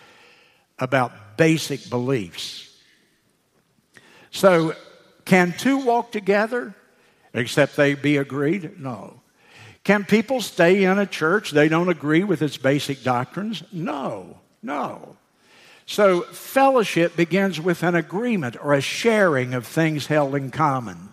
about 0.79 1.39
basic 1.39 1.89
beliefs. 1.89 2.71
So, 4.31 4.75
can 5.25 5.55
two 5.57 5.79
walk 5.79 6.13
together 6.13 6.75
except 7.33 7.77
they 7.77 7.95
be 7.95 8.19
agreed? 8.19 8.79
No. 8.79 9.23
Can 9.85 10.05
people 10.05 10.43
stay 10.43 10.85
in 10.85 10.99
a 10.99 11.07
church 11.07 11.51
they 11.51 11.69
don't 11.69 11.89
agree 11.89 12.23
with 12.23 12.43
its 12.43 12.59
basic 12.59 13.03
doctrines? 13.03 13.63
No, 13.73 14.39
no. 14.63 15.17
So, 15.87 16.23
fellowship 16.23 17.17
begins 17.17 17.59
with 17.59 17.83
an 17.83 17.95
agreement 17.95 18.59
or 18.63 18.75
a 18.75 18.83
sharing 18.83 19.55
of 19.55 19.67
things 19.67 20.09
held 20.09 20.35
in 20.35 20.51
common. 20.51 21.09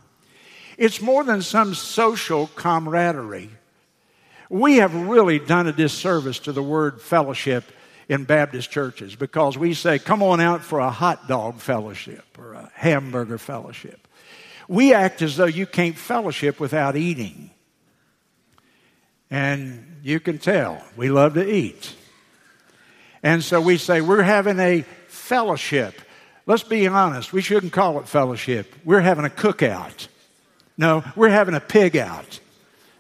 It's 0.78 1.02
more 1.02 1.24
than 1.24 1.42
some 1.42 1.76
social 1.76 2.48
camaraderie. 2.56 3.50
We 4.50 4.78
have 4.78 4.94
really 4.94 5.40
done 5.40 5.68
a 5.68 5.74
disservice 5.74 6.40
to 6.40 6.52
the 6.52 6.64
word 6.64 7.02
fellowship 7.02 7.66
in 8.10 8.26
Baptist 8.26 8.70
churches 8.70 9.16
because 9.16 9.58
we 9.58 9.74
say, 9.74 10.00
come 10.00 10.22
on 10.22 10.40
out 10.40 10.64
for 10.64 10.80
a 10.80 10.90
hot 10.90 11.28
dog 11.28 11.60
fellowship 11.60 12.26
or 12.38 12.54
a 12.54 12.72
hamburger 12.76 13.38
fellowship. 13.38 14.08
We 14.68 14.94
act 14.94 15.22
as 15.22 15.38
though 15.38 15.46
you 15.46 15.66
can't 15.66 15.98
fellowship 15.98 16.60
without 16.60 16.96
eating. 16.96 17.50
And 19.30 20.00
you 20.04 20.20
can 20.20 20.38
tell 20.38 20.84
we 20.96 21.10
love 21.10 21.34
to 21.36 21.52
eat. 21.52 21.96
And 23.24 23.44
so 23.44 23.62
we 23.62 23.78
say, 23.78 24.02
we're 24.02 24.22
having 24.22 24.60
a 24.60 24.82
fellowship. 25.08 26.00
Let's 26.46 26.64
be 26.64 26.88
honest, 26.88 27.32
we 27.32 27.42
shouldn't 27.42 27.72
call 27.72 28.00
it 28.00 28.08
fellowship. 28.08 28.74
We're 28.84 29.00
having 29.00 29.26
a 29.26 29.30
cookout. 29.30 30.08
No, 30.78 31.04
we're 31.16 31.30
having 31.30 31.56
a 31.56 31.60
pig 31.60 31.96
out, 31.96 32.40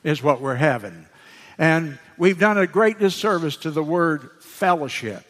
is 0.03 0.21
what 0.21 0.41
we're 0.41 0.55
having. 0.55 1.07
And 1.57 1.97
we've 2.17 2.39
done 2.39 2.57
a 2.57 2.67
great 2.67 2.99
disservice 2.99 3.57
to 3.57 3.71
the 3.71 3.83
word 3.83 4.29
fellowship 4.39 5.25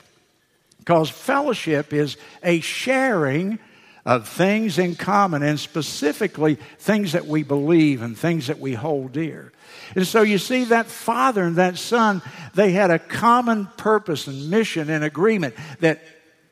because 0.80 1.10
fellowship 1.10 1.94
is 1.94 2.18
a 2.44 2.60
sharing 2.60 3.60
of 4.06 4.28
things 4.28 4.78
in 4.78 4.96
common 4.96 5.42
and 5.44 5.58
specifically 5.58 6.56
things 6.78 7.14
that 7.14 7.26
we 7.26 7.44
believe 7.44 8.02
and 8.02 8.18
things 8.18 8.48
that 8.48 8.60
we 8.60 8.74
hold 8.74 9.14
dear. 9.14 9.54
And 9.96 10.06
so 10.06 10.22
you 10.22 10.38
see, 10.38 10.66
that 10.66 10.88
father 10.88 11.44
and 11.44 11.56
that 11.56 11.78
son, 11.78 12.22
they 12.54 12.72
had 12.72 12.92
a 12.92 13.00
common 13.00 13.68
purpose 13.78 14.28
and 14.28 14.50
mission 14.50 14.90
and 14.90 15.04
agreement 15.04 15.56
that 15.80 16.02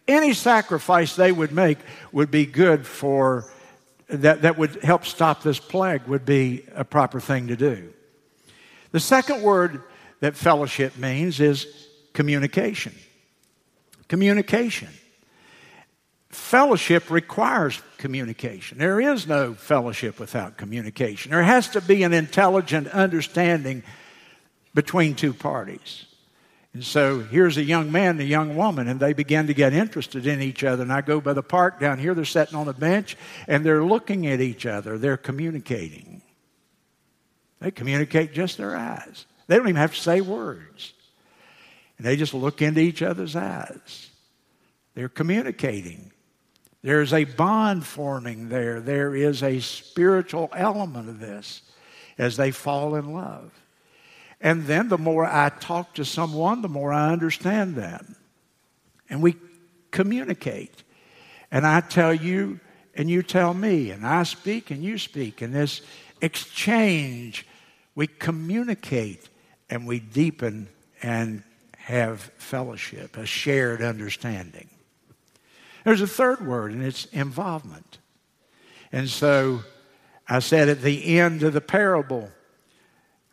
any 0.07 0.33
sacrifice 0.33 1.15
they 1.15 1.31
would 1.31 1.51
make 1.51 1.77
would 2.11 2.31
be 2.31 2.45
good 2.45 2.85
for 2.85 3.45
that, 4.11 4.41
that 4.41 4.57
would 4.57 4.83
help 4.83 5.05
stop 5.05 5.43
this 5.43 5.59
plague 5.59 6.03
would 6.07 6.25
be 6.25 6.65
a 6.75 6.83
proper 6.83 7.19
thing 7.19 7.47
to 7.47 7.55
do. 7.55 7.93
The 8.91 8.99
second 8.99 9.41
word 9.41 9.83
that 10.19 10.35
fellowship 10.35 10.97
means 10.97 11.39
is 11.39 11.87
communication. 12.13 12.93
Communication. 14.07 14.89
fellowship 16.29 17.09
requires 17.09 17.81
communication. 17.97 18.77
There 18.77 18.99
is 18.99 19.27
no 19.27 19.53
fellowship 19.53 20.19
without 20.19 20.57
communication. 20.57 21.31
There 21.31 21.43
has 21.43 21.69
to 21.69 21.81
be 21.81 22.03
an 22.03 22.13
intelligent 22.13 22.87
understanding 22.87 23.83
between 24.73 25.15
two 25.15 25.33
parties. 25.33 26.05
And 26.73 26.83
so 26.83 27.19
here's 27.19 27.57
a 27.57 27.63
young 27.63 27.91
man 27.91 28.11
and 28.11 28.21
a 28.21 28.25
young 28.25 28.55
woman, 28.55 28.87
and 28.87 28.99
they 28.99 29.11
begin 29.11 29.47
to 29.47 29.53
get 29.53 29.73
interested 29.73 30.25
in 30.25 30.41
each 30.41 30.63
other. 30.63 30.83
And 30.83 30.93
I 30.93 31.01
go 31.01 31.19
by 31.19 31.33
the 31.33 31.43
park 31.43 31.79
down 31.79 31.99
here, 31.99 32.13
they're 32.13 32.23
sitting 32.23 32.55
on 32.55 32.67
a 32.69 32.73
bench, 32.73 33.17
and 33.47 33.65
they're 33.65 33.83
looking 33.83 34.25
at 34.27 34.39
each 34.39 34.65
other. 34.65 34.97
They're 34.97 35.17
communicating. 35.17 36.21
They 37.59 37.71
communicate 37.71 38.33
just 38.33 38.57
their 38.57 38.75
eyes. 38.75 39.25
They 39.47 39.57
don't 39.57 39.67
even 39.67 39.75
have 39.75 39.93
to 39.93 39.99
say 39.99 40.21
words. 40.21 40.93
And 41.97 42.07
they 42.07 42.15
just 42.15 42.33
look 42.33 42.61
into 42.61 42.79
each 42.79 43.01
other's 43.01 43.35
eyes. 43.35 44.09
They're 44.95 45.09
communicating. 45.09 46.11
There's 46.83 47.13
a 47.13 47.25
bond 47.25 47.85
forming 47.85 48.49
there. 48.49 48.79
There 48.79 49.13
is 49.13 49.43
a 49.43 49.59
spiritual 49.59 50.49
element 50.55 51.09
of 51.09 51.19
this 51.19 51.61
as 52.17 52.37
they 52.37 52.51
fall 52.51 52.95
in 52.95 53.13
love. 53.13 53.51
And 54.41 54.65
then 54.65 54.89
the 54.89 54.97
more 54.97 55.25
I 55.25 55.49
talk 55.49 55.93
to 55.95 56.05
someone, 56.05 56.61
the 56.61 56.67
more 56.67 56.91
I 56.91 57.11
understand 57.11 57.75
them. 57.75 58.15
And 59.09 59.21
we 59.21 59.35
communicate. 59.91 60.83
And 61.51 61.65
I 61.65 61.81
tell 61.81 62.13
you, 62.13 62.59
and 62.95 63.09
you 63.09 63.21
tell 63.21 63.53
me, 63.53 63.91
and 63.91 64.05
I 64.05 64.23
speak, 64.23 64.71
and 64.71 64.83
you 64.83 64.97
speak. 64.97 65.41
And 65.41 65.53
this 65.53 65.81
exchange, 66.21 67.45
we 67.93 68.07
communicate 68.07 69.29
and 69.69 69.87
we 69.87 69.99
deepen 69.99 70.67
and 71.01 71.43
have 71.77 72.21
fellowship, 72.37 73.17
a 73.17 73.25
shared 73.25 73.81
understanding. 73.81 74.69
There's 75.83 76.01
a 76.01 76.07
third 76.07 76.45
word, 76.45 76.73
and 76.73 76.83
it's 76.83 77.05
involvement. 77.05 77.97
And 78.91 79.09
so 79.09 79.61
I 80.27 80.39
said 80.39 80.69
at 80.69 80.81
the 80.81 81.17
end 81.19 81.43
of 81.43 81.53
the 81.53 81.61
parable, 81.61 82.29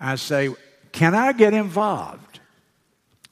I 0.01 0.17
say, 0.17 0.51
Can 0.93 1.15
I 1.15 1.33
get 1.33 1.55
involved? 1.55 2.41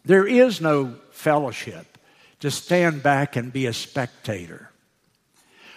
There 0.05 0.27
is 0.27 0.61
no 0.61 0.95
fellowship 1.11 1.99
to 2.41 2.51
stand 2.51 3.03
back 3.03 3.37
and 3.37 3.53
be 3.53 3.67
a 3.67 3.73
spectator. 3.73 4.71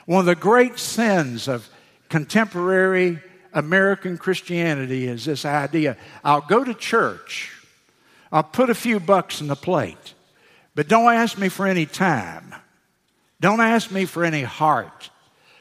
One 0.05 0.19
of 0.19 0.25
the 0.25 0.35
great 0.35 0.77
sins 0.79 1.47
of 1.47 1.69
contemporary 2.09 3.19
American 3.53 4.17
Christianity 4.17 5.07
is 5.07 5.25
this 5.25 5.45
idea 5.45 5.97
I'll 6.23 6.41
go 6.41 6.63
to 6.63 6.73
church, 6.73 7.51
I'll 8.31 8.43
put 8.43 8.69
a 8.69 8.75
few 8.75 8.99
bucks 8.99 9.41
in 9.41 9.47
the 9.47 9.55
plate, 9.55 10.13
but 10.75 10.87
don't 10.87 11.13
ask 11.13 11.37
me 11.37 11.49
for 11.49 11.65
any 11.65 11.85
time. 11.85 12.53
Don't 13.41 13.61
ask 13.61 13.89
me 13.89 14.05
for 14.05 14.25
any 14.25 14.43
heart. 14.43 15.09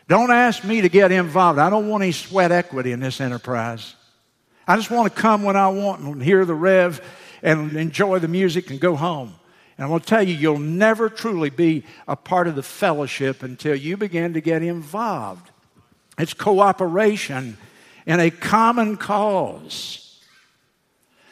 Don't 0.08 0.30
ask 0.30 0.64
me 0.64 0.80
to 0.80 0.88
get 0.88 1.12
involved. 1.12 1.58
I 1.58 1.70
don't 1.70 1.88
want 1.88 2.02
any 2.02 2.12
sweat 2.12 2.50
equity 2.50 2.92
in 2.92 3.00
this 3.00 3.20
enterprise. 3.20 3.94
I 4.68 4.76
just 4.76 4.90
want 4.90 5.12
to 5.12 5.20
come 5.20 5.44
when 5.44 5.56
I 5.56 5.68
want 5.68 6.02
and 6.02 6.22
hear 6.22 6.44
the 6.44 6.54
rev 6.54 7.00
and 7.42 7.74
enjoy 7.74 8.18
the 8.18 8.28
music 8.28 8.70
and 8.70 8.78
go 8.78 8.94
home. 8.96 9.34
And 9.76 9.84
I'm 9.84 9.88
going 9.88 10.00
to 10.00 10.06
tell 10.06 10.22
you, 10.22 10.34
you'll 10.34 10.58
never 10.58 11.08
truly 11.08 11.48
be 11.48 11.84
a 12.06 12.14
part 12.14 12.48
of 12.48 12.54
the 12.54 12.62
fellowship 12.62 13.42
until 13.42 13.74
you 13.74 13.96
begin 13.96 14.34
to 14.34 14.42
get 14.42 14.62
involved. 14.62 15.50
It's 16.18 16.34
cooperation 16.34 17.56
in 18.06 18.20
a 18.20 18.30
common 18.30 18.98
cause. 18.98 20.20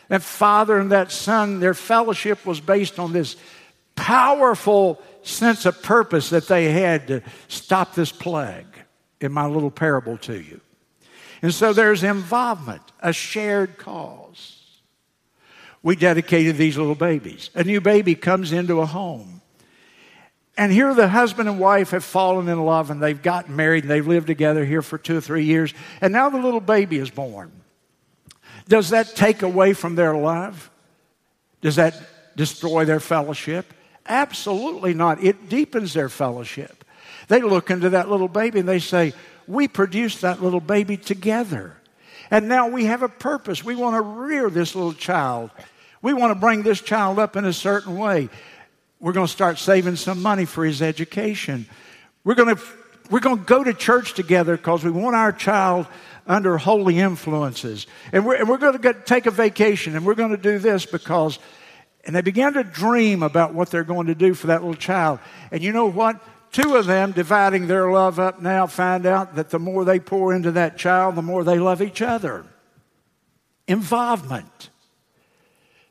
That 0.09 0.22
father 0.22 0.78
and 0.78 0.93
that 0.93 1.12
son, 1.12 1.61
their 1.61 1.74
fellowship 1.74 2.47
was 2.47 2.61
based 2.61 2.99
on 2.99 3.12
this 3.12 3.37
powerful 3.97 5.03
sense 5.22 5.66
of 5.66 5.82
purpose 5.82 6.30
that 6.30 6.49
they 6.49 6.70
had 6.70 7.09
to 7.09 7.22
stop 7.49 7.95
this 7.95 8.12
plague 8.12 8.64
in 9.20 9.30
my 9.32 9.47
little 9.47 9.70
parable 9.70 10.16
to 10.18 10.41
you. 10.41 10.61
And 11.47 11.55
so 11.55 11.72
there's 11.72 12.03
involvement, 12.03 12.82
a 12.99 13.12
shared 13.12 13.78
cause. 13.78 14.80
We 15.80 15.94
dedicated 15.94 16.57
these 16.57 16.76
little 16.76 16.97
babies. 16.97 17.51
A 17.55 17.62
new 17.62 17.80
baby 17.80 18.16
comes 18.16 18.51
into 18.51 18.80
a 18.80 18.86
home. 18.86 19.40
And 20.57 20.72
here 20.72 20.92
the 20.92 21.07
husband 21.07 21.49
and 21.49 21.61
wife 21.61 21.90
have 21.90 22.03
fallen 22.03 22.49
in 22.49 22.61
love 22.64 22.90
and 22.90 23.01
they've 23.01 23.22
gotten 23.22 23.55
married 23.55 23.84
and 23.84 23.90
they've 23.92 24.09
lived 24.09 24.26
together 24.26 24.64
here 24.64 24.82
for 24.82 24.99
two 24.99 25.18
or 25.18 25.20
three 25.20 25.44
years. 25.44 25.72
And 26.01 26.12
now 26.12 26.30
the 26.30 26.38
little 26.38 26.59
baby 26.59 26.99
is 26.99 27.11
born. 27.11 27.53
Does 28.66 28.88
that 28.88 29.14
take 29.14 29.42
away 29.42 29.72
from 29.72 29.94
their 29.94 30.16
love? 30.16 30.68
Does 31.61 31.76
that 31.76 31.94
destroy 32.34 32.86
their 32.86 32.99
fellowship? 32.99 33.72
Absolutely 34.05 34.94
not. 34.94 35.22
It 35.22 35.49
deepens 35.49 35.94
their 35.94 36.09
fellowship. 36.09 36.84
They 37.28 37.40
look 37.40 37.70
into 37.70 37.90
that 37.90 38.11
little 38.11 38.26
baby 38.26 38.59
and 38.59 38.68
they 38.68 38.80
say, 38.80 39.14
We 39.47 39.68
produced 39.68 40.22
that 40.22 40.42
little 40.42 40.61
baby 40.61 40.97
together. 40.97 41.76
And 42.30 42.49
now 42.49 42.68
we 42.68 42.86
have 42.86 43.03
a 43.03 43.09
purpose. 43.09 43.62
We 43.62 43.76
want 43.76 43.94
to 43.94 44.01
rear 44.01 44.51
this 44.51 44.74
little 44.74 44.92
child. 44.92 45.51
We 46.03 46.12
want 46.12 46.32
to 46.32 46.34
bring 46.34 46.62
this 46.62 46.80
child 46.80 47.18
up 47.18 47.36
in 47.36 47.44
a 47.44 47.53
certain 47.53 47.97
way. 47.97 48.28
We're 48.99 49.12
going 49.12 49.26
to 49.26 49.32
start 49.32 49.59
saving 49.59 49.97
some 49.97 50.22
money 50.22 50.44
for 50.44 50.64
his 50.64 50.82
education. 50.82 51.66
We're 52.24 52.34
going 52.34 52.57
to, 52.57 52.62
we're 53.11 53.20
going 53.20 53.38
to 53.38 53.44
go 53.44 53.62
to 53.62 53.74
church 53.74 54.14
together 54.14 54.57
because 54.57 54.82
we 54.82 54.90
want 54.90 55.14
our 55.14 55.32
child 55.32 55.86
under 56.26 56.59
holy 56.59 56.99
influences. 56.99 57.86
And 58.12 58.26
we're, 58.26 58.36
and 58.36 58.49
we're 58.49 58.59
going 58.59 58.72
to 58.72 58.78
get, 58.80 59.07
take 59.07 59.26
a 59.26 59.30
vacation 59.30 59.94
and 59.94 60.05
we're 60.05 60.14
going 60.14 60.30
to 60.30 60.36
do 60.36 60.59
this 60.59 60.86
because 60.86 61.38
and 62.07 62.14
they 62.14 62.20
began 62.20 62.53
to 62.53 62.62
dream 62.62 63.24
about 63.24 63.53
what 63.53 63.70
they're 63.70 63.84
going 63.84 64.07
to 64.07 64.14
do 64.14 64.32
for 64.32 64.47
that 64.47 64.62
little 64.62 64.76
child. 64.76 65.18
And 65.51 65.62
you 65.62 65.72
know 65.72 65.90
what? 65.90 66.22
Two 66.57 66.76
of 66.76 66.86
them, 66.86 67.12
dividing 67.12 67.66
their 67.66 67.90
love 67.90 68.18
up 68.18 68.40
now, 68.40 68.66
find 68.66 69.04
out 69.04 69.34
that 69.34 69.50
the 69.50 69.59
more 69.59 69.84
they 69.84 70.00
pour 70.00 70.32
into 70.32 70.52
that 70.52 70.78
child, 70.78 71.14
the 71.14 71.20
more 71.20 71.44
they 71.44 71.59
love 71.59 71.82
each 71.82 72.00
other. 72.00 72.46
Involvement. 73.68 74.70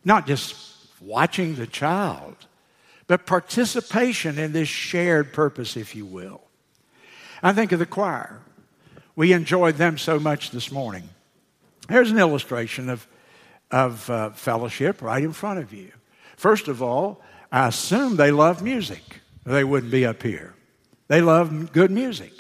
Not 0.04 0.26
just 0.26 0.56
watching 1.00 1.54
the 1.54 1.68
child, 1.68 2.36
but 3.06 3.28
participation 3.28 4.40
in 4.40 4.54
this 4.54 4.68
shared 4.68 5.34
purpose, 5.34 5.78
if 5.78 5.96
you 5.96 6.04
will. 6.04 6.42
I 7.44 7.54
think 7.54 7.72
of 7.72 7.78
the 7.78 7.86
choir. 7.86 8.42
We 9.16 9.34
enjoyed 9.34 9.76
them 9.76 10.00
so 10.00 10.20
much 10.20 10.50
this 10.50 10.72
morning. 10.72 11.08
Here's 11.90 12.10
an 12.10 12.18
illustration 12.18 12.90
of, 12.90 13.06
of 13.70 14.10
uh, 14.10 14.32
fellowship 14.32 15.04
right 15.04 15.24
in 15.24 15.32
front 15.32 15.60
of 15.60 15.72
you. 15.74 15.92
First 16.38 16.68
of 16.68 16.82
all, 16.82 17.22
I 17.52 17.68
assume 17.68 18.16
they 18.16 18.32
love 18.32 18.64
music. 18.64 19.22
They 19.46 19.64
wouldn't 19.64 19.92
be 19.92 20.08
up 20.08 20.24
here. 20.24 20.55
They 21.08 21.22
love 21.22 21.72
good 21.72 21.92
music. 21.92 22.32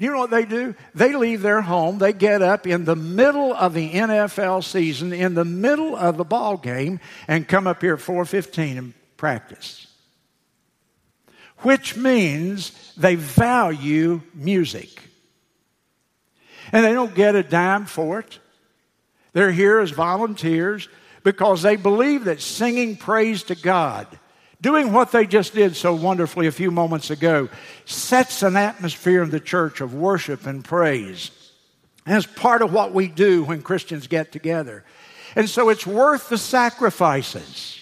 You 0.00 0.10
know 0.10 0.18
what 0.18 0.30
they 0.30 0.46
do? 0.46 0.74
They 0.94 1.14
leave 1.14 1.42
their 1.42 1.60
home, 1.60 1.98
they 1.98 2.14
get 2.14 2.40
up 2.40 2.66
in 2.66 2.86
the 2.86 2.96
middle 2.96 3.52
of 3.52 3.74
the 3.74 3.90
NFL 3.90 4.64
season, 4.64 5.12
in 5.12 5.34
the 5.34 5.44
middle 5.44 5.94
of 5.94 6.16
the 6.16 6.24
ball 6.24 6.56
game, 6.56 7.00
and 7.28 7.46
come 7.46 7.66
up 7.66 7.82
here 7.82 7.94
at 7.94 8.00
415 8.00 8.78
and 8.78 8.94
practice. 9.18 9.86
Which 11.58 11.96
means 11.96 12.94
they 12.96 13.16
value 13.16 14.22
music. 14.34 15.02
And 16.72 16.82
they 16.82 16.94
don't 16.94 17.14
get 17.14 17.34
a 17.34 17.42
dime 17.42 17.84
for 17.84 18.20
it. 18.20 18.38
They're 19.34 19.52
here 19.52 19.80
as 19.80 19.90
volunteers 19.90 20.88
because 21.22 21.60
they 21.60 21.76
believe 21.76 22.24
that 22.24 22.40
singing 22.40 22.96
praise 22.96 23.42
to 23.44 23.54
God, 23.54 24.06
doing 24.60 24.92
what 24.92 25.12
they 25.12 25.26
just 25.26 25.54
did 25.54 25.76
so 25.76 25.94
wonderfully 25.94 26.46
a 26.46 26.52
few 26.52 26.70
moments 26.70 27.10
ago, 27.10 27.48
sets 27.84 28.42
an 28.42 28.56
atmosphere 28.56 29.22
in 29.22 29.30
the 29.30 29.40
church 29.40 29.80
of 29.80 29.94
worship 29.94 30.46
and 30.46 30.64
praise. 30.64 31.30
It's 32.06 32.26
part 32.26 32.62
of 32.62 32.72
what 32.72 32.92
we 32.92 33.08
do 33.08 33.44
when 33.44 33.62
Christians 33.62 34.06
get 34.06 34.32
together. 34.32 34.84
And 35.36 35.48
so 35.48 35.68
it's 35.68 35.86
worth 35.86 36.28
the 36.28 36.38
sacrifices. 36.38 37.76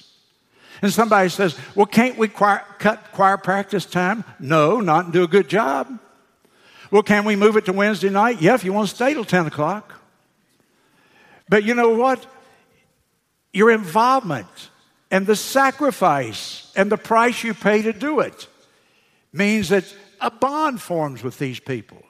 And 0.82 0.92
somebody 0.92 1.28
says, 1.28 1.58
well, 1.74 1.86
can't 1.86 2.18
we 2.18 2.28
choir, 2.28 2.64
cut 2.78 3.12
choir 3.12 3.36
practice 3.36 3.84
time? 3.84 4.24
No, 4.38 4.80
not 4.80 5.06
and 5.06 5.12
do 5.12 5.24
a 5.24 5.28
good 5.28 5.48
job. 5.48 5.98
Well, 6.90 7.02
can 7.02 7.24
we 7.24 7.36
move 7.36 7.56
it 7.56 7.64
to 7.66 7.72
Wednesday 7.72 8.10
night? 8.10 8.40
Yeah, 8.40 8.54
if 8.54 8.64
you 8.64 8.72
want 8.72 8.88
to 8.88 8.94
stay 8.94 9.12
till 9.12 9.24
10 9.24 9.46
o'clock. 9.46 9.94
But 11.48 11.64
you 11.64 11.74
know 11.74 11.90
what? 11.90 12.24
your 13.52 13.70
involvement 13.70 14.70
and 15.10 15.26
the 15.26 15.36
sacrifice 15.36 16.70
and 16.76 16.92
the 16.92 16.98
price 16.98 17.42
you 17.42 17.54
pay 17.54 17.82
to 17.82 17.92
do 17.92 18.20
it 18.20 18.46
means 19.32 19.70
that 19.70 19.84
a 20.20 20.30
bond 20.30 20.80
forms 20.80 21.22
with 21.22 21.38
these 21.38 21.60
people. 21.60 22.02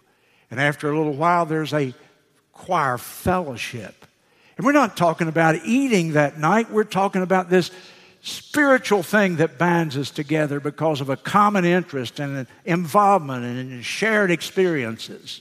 And 0.51 0.61
after 0.61 0.91
a 0.91 0.97
little 0.97 1.15
while, 1.15 1.47
there's 1.47 1.75
a 1.75 1.95
choir 2.53 2.99
fellowship. 2.99 4.07
And 4.57 4.67
we're 4.67 4.73
not 4.73 4.97
talking 4.97 5.29
about 5.29 5.65
eating 5.65 6.15
that 6.15 6.39
night, 6.39 6.71
we're 6.71 6.85
talking 6.85 7.23
about 7.23 7.49
this 7.49 7.71
spiritual 8.21 9.05
thing 9.05 9.37
that 9.37 9.59
binds 9.59 9.97
us 9.97 10.11
together 10.11 10.59
because 10.59 11.01
of 11.01 11.09
a 11.09 11.17
common 11.17 11.65
interest 11.65 12.19
and 12.19 12.39
an 12.39 12.49
involvement 12.65 13.45
and 13.45 13.85
shared 13.85 14.31
experiences. 14.31 15.41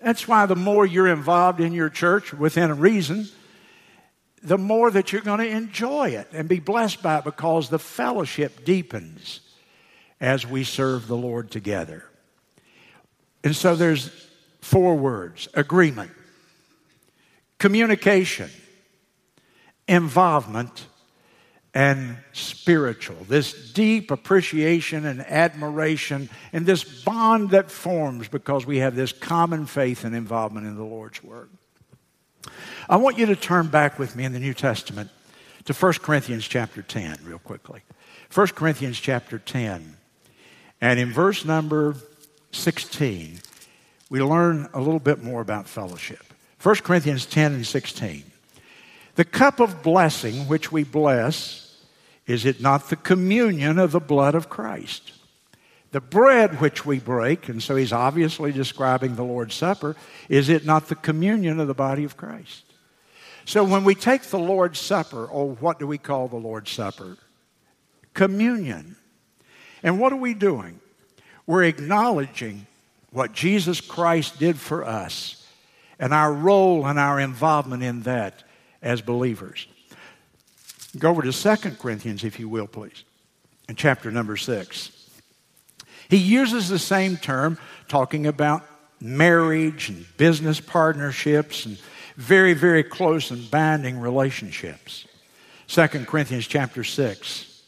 That's 0.00 0.28
why 0.28 0.44
the 0.44 0.56
more 0.56 0.84
you're 0.84 1.08
involved 1.08 1.60
in 1.60 1.72
your 1.72 1.88
church 1.88 2.34
within 2.34 2.70
a 2.70 2.74
reason, 2.74 3.28
the 4.46 4.58
more 4.58 4.90
that 4.90 5.12
you're 5.12 5.22
going 5.22 5.40
to 5.40 5.48
enjoy 5.48 6.10
it 6.10 6.28
and 6.32 6.48
be 6.48 6.60
blessed 6.60 7.02
by 7.02 7.18
it 7.18 7.24
because 7.24 7.68
the 7.68 7.78
fellowship 7.78 8.64
deepens. 8.64 9.40
as 10.20 10.46
we 10.46 10.64
serve 10.64 11.08
the 11.08 11.16
Lord 11.16 11.50
together. 11.50 12.02
And 13.44 13.54
so 13.54 13.76
there's 13.76 14.10
four 14.60 14.96
words 14.96 15.46
agreement, 15.54 16.10
communication, 17.58 18.50
involvement, 19.86 20.86
and 21.74 22.16
spiritual. 22.32 23.18
This 23.28 23.72
deep 23.72 24.10
appreciation 24.10 25.04
and 25.04 25.20
admiration, 25.20 26.30
and 26.52 26.64
this 26.64 26.82
bond 26.82 27.50
that 27.50 27.70
forms 27.70 28.28
because 28.28 28.64
we 28.64 28.78
have 28.78 28.96
this 28.96 29.12
common 29.12 29.66
faith 29.66 30.04
and 30.04 30.16
involvement 30.16 30.66
in 30.66 30.76
the 30.76 30.84
Lord's 30.84 31.22
Word. 31.22 31.50
I 32.88 32.96
want 32.96 33.18
you 33.18 33.26
to 33.26 33.36
turn 33.36 33.66
back 33.66 33.98
with 33.98 34.14
me 34.14 34.24
in 34.24 34.32
the 34.32 34.38
New 34.38 34.54
Testament 34.54 35.10
to 35.64 35.72
1 35.72 35.94
Corinthians 35.94 36.46
chapter 36.46 36.82
10, 36.82 37.18
real 37.24 37.40
quickly. 37.40 37.80
1 38.32 38.46
Corinthians 38.48 39.00
chapter 39.00 39.40
10. 39.40 39.96
And 40.80 41.00
in 41.00 41.12
verse 41.12 41.44
number 41.44 41.96
16, 42.52 43.40
we 44.08 44.22
learn 44.22 44.68
a 44.72 44.78
little 44.78 45.00
bit 45.00 45.20
more 45.20 45.40
about 45.40 45.68
fellowship. 45.68 46.22
1 46.62 46.76
Corinthians 46.76 47.26
10 47.26 47.54
and 47.54 47.66
16. 47.66 48.22
The 49.16 49.24
cup 49.24 49.58
of 49.58 49.82
blessing 49.82 50.46
which 50.46 50.70
we 50.70 50.84
bless, 50.84 51.82
is 52.28 52.44
it 52.44 52.60
not 52.60 52.88
the 52.88 52.96
communion 52.96 53.80
of 53.80 53.90
the 53.90 54.00
blood 54.00 54.36
of 54.36 54.48
Christ? 54.48 55.12
The 55.90 56.00
bread 56.00 56.60
which 56.60 56.86
we 56.86 57.00
break, 57.00 57.48
and 57.48 57.60
so 57.60 57.74
he's 57.74 57.92
obviously 57.92 58.52
describing 58.52 59.16
the 59.16 59.24
Lord's 59.24 59.54
Supper, 59.54 59.96
is 60.28 60.48
it 60.48 60.64
not 60.64 60.88
the 60.88 60.94
communion 60.94 61.58
of 61.58 61.66
the 61.66 61.74
body 61.74 62.04
of 62.04 62.16
Christ? 62.16 62.65
So 63.46 63.62
when 63.62 63.84
we 63.84 63.94
take 63.94 64.22
the 64.22 64.40
Lord's 64.40 64.80
Supper, 64.80 65.24
or 65.24 65.50
what 65.54 65.78
do 65.78 65.86
we 65.86 65.98
call 65.98 66.26
the 66.26 66.36
Lord's 66.36 66.72
Supper? 66.72 67.16
Communion. 68.12 68.96
And 69.84 70.00
what 70.00 70.12
are 70.12 70.16
we 70.16 70.34
doing? 70.34 70.80
We're 71.46 71.62
acknowledging 71.62 72.66
what 73.12 73.32
Jesus 73.32 73.80
Christ 73.80 74.40
did 74.40 74.58
for 74.58 74.84
us 74.84 75.46
and 76.00 76.12
our 76.12 76.32
role 76.32 76.86
and 76.86 76.98
our 76.98 77.20
involvement 77.20 77.84
in 77.84 78.02
that 78.02 78.42
as 78.82 79.00
believers. 79.00 79.68
Go 80.98 81.10
over 81.10 81.22
to 81.22 81.32
2 81.32 81.70
Corinthians, 81.76 82.24
if 82.24 82.40
you 82.40 82.48
will, 82.48 82.66
please, 82.66 83.04
in 83.68 83.76
chapter 83.76 84.10
number 84.10 84.36
6. 84.36 84.90
He 86.08 86.16
uses 86.16 86.68
the 86.68 86.80
same 86.80 87.16
term, 87.16 87.58
talking 87.86 88.26
about 88.26 88.66
marriage 89.00 89.88
and 89.88 90.04
business 90.16 90.58
partnerships 90.58 91.64
and 91.64 91.78
very, 92.16 92.54
very 92.54 92.82
close 92.82 93.30
and 93.30 93.50
binding 93.50 93.98
relationships. 93.98 95.06
2 95.68 95.86
Corinthians 96.06 96.46
chapter 96.46 96.84
6. 96.84 97.62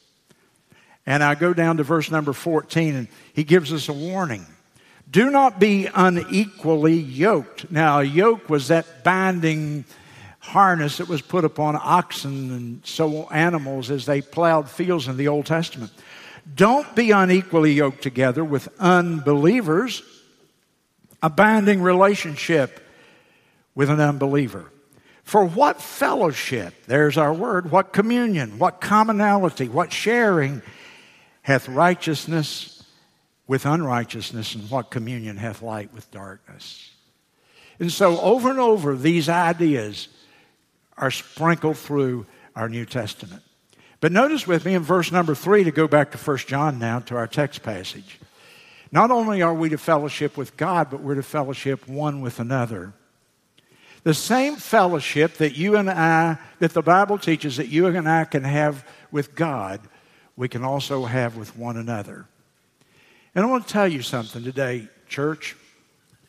And 1.07 1.23
I 1.23 1.35
go 1.35 1.55
down 1.55 1.79
to 1.79 1.83
verse 1.83 2.11
number 2.11 2.33
14, 2.33 2.95
and 2.95 3.09
he 3.33 3.45
gives 3.45 3.73
us 3.73 3.89
a 3.89 3.93
warning. 3.93 4.47
Do 5.11 5.31
not 5.31 5.59
be 5.59 5.87
unequally 5.87 6.97
yoked. 6.97 7.71
Now, 7.71 8.01
a 8.01 8.05
yoke 8.05 8.51
was 8.51 8.69
that 8.69 9.05
binding 9.05 9.85
harness 10.39 10.99
that 10.99 11.09
was 11.09 11.23
put 11.23 11.45
upon 11.45 11.77
oxen 11.81 12.53
and 12.53 12.87
so 12.87 13.29
animals 13.31 13.91
as 13.91 14.07
they 14.07 14.21
plowed 14.21 14.69
fields 14.69 15.09
in 15.09 15.17
the 15.17 15.29
Old 15.29 15.47
Testament. 15.47 15.93
Don't 16.55 16.95
be 16.95 17.11
unequally 17.11 17.73
yoked 17.73 18.03
together 18.03 18.45
with 18.45 18.69
unbelievers, 18.79 20.03
a 21.23 21.29
binding 21.29 21.83
relationship 21.83 22.81
with 23.79 23.91
an 23.91 24.01
unbeliever. 24.01 24.73
For 25.23 25.45
what 25.45 25.81
fellowship, 25.81 26.75
there's 26.89 27.17
our 27.17 27.33
word, 27.33 27.71
what 27.71 27.93
communion, 27.93 28.59
what 28.59 28.81
commonality, 28.81 29.69
what 29.69 29.93
sharing 29.93 30.63
hath 31.43 31.69
righteousness 31.69 32.83
with 33.47 33.67
unrighteousness, 33.67 34.57
and 34.57 34.69
what 34.69 34.91
communion 34.91 35.37
hath 35.37 35.63
light 35.63 35.95
with 35.95 36.11
darkness? 36.11 36.91
And 37.79 37.93
so, 37.93 38.21
over 38.21 38.51
and 38.51 38.59
over, 38.59 38.97
these 38.97 39.29
ideas 39.29 40.09
are 40.97 41.13
sprinkled 41.13 41.79
through 41.79 42.27
our 42.57 42.69
New 42.69 42.85
Testament. 42.85 43.45
But 44.01 44.11
notice 44.11 44.45
with 44.45 44.65
me 44.65 44.75
in 44.75 44.83
verse 44.83 45.13
number 45.13 45.37
three, 45.37 45.63
to 45.63 45.71
go 45.71 45.87
back 45.87 46.11
to 46.11 46.19
1 46.19 46.39
John 46.39 46.81
now 46.81 46.99
to 46.99 47.15
our 47.15 47.29
text 47.29 47.63
passage. 47.63 48.19
Not 48.91 49.13
only 49.13 49.41
are 49.41 49.55
we 49.55 49.69
to 49.69 49.79
fellowship 49.79 50.37
with 50.37 50.57
God, 50.57 50.91
but 50.91 51.01
we're 51.01 51.15
to 51.15 51.23
fellowship 51.23 51.87
one 51.87 52.23
with 52.23 52.41
another. 52.41 52.93
The 54.05 54.15
same 54.15 54.57
fellowship 54.57 55.35
that 55.39 55.57
you 55.57 55.77
and 55.77 55.91
I, 55.91 56.39
that 56.61 56.73
the 56.73 56.83
Bible 56.83 57.19
teaches 57.19 57.57
that 57.57 57.69
you 57.69 57.87
and 57.87 58.09
I 58.09 58.25
can 58.25 58.45
have 58.45 58.87
with 59.11 59.35
God, 59.35 59.81
we 60.37 60.49
can 60.49 60.65
also 60.65 61.05
have 61.05 61.37
with 61.37 61.57
one 61.57 61.77
another. 61.77 62.27
And 63.35 63.45
I 63.45 63.49
want 63.49 63.67
to 63.67 63.73
tell 63.73 63.89
you 63.89 64.03
something 64.03 64.43
today, 64.43 64.89
church, 65.09 65.57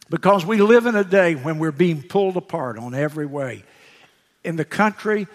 because 0.09 0.45
we 0.45 0.57
live 0.57 0.85
in 0.85 0.95
a 0.95 1.03
day 1.03 1.35
when 1.35 1.59
we're 1.59 1.71
being 1.71 2.01
pulled 2.01 2.37
apart 2.37 2.77
on 2.77 2.93
every 2.93 3.25
way 3.25 3.63
in 4.43 4.55
the 4.55 4.65
country, 4.65 5.27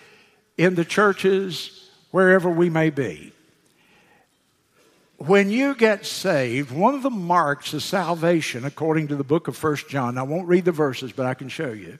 in 0.57 0.75
the 0.75 0.85
churches, 0.85 1.89
wherever 2.11 2.49
we 2.51 2.71
may 2.71 2.91
be. 2.91 3.33
When 5.19 5.51
you 5.51 5.75
get 5.75 6.05
saved, 6.05 6.73
one 6.73 6.95
of 6.95 7.03
the 7.03 7.11
marks 7.11 7.73
of 7.73 7.83
salvation, 7.83 8.65
according 8.65 9.09
to 9.09 9.17
the 9.17 9.25
book 9.25 9.49
of 9.49 9.57
First 9.57 9.89
John, 9.89 10.19
I 10.19 10.23
won't 10.23 10.49
read 10.49 10.65
the 10.65 10.73
verses, 10.73 11.13
but 11.13 11.27
I 11.27 11.35
can 11.35 11.49
show 11.49 11.71
you. 11.71 11.99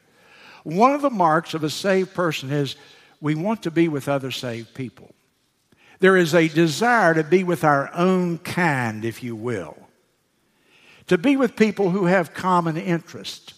One 0.65 0.93
of 0.93 1.03
the 1.03 1.11
marks 1.11 1.55
of 1.55 1.63
a 1.63 1.71
saved 1.71 2.15
person 2.15 2.51
is 2.51 2.75
we 3.21 3.35
want 3.35 3.63
to 3.63 3.71
be 3.71 3.89
with 3.89 4.09
other 4.09 4.31
saved 4.31 4.75
people. 4.75 5.15
There 6.01 6.17
is 6.17 6.35
a 6.35 6.49
desire 6.49 7.15
to 7.15 7.23
be 7.23 7.45
with 7.45 7.65
our 7.65 7.91
own 7.95 8.39
kind, 8.39 9.05
if 9.05 9.23
you 9.23 9.37
will. 9.37 9.77
To 11.07 11.19
be 11.19 11.37
with 11.37 11.55
people 11.55 11.91
who 11.91 12.07
have 12.07 12.35
common 12.35 12.77
interests, 12.77 13.55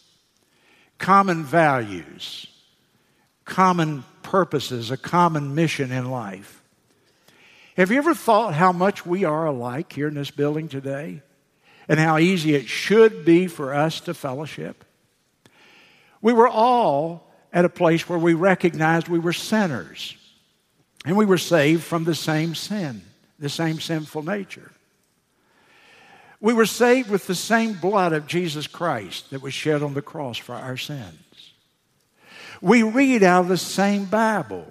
common 0.99 1.45
values, 1.45 2.47
common 3.45 4.05
purposes, 4.23 4.91
a 4.91 4.97
common 4.97 5.55
mission 5.55 5.93
in 5.93 6.11
life. 6.11 6.63
Have 7.77 7.91
you 7.91 7.99
ever 7.99 8.15
thought 8.15 8.55
how 8.55 8.73
much 8.73 9.07
we 9.07 9.25
are 9.25 9.47
alike 9.47 9.93
here 9.93 10.09
in 10.09 10.15
this 10.15 10.31
building 10.31 10.69
today? 10.69 11.23
And 11.89 12.01
how 12.01 12.19
easy 12.19 12.55
it 12.55 12.67
should 12.67 13.25
be 13.25 13.47
for 13.47 13.75
us 13.75 14.01
to 14.01 14.15
fellowship? 14.15 14.85
We 16.27 16.33
were 16.33 16.49
all 16.49 17.31
at 17.53 17.65
a 17.65 17.69
place 17.69 18.09
where 18.09 18.19
we 18.19 18.35
recognized 18.35 19.07
we 19.07 19.21
were 19.21 19.33
sinners. 19.33 20.17
And 21.05 21.17
we 21.17 21.25
were 21.25 21.39
saved 21.39 21.85
from 21.85 22.03
the 22.03 22.17
same 22.17 22.57
sin, 22.57 23.03
the 23.39 23.49
same 23.49 23.79
sinful 23.79 24.25
nature. 24.25 24.73
We 26.41 26.53
were 26.53 26.67
saved 26.67 27.11
with 27.11 27.29
the 27.29 27.37
same 27.37 27.75
blood 27.75 28.13
of 28.13 28.27
Jesus 28.27 28.67
Christ 28.67 29.31
that 29.31 29.41
was 29.41 29.55
shed 29.55 29.85
on 29.85 29.95
the 29.95 30.03
cross 30.03 30.37
for 30.37 30.57
our 30.57 30.77
sins. 30.77 31.53
We 32.61 32.83
read 32.83 33.23
out 33.23 33.43
of 33.43 33.49
the 33.49 33.57
same 33.57 34.07
Bible, 34.07 34.67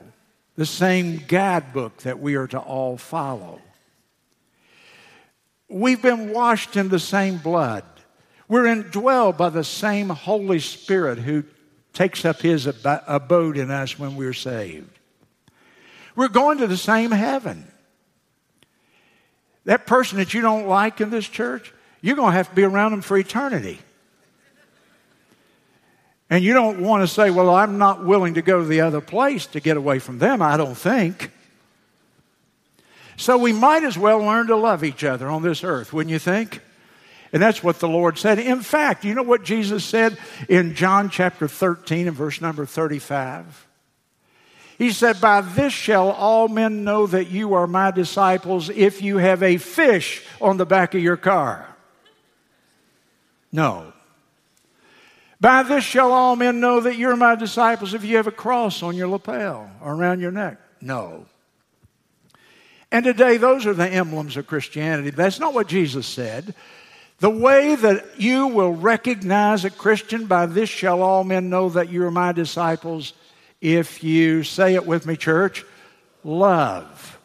the 0.58 0.66
same 0.66 1.24
guidebook 1.26 1.96
that 2.00 2.20
we 2.20 2.36
are 2.36 2.48
to 2.48 2.60
all 2.60 2.98
follow. 2.98 3.62
We've 5.70 6.02
been 6.02 6.34
washed 6.34 6.76
in 6.76 6.90
the 6.90 7.00
same 7.00 7.38
blood. 7.38 7.86
We're 8.48 8.64
indwelled 8.64 9.38
by 9.38 9.50
the 9.50 9.64
same 9.64 10.10
Holy 10.10 10.60
Spirit 10.60 11.20
who 11.20 11.44
takes 11.94 12.26
up 12.26 12.42
his 12.42 12.68
abode 12.86 13.58
in 13.58 13.72
us 13.72 13.98
when 13.98 14.16
we're 14.16 14.34
saved. 14.34 15.00
We're 16.16 16.28
going 16.28 16.60
to 16.60 16.68
the 16.68 16.78
same 16.78 17.12
heaven. 17.12 17.68
That 19.66 19.88
person 19.88 20.20
that 20.20 20.34
you 20.34 20.42
don't 20.42 20.68
like 20.68 21.02
in 21.02 21.10
this 21.10 21.28
church, 21.28 21.74
you're 22.02 22.16
going 22.16 22.32
to 22.32 22.38
have 22.38 22.50
to 22.50 22.56
be 22.56 22.64
around 22.64 22.92
them 22.92 23.02
for 23.02 23.18
eternity. 23.18 23.80
And 26.30 26.44
you 26.44 26.54
don't 26.54 26.82
want 26.82 27.02
to 27.02 27.08
say, 27.08 27.32
well, 27.32 27.50
I'm 27.50 27.78
not 27.78 28.04
willing 28.06 28.36
to 28.36 28.42
go 28.42 28.60
to 28.60 28.66
the 28.66 28.82
other 28.82 29.02
place 29.02 29.46
to 29.48 29.60
get 29.60 29.78
away 29.78 30.00
from 30.00 30.20
them, 30.20 30.42
I 30.42 30.58
don't 30.58 30.76
think. 30.76 31.32
So 33.18 33.38
we 33.38 33.54
might 33.54 33.84
as 33.84 33.98
well 33.98 34.20
learn 34.20 34.48
to 34.48 34.56
love 34.56 34.84
each 34.84 35.04
other 35.04 35.30
on 35.30 35.42
this 35.42 35.64
earth, 35.64 35.94
wouldn't 35.94 36.12
you 36.12 36.20
think? 36.20 36.62
And 37.36 37.42
that's 37.42 37.62
what 37.62 37.80
the 37.80 37.90
Lord 37.90 38.18
said. 38.18 38.40
In 38.40 38.62
fact, 38.62 39.04
you 39.04 39.14
know 39.14 39.22
what 39.22 39.44
Jesus 39.44 39.84
said 39.84 40.18
in 40.48 40.74
John 40.74 41.10
chapter 41.10 41.50
13 41.50 42.08
and 42.08 42.16
verse 42.16 42.40
number 42.40 42.66
35? 42.66 43.68
He 44.78 44.90
said, 44.94 45.20
By 45.20 45.42
this 45.42 45.74
shall 45.74 46.12
all 46.12 46.48
men 46.48 46.86
know 46.86 47.06
that 47.08 47.30
you 47.30 47.56
are 47.56 47.68
my 47.68 47.92
disciples 47.92 48.70
if 48.70 49.02
you 49.02 49.18
have 49.18 49.44
a 49.44 49.58
fish 49.58 50.24
on 50.40 50.56
the 50.56 50.66
back 50.66 50.96
of 50.96 51.02
your 51.02 51.18
car. 51.18 51.68
No. 53.52 53.92
By 55.42 55.64
this 55.64 55.84
shall 55.84 56.14
all 56.14 56.38
men 56.38 56.62
know 56.62 56.80
that 56.80 56.96
you're 56.96 57.18
my 57.18 57.36
disciples 57.36 57.94
if 57.94 58.06
you 58.06 58.16
have 58.16 58.28
a 58.28 58.32
cross 58.32 58.82
on 58.82 58.96
your 58.96 59.10
lapel 59.10 59.70
or 59.82 59.94
around 59.94 60.22
your 60.22 60.32
neck. 60.32 60.58
No. 60.80 61.26
And 62.94 63.04
today, 63.04 63.36
those 63.36 63.66
are 63.66 63.74
the 63.74 63.90
emblems 63.90 64.38
of 64.38 64.48
Christianity. 64.48 65.10
That's 65.10 65.42
not 65.42 65.54
what 65.54 65.68
Jesus 65.68 66.08
said. 66.08 66.56
The 67.20 67.30
way 67.30 67.76
that 67.76 68.20
you 68.20 68.48
will 68.48 68.74
recognize 68.74 69.64
a 69.64 69.70
Christian, 69.70 70.28
by 70.28 70.46
this 70.46 70.70
shall 70.70 71.02
all 71.02 71.24
men 71.24 71.50
know 71.50 71.70
that 71.70 71.90
you 71.90 72.04
are 72.06 72.12
my 72.12 72.34
disciples 72.34 73.14
if 73.62 74.04
you 74.04 74.44
say 74.44 74.76
it 74.76 74.86
with 74.86 75.06
me, 75.06 75.16
church, 75.16 75.64
love 76.24 77.18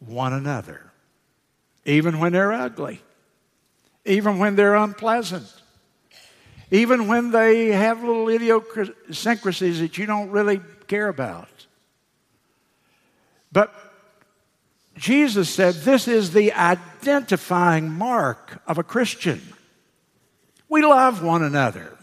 one 0.00 0.32
another. 0.32 0.90
even 1.84 2.18
when 2.20 2.32
they're 2.32 2.52
ugly, 2.52 3.00
even 4.04 4.38
when 4.38 4.56
they're 4.56 4.74
unpleasant, 4.74 5.46
even 6.70 7.06
when 7.06 7.30
they 7.30 7.68
have 7.68 8.02
little 8.02 8.28
idiosyncrasies 8.28 9.80
that 9.80 9.98
you 9.98 10.06
don't 10.06 10.30
really 10.30 10.60
care 10.86 11.08
about. 11.08 11.48
But 13.50 13.74
Jesus 15.02 15.50
said 15.50 15.74
this 15.74 16.06
is 16.06 16.30
the 16.30 16.52
identifying 16.52 17.90
mark 17.90 18.62
of 18.68 18.78
a 18.78 18.84
Christian. 18.84 19.42
We 20.68 20.82
love 20.82 21.24
one 21.24 21.42
another. 21.42 21.98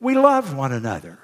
We 0.00 0.16
love 0.16 0.56
one 0.56 0.72
another. 0.72 1.16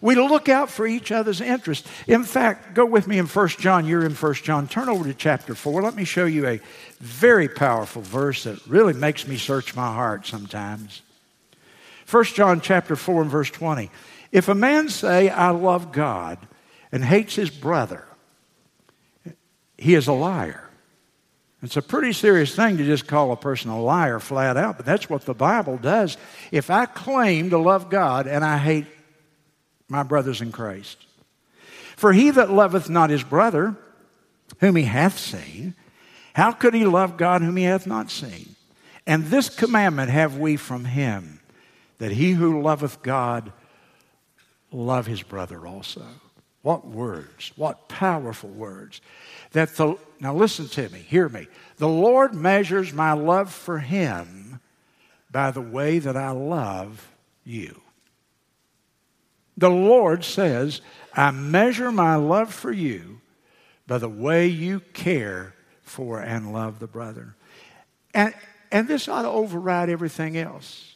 We 0.00 0.14
look 0.14 0.48
out 0.48 0.70
for 0.70 0.86
each 0.86 1.10
other's 1.10 1.40
interests. 1.40 1.88
In 2.06 2.22
fact, 2.22 2.74
go 2.74 2.86
with 2.86 3.08
me 3.08 3.18
in 3.18 3.26
1 3.26 3.48
John. 3.48 3.84
You're 3.84 4.06
in 4.06 4.14
1 4.14 4.34
John. 4.34 4.68
Turn 4.68 4.88
over 4.88 5.02
to 5.02 5.12
chapter 5.12 5.56
4. 5.56 5.82
Let 5.82 5.96
me 5.96 6.04
show 6.04 6.24
you 6.24 6.46
a 6.46 6.60
very 7.00 7.48
powerful 7.48 8.02
verse 8.02 8.44
that 8.44 8.64
really 8.68 8.92
makes 8.92 9.26
me 9.26 9.38
search 9.38 9.74
my 9.74 9.92
heart 9.92 10.24
sometimes. 10.24 11.02
1 12.08 12.24
John 12.26 12.60
chapter 12.60 12.94
4 12.94 13.22
and 13.22 13.30
verse 13.30 13.50
20. 13.50 13.90
If 14.30 14.48
a 14.48 14.54
man 14.54 14.88
say, 14.88 15.30
I 15.30 15.50
love 15.50 15.90
God, 15.90 16.38
and 16.92 17.04
hates 17.04 17.34
his 17.34 17.50
brother, 17.50 18.06
he 19.82 19.94
is 19.94 20.06
a 20.06 20.12
liar. 20.12 20.68
It's 21.62 21.76
a 21.76 21.82
pretty 21.82 22.12
serious 22.12 22.54
thing 22.54 22.76
to 22.76 22.84
just 22.84 23.06
call 23.06 23.32
a 23.32 23.36
person 23.36 23.70
a 23.70 23.80
liar 23.80 24.18
flat 24.18 24.56
out, 24.56 24.76
but 24.76 24.86
that's 24.86 25.10
what 25.10 25.24
the 25.24 25.34
Bible 25.34 25.76
does. 25.76 26.16
If 26.50 26.70
I 26.70 26.86
claim 26.86 27.50
to 27.50 27.58
love 27.58 27.90
God 27.90 28.26
and 28.26 28.44
I 28.44 28.58
hate 28.58 28.86
my 29.88 30.02
brothers 30.02 30.40
in 30.40 30.52
Christ, 30.52 31.04
for 31.96 32.12
he 32.12 32.30
that 32.30 32.50
loveth 32.50 32.90
not 32.90 33.10
his 33.10 33.22
brother, 33.22 33.76
whom 34.60 34.76
he 34.76 34.84
hath 34.84 35.18
seen, 35.18 35.74
how 36.34 36.52
could 36.52 36.74
he 36.74 36.84
love 36.84 37.16
God 37.16 37.42
whom 37.42 37.56
he 37.56 37.64
hath 37.64 37.86
not 37.86 38.10
seen? 38.10 38.54
And 39.06 39.26
this 39.26 39.48
commandment 39.48 40.10
have 40.10 40.38
we 40.38 40.56
from 40.56 40.84
him, 40.84 41.40
that 41.98 42.12
he 42.12 42.32
who 42.32 42.62
loveth 42.62 43.02
God 43.02 43.52
love 44.70 45.06
his 45.06 45.22
brother 45.22 45.66
also. 45.66 46.04
What 46.62 46.86
words, 46.86 47.52
what 47.56 47.88
powerful 47.88 48.48
words 48.48 49.00
that 49.52 49.76
the, 49.76 49.96
now 50.20 50.34
listen 50.34 50.68
to 50.68 50.88
me, 50.88 50.98
hear 51.00 51.28
me. 51.28 51.48
The 51.76 51.88
Lord 51.88 52.34
measures 52.34 52.92
my 52.92 53.12
love 53.12 53.52
for 53.52 53.78
Him 53.78 54.60
by 55.30 55.50
the 55.50 55.60
way 55.60 55.98
that 55.98 56.16
I 56.16 56.30
love 56.30 57.10
you. 57.44 57.80
The 59.56 59.70
Lord 59.70 60.24
says, 60.24 60.80
I 61.14 61.30
measure 61.30 61.92
my 61.92 62.16
love 62.16 62.52
for 62.52 62.72
you 62.72 63.20
by 63.86 63.98
the 63.98 64.08
way 64.08 64.46
you 64.46 64.80
care 64.80 65.54
for 65.82 66.20
and 66.20 66.52
love 66.52 66.78
the 66.78 66.86
brother. 66.86 67.34
And, 68.14 68.34
and 68.70 68.88
this 68.88 69.08
ought 69.08 69.22
to 69.22 69.28
override 69.28 69.90
everything 69.90 70.36
else. 70.38 70.94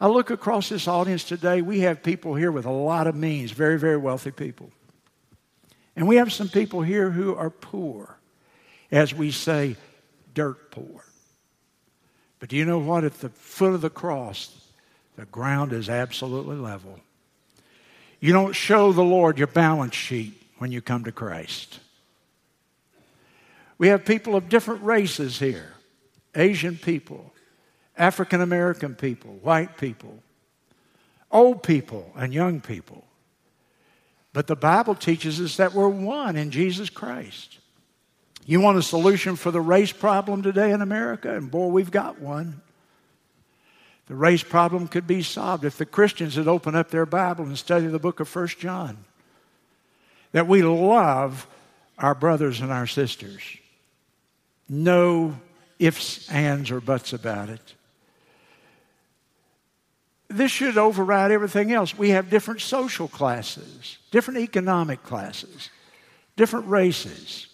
I 0.00 0.06
look 0.06 0.30
across 0.30 0.68
this 0.68 0.86
audience 0.86 1.24
today, 1.24 1.60
we 1.60 1.80
have 1.80 2.02
people 2.02 2.34
here 2.34 2.52
with 2.52 2.66
a 2.66 2.70
lot 2.70 3.06
of 3.06 3.16
means, 3.16 3.50
very, 3.50 3.78
very 3.78 3.96
wealthy 3.96 4.30
people. 4.30 4.70
And 5.98 6.06
we 6.06 6.14
have 6.14 6.32
some 6.32 6.48
people 6.48 6.80
here 6.80 7.10
who 7.10 7.34
are 7.34 7.50
poor, 7.50 8.20
as 8.92 9.12
we 9.12 9.32
say, 9.32 9.74
dirt 10.32 10.70
poor. 10.70 11.04
But 12.38 12.50
do 12.50 12.56
you 12.56 12.64
know 12.64 12.78
what? 12.78 13.02
At 13.02 13.14
the 13.14 13.30
foot 13.30 13.74
of 13.74 13.80
the 13.80 13.90
cross, 13.90 14.56
the 15.16 15.24
ground 15.24 15.72
is 15.72 15.88
absolutely 15.88 16.54
level. 16.54 17.00
You 18.20 18.32
don't 18.32 18.52
show 18.52 18.92
the 18.92 19.02
Lord 19.02 19.38
your 19.38 19.48
balance 19.48 19.96
sheet 19.96 20.40
when 20.58 20.70
you 20.70 20.80
come 20.80 21.02
to 21.02 21.10
Christ. 21.10 21.80
We 23.76 23.88
have 23.88 24.04
people 24.04 24.36
of 24.36 24.48
different 24.48 24.84
races 24.84 25.40
here 25.40 25.72
Asian 26.36 26.76
people, 26.76 27.32
African 27.96 28.40
American 28.40 28.94
people, 28.94 29.32
white 29.42 29.76
people, 29.76 30.22
old 31.32 31.64
people, 31.64 32.12
and 32.14 32.32
young 32.32 32.60
people. 32.60 33.07
But 34.38 34.46
the 34.46 34.54
Bible 34.54 34.94
teaches 34.94 35.40
us 35.40 35.56
that 35.56 35.74
we're 35.74 35.88
one 35.88 36.36
in 36.36 36.52
Jesus 36.52 36.90
Christ. 36.90 37.58
You 38.46 38.60
want 38.60 38.78
a 38.78 38.82
solution 38.82 39.34
for 39.34 39.50
the 39.50 39.60
race 39.60 39.90
problem 39.90 40.44
today 40.44 40.70
in 40.70 40.80
America? 40.80 41.34
And 41.34 41.50
boy, 41.50 41.66
we've 41.66 41.90
got 41.90 42.20
one. 42.20 42.62
The 44.06 44.14
race 44.14 44.44
problem 44.44 44.86
could 44.86 45.08
be 45.08 45.24
solved 45.24 45.64
if 45.64 45.76
the 45.76 45.84
Christians 45.84 46.36
would 46.36 46.46
open 46.46 46.76
up 46.76 46.92
their 46.92 47.04
Bible 47.04 47.46
and 47.46 47.58
study 47.58 47.88
the 47.88 47.98
book 47.98 48.20
of 48.20 48.28
First 48.28 48.60
John. 48.60 48.98
That 50.30 50.46
we 50.46 50.62
love 50.62 51.48
our 51.98 52.14
brothers 52.14 52.60
and 52.60 52.70
our 52.70 52.86
sisters. 52.86 53.42
No 54.68 55.34
ifs, 55.80 56.30
ands, 56.30 56.70
or 56.70 56.80
buts 56.80 57.12
about 57.12 57.48
it. 57.48 57.74
This 60.28 60.52
should 60.52 60.76
override 60.76 61.30
everything 61.30 61.72
else. 61.72 61.96
We 61.96 62.10
have 62.10 62.28
different 62.28 62.60
social 62.60 63.08
classes, 63.08 63.98
different 64.10 64.40
economic 64.40 65.02
classes, 65.02 65.70
different 66.36 66.66
races. 66.68 67.46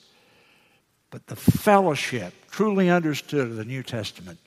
But 1.10 1.28
the 1.28 1.36
fellowship, 1.36 2.34
truly 2.50 2.90
understood 2.90 3.48
of 3.48 3.56
the 3.56 3.64
New 3.64 3.84
Testament, 3.84 4.40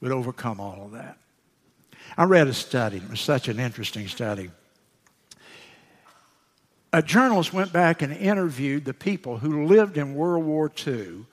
would 0.00 0.12
overcome 0.12 0.60
all 0.60 0.84
of 0.84 0.92
that. 0.92 1.18
I 2.16 2.24
read 2.24 2.46
a 2.46 2.54
study, 2.54 2.98
it 2.98 3.10
was 3.10 3.20
such 3.20 3.48
an 3.48 3.58
interesting 3.58 4.06
study. 4.06 4.50
A 6.92 7.02
journalist 7.02 7.52
went 7.52 7.72
back 7.72 8.02
and 8.02 8.12
interviewed 8.12 8.84
the 8.84 8.94
people 8.94 9.38
who 9.38 9.66
lived 9.66 9.98
in 9.98 10.14
World 10.14 10.44
War 10.44 10.70
II 10.86 11.26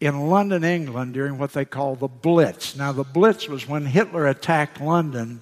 in 0.00 0.28
London, 0.28 0.64
England, 0.64 1.14
during 1.14 1.38
what 1.38 1.52
they 1.52 1.64
call 1.64 1.96
the 1.96 2.08
Blitz. 2.08 2.76
Now, 2.76 2.92
the 2.92 3.04
Blitz 3.04 3.48
was 3.48 3.68
when 3.68 3.86
Hitler 3.86 4.26
attacked 4.26 4.80
London 4.80 5.40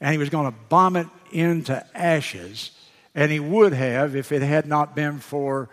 and 0.00 0.12
he 0.12 0.18
was 0.18 0.28
going 0.28 0.50
to 0.50 0.58
bomb 0.68 0.96
it 0.96 1.08
into 1.32 1.84
ashes, 1.96 2.70
and 3.14 3.32
he 3.32 3.40
would 3.40 3.72
have 3.72 4.14
if 4.14 4.30
it 4.30 4.42
had 4.42 4.66
not 4.66 4.94
been 4.94 5.18
for 5.18 5.68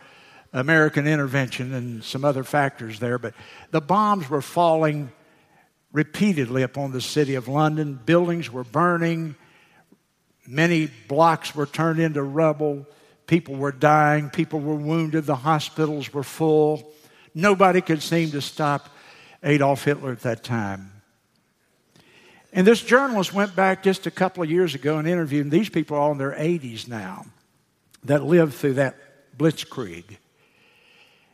American 0.52 1.08
intervention 1.08 1.74
and 1.74 2.04
some 2.04 2.26
other 2.26 2.44
factors 2.44 3.00
there. 3.00 3.20
But 3.20 3.36
the 3.72 3.82
bombs 3.82 4.30
were 4.30 4.42
falling 4.42 5.12
repeatedly 5.92 6.64
upon 6.64 6.92
the 6.92 7.02
city 7.02 7.36
of 7.36 7.48
London, 7.48 8.00
buildings 8.06 8.52
were 8.52 8.64
burning, 8.64 9.36
many 10.48 10.90
blocks 11.08 11.56
were 11.56 11.66
turned 11.66 12.00
into 12.00 12.22
rubble. 12.22 12.86
People 13.28 13.56
were 13.56 13.72
dying, 13.72 14.30
people 14.30 14.60
were 14.60 14.76
wounded, 14.76 15.26
the 15.26 15.36
hospitals 15.36 16.14
were 16.14 16.24
full. 16.24 16.92
Nobody 17.36 17.82
could 17.82 18.02
seem 18.02 18.32
to 18.32 18.42
stop 18.42 18.90
Adolf 19.44 19.84
Hitler 19.84 20.14
at 20.14 20.22
that 20.22 20.44
time. 20.44 20.92
And 22.54 22.66
this 22.66 22.82
journalist 22.82 23.34
went 23.34 23.54
back 23.54 23.84
just 23.84 24.08
a 24.08 24.12
couple 24.12 24.42
of 24.42 24.50
years 24.50 24.74
ago 24.74 24.98
and 24.98 25.06
interviewed, 25.06 25.44
and 25.44 25.52
these 25.52 25.70
people 25.70 25.98
are 25.98 26.00
all 26.00 26.14
in 26.14 26.18
their 26.18 26.32
80s 26.32 26.88
now 26.88 27.26
that 28.06 28.24
lived 28.24 28.54
through 28.54 28.76
that 28.76 28.96
blitzkrieg. 29.38 30.06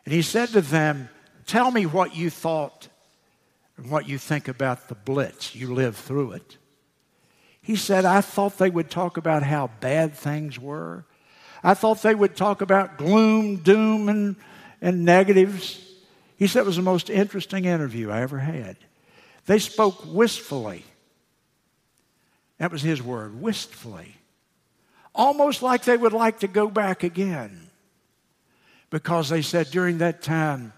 And 0.04 0.14
he 0.14 0.24
said 0.24 0.50
to 0.50 0.62
them, 0.62 1.10
Tell 1.46 1.70
me 1.70 1.86
what 1.86 2.16
you 2.16 2.30
thought 2.30 2.88
and 3.78 3.92
what 3.92 4.08
you 4.08 4.18
think 4.18 4.48
about 4.48 4.88
the 4.88 4.96
blitz. 4.96 5.54
You 5.54 5.74
lived 5.74 5.98
through 5.98 6.32
it. 6.34 6.58
He 7.62 7.76
said, 7.76 8.06
I 8.06 8.22
thought 8.22 8.58
they 8.58 8.70
would 8.70 8.90
talk 8.90 9.18
about 9.18 9.44
how 9.44 9.70
bad 9.80 10.14
things 10.14 10.58
were. 10.58 11.06
I 11.64 11.76
thought 11.76 12.02
they 12.02 12.16
would 12.16 12.36
talk 12.36 12.62
about 12.62 12.98
gloom, 12.98 13.58
doom, 13.58 14.10
and, 14.10 14.36
and 14.82 15.06
negatives. 15.06 15.91
He 16.42 16.48
said 16.48 16.62
it 16.62 16.66
was 16.66 16.78
the 16.78 16.82
most 16.82 17.12
interesting 17.12 17.66
interview 17.66 18.10
I 18.10 18.22
ever 18.22 18.40
had. 18.40 18.76
They 19.46 19.60
spoke 19.60 20.04
wistfully. 20.08 20.84
That 22.58 22.72
was 22.72 22.82
his 22.82 23.00
word, 23.00 23.40
wistfully. 23.40 24.16
Almost 25.14 25.62
like 25.62 25.84
they 25.84 25.98
would 25.98 26.14
like 26.14 26.40
to 26.40 26.48
go 26.48 26.68
back 26.68 27.04
again. 27.04 27.70
Because 28.90 29.30
they 29.30 29.44
said 29.44 29.68
during 29.68 30.00
that 30.00 30.24
time, 30.24 30.74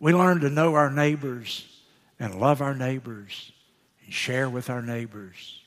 we 0.00 0.14
learned 0.14 0.40
to 0.40 0.48
know 0.48 0.72
our 0.72 0.90
neighbors 0.90 1.66
and 2.18 2.40
love 2.40 2.62
our 2.62 2.74
neighbors 2.74 3.52
and 4.06 4.14
share 4.14 4.48
with 4.48 4.70
our 4.70 4.80
neighbors. 4.80 5.60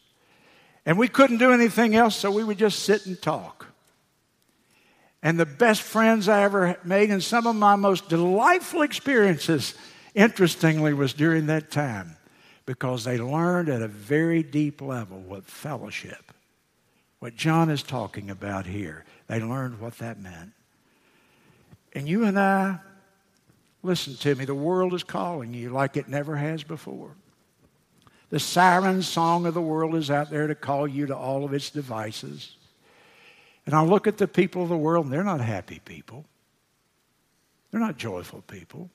And 0.83 0.97
we 0.97 1.07
couldn't 1.07 1.37
do 1.37 1.51
anything 1.51 1.95
else, 1.95 2.15
so 2.15 2.31
we 2.31 2.43
would 2.43 2.57
just 2.57 2.79
sit 2.79 3.05
and 3.05 3.21
talk. 3.21 3.67
And 5.27 5.37
the 5.37 5.45
best 5.45 5.81
friends 5.81 6.29
I 6.29 6.43
ever 6.43 6.77
made, 6.85 7.11
and 7.11 7.21
some 7.21 7.47
of 7.47 7.55
my 7.57 7.75
most 7.75 8.07
delightful 8.07 8.81
experiences, 8.81 9.73
interestingly, 10.15 10.93
was 10.93 11.11
during 11.11 11.47
that 11.47 11.69
time 11.69 12.15
because 12.65 13.03
they 13.03 13.17
learned 13.17 13.67
at 13.67 13.81
a 13.81 13.89
very 13.89 14.41
deep 14.41 14.81
level 14.81 15.19
what 15.19 15.43
fellowship, 15.43 16.31
what 17.19 17.35
John 17.35 17.69
is 17.69 17.83
talking 17.83 18.29
about 18.29 18.65
here, 18.65 19.03
they 19.27 19.41
learned 19.41 19.81
what 19.81 19.97
that 19.97 20.17
meant. 20.17 20.53
And 21.91 22.07
you 22.07 22.23
and 22.23 22.39
I, 22.39 22.79
listen 23.83 24.15
to 24.15 24.33
me, 24.33 24.45
the 24.45 24.55
world 24.55 24.93
is 24.93 25.03
calling 25.03 25.53
you 25.53 25.71
like 25.71 25.97
it 25.97 26.07
never 26.07 26.37
has 26.37 26.63
before. 26.63 27.17
The 28.29 28.39
siren 28.39 29.01
song 29.01 29.45
of 29.45 29.55
the 29.55 29.61
world 29.61 29.93
is 29.93 30.09
out 30.09 30.29
there 30.29 30.47
to 30.47 30.55
call 30.55 30.87
you 30.87 31.05
to 31.07 31.17
all 31.17 31.43
of 31.43 31.53
its 31.53 31.69
devices. 31.69 32.56
And 33.67 33.75
I 33.75 33.83
look 33.83 34.07
at 34.07 34.17
the 34.17 34.29
people 34.29 34.63
of 34.63 34.69
the 34.69 34.77
world, 34.77 35.05
and 35.05 35.13
they're 35.13 35.25
not 35.25 35.41
happy 35.41 35.81
people. 35.83 36.23
They're 37.69 37.81
not 37.81 37.97
joyful 37.97 38.41
people. 38.47 38.89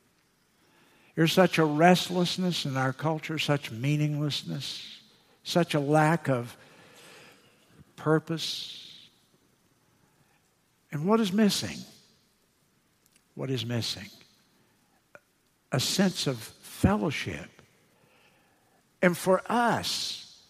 There's 1.15 1.35
such 1.35 1.59
a 1.59 1.65
restlessness 1.65 2.65
in 2.65 2.79
our 2.79 2.95
culture, 2.95 3.39
such 3.39 3.71
meaninglessness, 3.71 5.01
such 5.45 5.75
a 5.75 5.81
lack 5.81 6.29
of 6.31 6.57
purpose. 7.97 9.09
And 10.91 11.05
what 11.05 11.21
is 11.21 11.35
missing? 11.35 11.77
What 13.35 13.51
is 13.51 13.67
missing? 13.67 14.09
A 15.71 15.81
sense 15.81 16.27
of 16.27 16.39
fellowship. 16.39 17.61
And 19.03 19.19
for 19.19 19.43
us, 19.53 20.41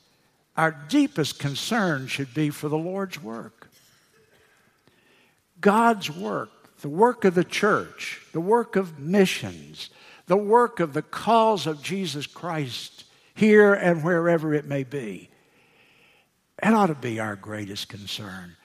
our 0.57 0.71
deepest 0.89 1.41
concern 1.41 2.07
should 2.07 2.33
be 2.35 2.51
for 2.51 2.69
the 2.69 2.79
Lord's 2.79 3.21
work. 3.21 3.62
God's 5.63 6.11
work, 6.11 6.51
the 6.83 6.91
work 6.91 7.25
of 7.25 7.35
the 7.35 7.45
church, 7.45 8.21
the 8.33 8.41
work 8.41 8.77
of 8.77 8.99
missions, 8.99 9.89
the 10.27 10.37
work 10.37 10.81
of 10.81 10.93
the 10.93 11.03
cause 11.03 11.67
of 11.67 11.83
Jesus 11.83 12.27
Christ 12.27 13.05
here 13.35 13.73
and 13.73 14.05
wherever 14.05 14.53
it 14.53 14.67
may 14.67 14.85
be. 14.85 15.31
That 16.63 16.75
ought 16.75 16.89
to 16.89 16.95
be 16.95 17.19
our 17.19 17.37
greatest 17.37 17.89
concern. 17.89 18.57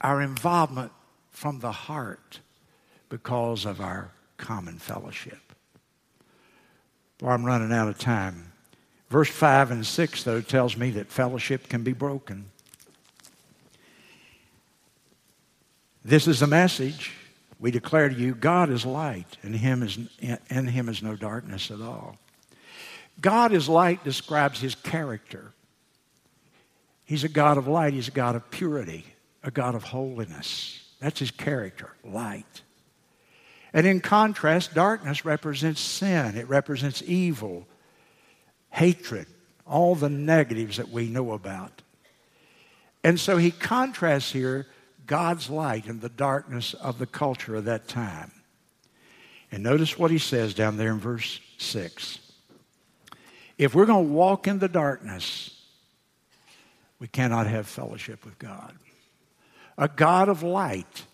Our 0.00 0.22
involvement 0.22 0.92
from 1.30 1.58
the 1.58 1.72
heart 1.72 2.40
because 3.08 3.64
of 3.64 3.80
our 3.80 4.12
common 4.36 4.78
fellowship. 4.78 5.40
Well, 7.20 7.32
I'm 7.32 7.44
running 7.44 7.72
out 7.72 7.88
of 7.88 7.98
time. 7.98 8.52
Verse 9.08 9.28
5 9.28 9.70
and 9.70 9.86
6, 9.86 10.24
though, 10.24 10.40
tells 10.40 10.76
me 10.76 10.90
that 10.90 11.08
fellowship 11.08 11.68
can 11.68 11.82
be 11.82 11.92
broken. 11.92 12.51
This 16.04 16.26
is 16.26 16.40
the 16.40 16.46
message 16.46 17.12
we 17.60 17.70
declare 17.70 18.08
to 18.08 18.14
you 18.14 18.34
God 18.34 18.70
is 18.70 18.84
light, 18.84 19.36
and 19.42 19.54
him 19.54 19.82
is, 19.82 19.98
in 20.20 20.66
him 20.66 20.88
is 20.88 21.02
no 21.02 21.14
darkness 21.14 21.70
at 21.70 21.80
all. 21.80 22.18
God 23.20 23.52
is 23.52 23.68
light 23.68 24.02
describes 24.02 24.60
his 24.60 24.74
character. 24.74 25.52
He's 27.04 27.24
a 27.24 27.28
God 27.28 27.58
of 27.58 27.68
light, 27.68 27.92
he's 27.92 28.08
a 28.08 28.12
God 28.12 28.34
of 28.34 28.50
purity, 28.50 29.04
a 29.44 29.50
God 29.50 29.74
of 29.74 29.84
holiness. 29.84 30.84
That's 30.98 31.20
his 31.20 31.30
character, 31.30 31.90
light. 32.04 32.62
And 33.72 33.86
in 33.86 34.00
contrast, 34.00 34.74
darkness 34.74 35.24
represents 35.24 35.80
sin, 35.80 36.36
it 36.36 36.48
represents 36.48 37.02
evil, 37.06 37.66
hatred, 38.70 39.26
all 39.66 39.94
the 39.94 40.10
negatives 40.10 40.78
that 40.78 40.88
we 40.88 41.08
know 41.08 41.32
about. 41.32 41.82
And 43.04 43.20
so 43.20 43.36
he 43.36 43.52
contrasts 43.52 44.32
here 44.32 44.66
God's 45.06 45.50
light 45.50 45.86
in 45.86 46.00
the 46.00 46.08
darkness 46.08 46.74
of 46.74 46.98
the 46.98 47.06
culture 47.06 47.56
of 47.56 47.64
that 47.64 47.88
time. 47.88 48.32
And 49.50 49.62
notice 49.62 49.98
what 49.98 50.10
he 50.10 50.18
says 50.18 50.54
down 50.54 50.76
there 50.76 50.92
in 50.92 50.98
verse 50.98 51.40
6. 51.58 52.18
If 53.58 53.74
we're 53.74 53.86
going 53.86 54.06
to 54.06 54.12
walk 54.12 54.48
in 54.48 54.58
the 54.58 54.68
darkness, 54.68 55.60
we 56.98 57.06
cannot 57.06 57.46
have 57.46 57.66
fellowship 57.66 58.24
with 58.24 58.38
God. 58.38 58.74
A 59.76 59.88
God 59.88 60.28
of 60.28 60.42
light, 60.42 61.04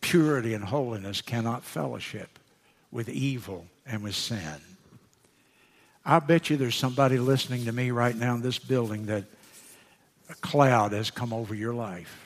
purity, 0.00 0.54
and 0.54 0.64
holiness 0.64 1.20
cannot 1.20 1.64
fellowship 1.64 2.38
with 2.90 3.08
evil 3.08 3.66
and 3.86 4.02
with 4.02 4.14
sin. 4.14 4.60
I 6.04 6.18
bet 6.20 6.50
you 6.50 6.56
there's 6.56 6.76
somebody 6.76 7.18
listening 7.18 7.64
to 7.64 7.72
me 7.72 7.90
right 7.90 8.14
now 8.14 8.34
in 8.34 8.42
this 8.42 8.58
building 8.58 9.06
that 9.06 9.24
a 10.28 10.34
cloud 10.34 10.92
has 10.92 11.10
come 11.10 11.32
over 11.32 11.54
your 11.54 11.74
life 11.74 12.23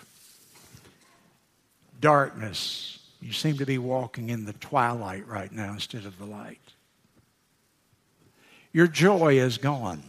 darkness. 2.01 2.99
You 3.21 3.33
seem 3.33 3.59
to 3.59 3.67
be 3.67 3.79
walking 3.79 4.31
in 4.31 4.45
the 4.45 4.53
twilight 4.55 5.27
right 5.27 5.51
now 5.51 5.73
instead 5.73 6.05
of 6.05 6.19
the 6.19 6.25
light. 6.25 6.61
Your 8.73 8.87
joy 8.87 9.39
is 9.39 9.59
gone. 9.59 10.03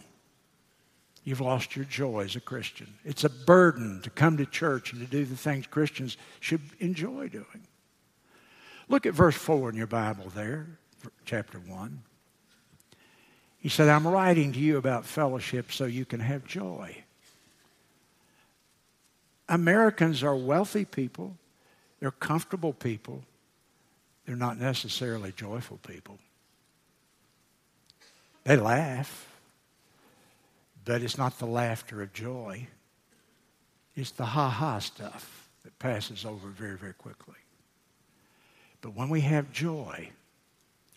You've 1.23 1.41
lost 1.41 1.75
your 1.75 1.85
joy 1.85 2.21
as 2.25 2.35
a 2.35 2.39
Christian. 2.39 2.87
It's 3.05 3.23
a 3.23 3.29
burden 3.29 4.01
to 4.03 4.09
come 4.09 4.37
to 4.37 4.45
church 4.45 4.93
and 4.93 5.01
to 5.01 5.07
do 5.07 5.25
the 5.25 5.35
things 5.35 5.67
Christians 5.67 6.17
should 6.39 6.61
enjoy 6.79 7.29
doing. 7.29 7.67
Look 8.87 9.05
at 9.05 9.13
verse 9.13 9.35
4 9.35 9.69
in 9.69 9.75
your 9.75 9.87
Bible 9.87 10.31
there, 10.33 10.67
chapter 11.25 11.59
1. 11.59 12.01
He 13.59 13.69
said, 13.69 13.89
I'm 13.89 14.07
writing 14.07 14.53
to 14.53 14.59
you 14.59 14.77
about 14.77 15.05
fellowship 15.05 15.71
so 15.71 15.85
you 15.85 16.05
can 16.05 16.21
have 16.21 16.45
joy. 16.45 16.95
Americans 19.47 20.23
are 20.23 20.35
wealthy 20.35 20.85
people. 20.85 21.37
They're 21.99 22.11
comfortable 22.11 22.73
people. 22.73 23.23
They're 24.25 24.35
not 24.35 24.59
necessarily 24.59 25.31
joyful 25.31 25.79
people. 25.87 26.17
They 28.43 28.55
laugh, 28.55 29.27
but 30.85 31.01
it's 31.01 31.17
not 31.17 31.39
the 31.39 31.45
laughter 31.45 32.01
of 32.01 32.13
joy. 32.13 32.67
It's 33.95 34.11
the 34.11 34.25
ha 34.25 34.49
ha 34.49 34.79
stuff 34.79 35.49
that 35.63 35.77
passes 35.77 36.25
over 36.25 36.47
very, 36.47 36.77
very 36.77 36.93
quickly. 36.93 37.35
But 38.81 38.95
when 38.95 39.09
we 39.09 39.21
have 39.21 39.51
joy, 39.51 40.09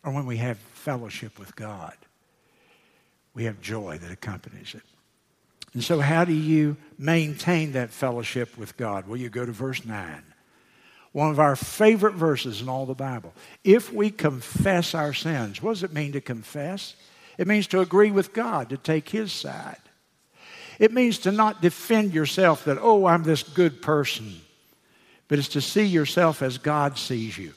or 0.05 0.13
when 0.13 0.27
we 0.27 0.37
have 0.37 0.59
fellowship 0.59 1.39
with 1.39 1.57
God, 1.57 1.97
we 3.35 3.45
have 3.45 3.61
joy 3.61 3.99
that 3.99 4.11
accompanies 4.11 4.75
it. 4.75 4.83
And 5.75 5.83
so, 5.83 6.01
how 6.01 6.25
do 6.25 6.35
you 6.35 6.77
maintain 6.99 7.73
that 7.73 7.91
fellowship 7.91 8.57
with 8.59 8.77
God? 8.77 9.09
Well, 9.09 9.17
you 9.17 9.31
go 9.31 9.47
to 9.47 9.53
verse 9.53 9.85
9 9.85 10.23
one 11.13 11.31
of 11.31 11.39
our 11.39 11.57
favorite 11.57 12.15
verses 12.15 12.63
in 12.63 12.69
all 12.69 12.87
the 12.87 12.95
Bible. 12.95 13.35
If 13.65 13.93
we 13.93 14.11
confess 14.11 14.95
our 14.95 15.13
sins, 15.13 15.63
what 15.63 15.73
does 15.73 15.83
it 15.83 15.93
mean 15.93 16.13
to 16.13 16.21
confess? 16.21 16.97
It 17.39 17.47
means 17.47 17.67
to 17.69 17.81
agree 17.81 18.11
with 18.11 18.33
God, 18.33 18.71
to 18.71 18.77
take 18.77 19.09
His 19.09 19.33
side. 19.33 19.77
It 20.79 20.93
means 20.93 21.19
to 21.19 21.33
not 21.33 21.61
defend 21.61 22.15
yourself 22.15 22.65
that, 22.65 22.79
oh, 22.81 23.07
I'm 23.07 23.23
this 23.23 23.43
good 23.43 23.83
person, 23.83 24.41
but 25.29 25.39
it's 25.39 25.49
to 25.49 25.61
see 25.61 25.85
yourself 25.85 26.43
as 26.43 26.59
God 26.59 26.99
sees 26.99 27.37
you. 27.37 27.53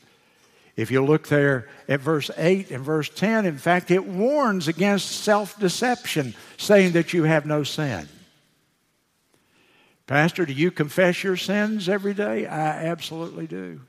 If 0.76 0.92
you 0.92 1.04
look 1.04 1.30
there 1.30 1.70
at 1.88 2.02
verse 2.02 2.30
8 2.36 2.70
and 2.72 2.84
verse 2.84 3.08
10, 3.10 3.46
in 3.46 3.58
fact, 3.58 3.92
it 3.92 4.06
warns 4.06 4.68
against 4.68 5.10
self 5.24 5.58
deception, 5.58 6.36
saying 6.58 6.92
that 6.92 7.14
you 7.14 7.24
have 7.24 7.46
no 7.46 7.64
sin. 7.64 8.10
Pastor, 10.08 10.46
do 10.46 10.54
you 10.54 10.70
confess 10.70 11.24
your 11.24 11.38
sins 11.38 11.90
every 11.90 12.14
day? 12.14 12.46
I 12.46 12.86
absolutely 12.86 13.48
do. 13.48 13.82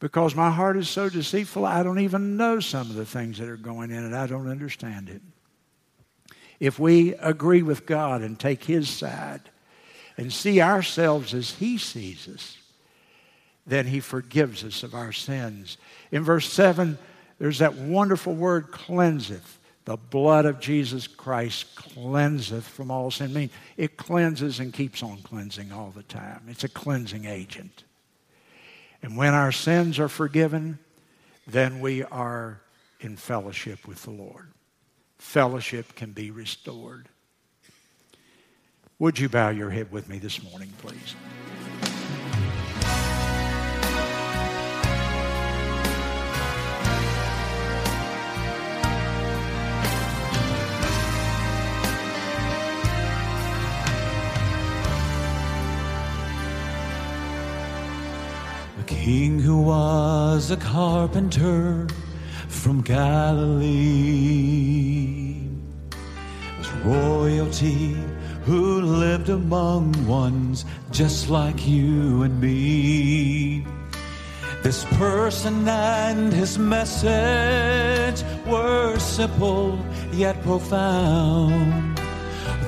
Because 0.00 0.34
my 0.34 0.50
heart 0.50 0.76
is 0.76 0.88
so 0.88 1.08
deceitful, 1.08 1.64
I 1.64 1.82
don't 1.82 2.00
even 2.00 2.36
know 2.36 2.60
some 2.60 2.90
of 2.90 2.96
the 2.96 3.06
things 3.06 3.38
that 3.38 3.48
are 3.48 3.56
going 3.56 3.90
in 3.90 4.04
it. 4.04 4.14
I 4.14 4.26
don't 4.26 4.48
understand 4.48 5.08
it. 5.08 5.22
If 6.60 6.78
we 6.78 7.14
agree 7.14 7.62
with 7.62 7.86
God 7.86 8.22
and 8.22 8.38
take 8.38 8.64
His 8.64 8.88
side 8.88 9.42
and 10.16 10.32
see 10.32 10.60
ourselves 10.60 11.34
as 11.34 11.52
He 11.52 11.78
sees 11.78 12.28
us, 12.28 12.58
then 13.66 13.86
He 13.86 14.00
forgives 14.00 14.64
us 14.64 14.82
of 14.82 14.94
our 14.94 15.12
sins. 15.12 15.78
In 16.10 16.22
verse 16.22 16.50
7, 16.50 16.98
there's 17.38 17.58
that 17.58 17.74
wonderful 17.74 18.34
word, 18.34 18.70
cleanseth. 18.70 19.58
The 19.84 19.96
blood 19.96 20.46
of 20.46 20.60
Jesus 20.60 21.06
Christ 21.06 21.74
cleanseth 21.76 22.62
from 22.62 22.90
all 22.90 23.10
sin. 23.10 23.30
I 23.30 23.34
mean, 23.34 23.50
it 23.76 23.96
cleanses 23.96 24.58
and 24.58 24.72
keeps 24.72 25.02
on 25.02 25.18
cleansing 25.18 25.72
all 25.72 25.92
the 25.94 26.02
time. 26.02 26.46
It's 26.48 26.64
a 26.64 26.68
cleansing 26.68 27.26
agent. 27.26 27.84
And 29.02 29.16
when 29.16 29.34
our 29.34 29.52
sins 29.52 29.98
are 29.98 30.08
forgiven, 30.08 30.78
then 31.46 31.80
we 31.80 32.02
are 32.04 32.60
in 33.00 33.16
fellowship 33.16 33.86
with 33.86 34.02
the 34.04 34.10
Lord. 34.10 34.48
Fellowship 35.18 35.94
can 35.94 36.12
be 36.12 36.30
restored. 36.30 37.08
Would 38.98 39.18
you 39.18 39.28
bow 39.28 39.50
your 39.50 39.68
head 39.68 39.92
with 39.92 40.08
me 40.08 40.18
this 40.18 40.42
morning, 40.42 40.72
please? 40.78 41.14
King 59.04 59.38
who 59.38 59.60
was 59.60 60.50
a 60.50 60.56
carpenter 60.56 61.86
from 62.48 62.80
Galilee 62.80 63.76
was 66.56 66.72
royalty 66.86 67.98
who 68.46 68.80
lived 68.80 69.28
among 69.28 69.92
ones 70.06 70.64
just 70.90 71.28
like 71.28 71.68
you 71.68 72.22
and 72.22 72.40
me. 72.40 73.66
This 74.62 74.86
person 74.96 75.68
and 75.68 76.32
his 76.32 76.58
message 76.58 78.24
were 78.46 78.98
simple 78.98 79.78
yet 80.14 80.42
profound. 80.42 82.00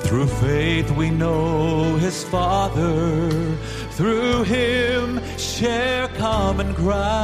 Through 0.03 0.27
faith 0.27 0.91
we 0.91 1.09
know 1.09 1.95
his 1.95 2.23
Father 2.25 3.57
through 3.97 4.43
him 4.43 5.19
share 5.39 6.07
common 6.09 6.71
ground. 6.73 7.17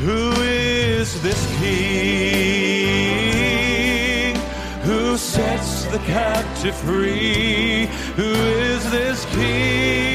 Who 0.00 0.32
is 0.42 1.22
this 1.22 1.46
king 1.58 1.96
who 4.82 5.16
sets 5.16 5.86
the 5.86 5.98
captive 6.00 6.74
free? 6.74 7.88
Who 8.16 8.34
is 8.34 8.90
this 8.90 9.24
king 9.34 10.11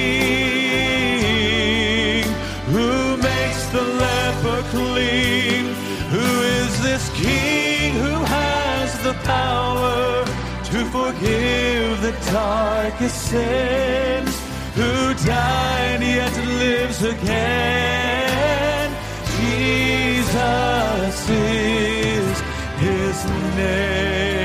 forgive 11.18 12.02
the 12.02 12.12
darkest 12.32 13.30
sins? 13.30 14.40
Who 14.76 15.14
died 15.26 16.02
yet 16.02 16.38
lives 16.46 17.04
again? 17.04 18.92
Jesus 19.40 21.30
is 21.30 22.42
his 22.80 23.26
name. 23.56 24.38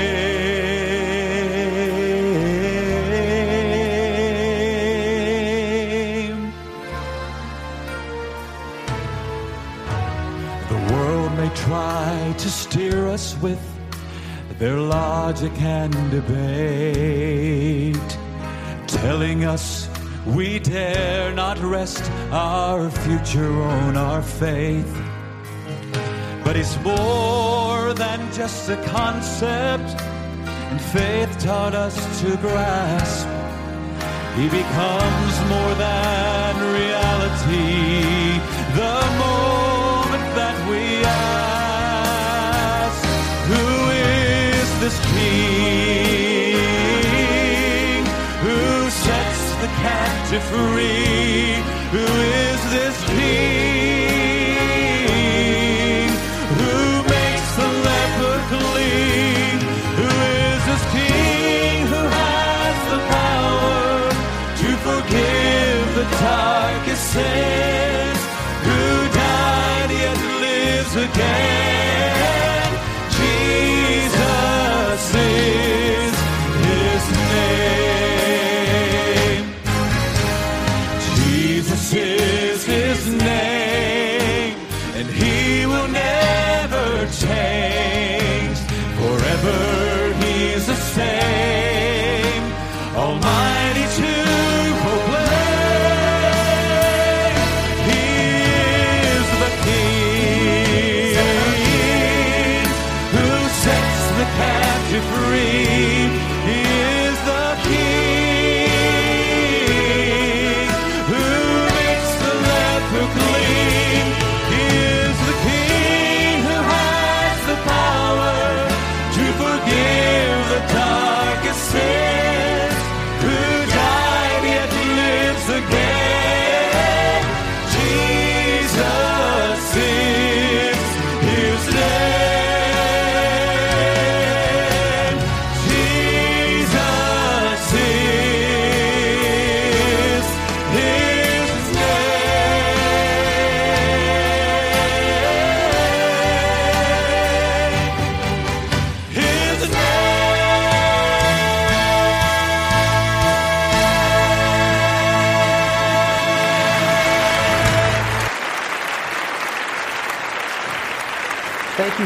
The 10.68 10.78
world 10.92 11.32
may 11.36 11.50
try 11.54 12.34
to 12.38 12.48
steer 12.48 13.08
us 13.08 13.36
with 13.42 13.71
their 14.62 14.78
logic 14.78 15.50
and 15.60 15.92
debate, 16.12 17.96
telling 18.86 19.44
us 19.44 19.88
we 20.24 20.60
dare 20.60 21.34
not 21.34 21.58
rest 21.58 22.08
our 22.30 22.88
future 22.88 23.60
on 23.60 23.96
our 23.96 24.22
faith. 24.22 24.94
But 26.44 26.54
it's 26.54 26.76
more 26.84 27.92
than 27.94 28.32
just 28.32 28.68
a 28.68 28.76
concept, 28.84 30.00
and 30.70 30.80
faith 30.80 31.36
taught 31.40 31.74
us 31.74 31.96
to 32.20 32.36
grasp. 32.36 33.26
He 34.38 34.46
becomes 34.48 35.34
more 35.50 35.74
than 35.74 36.52
reality 36.78 37.71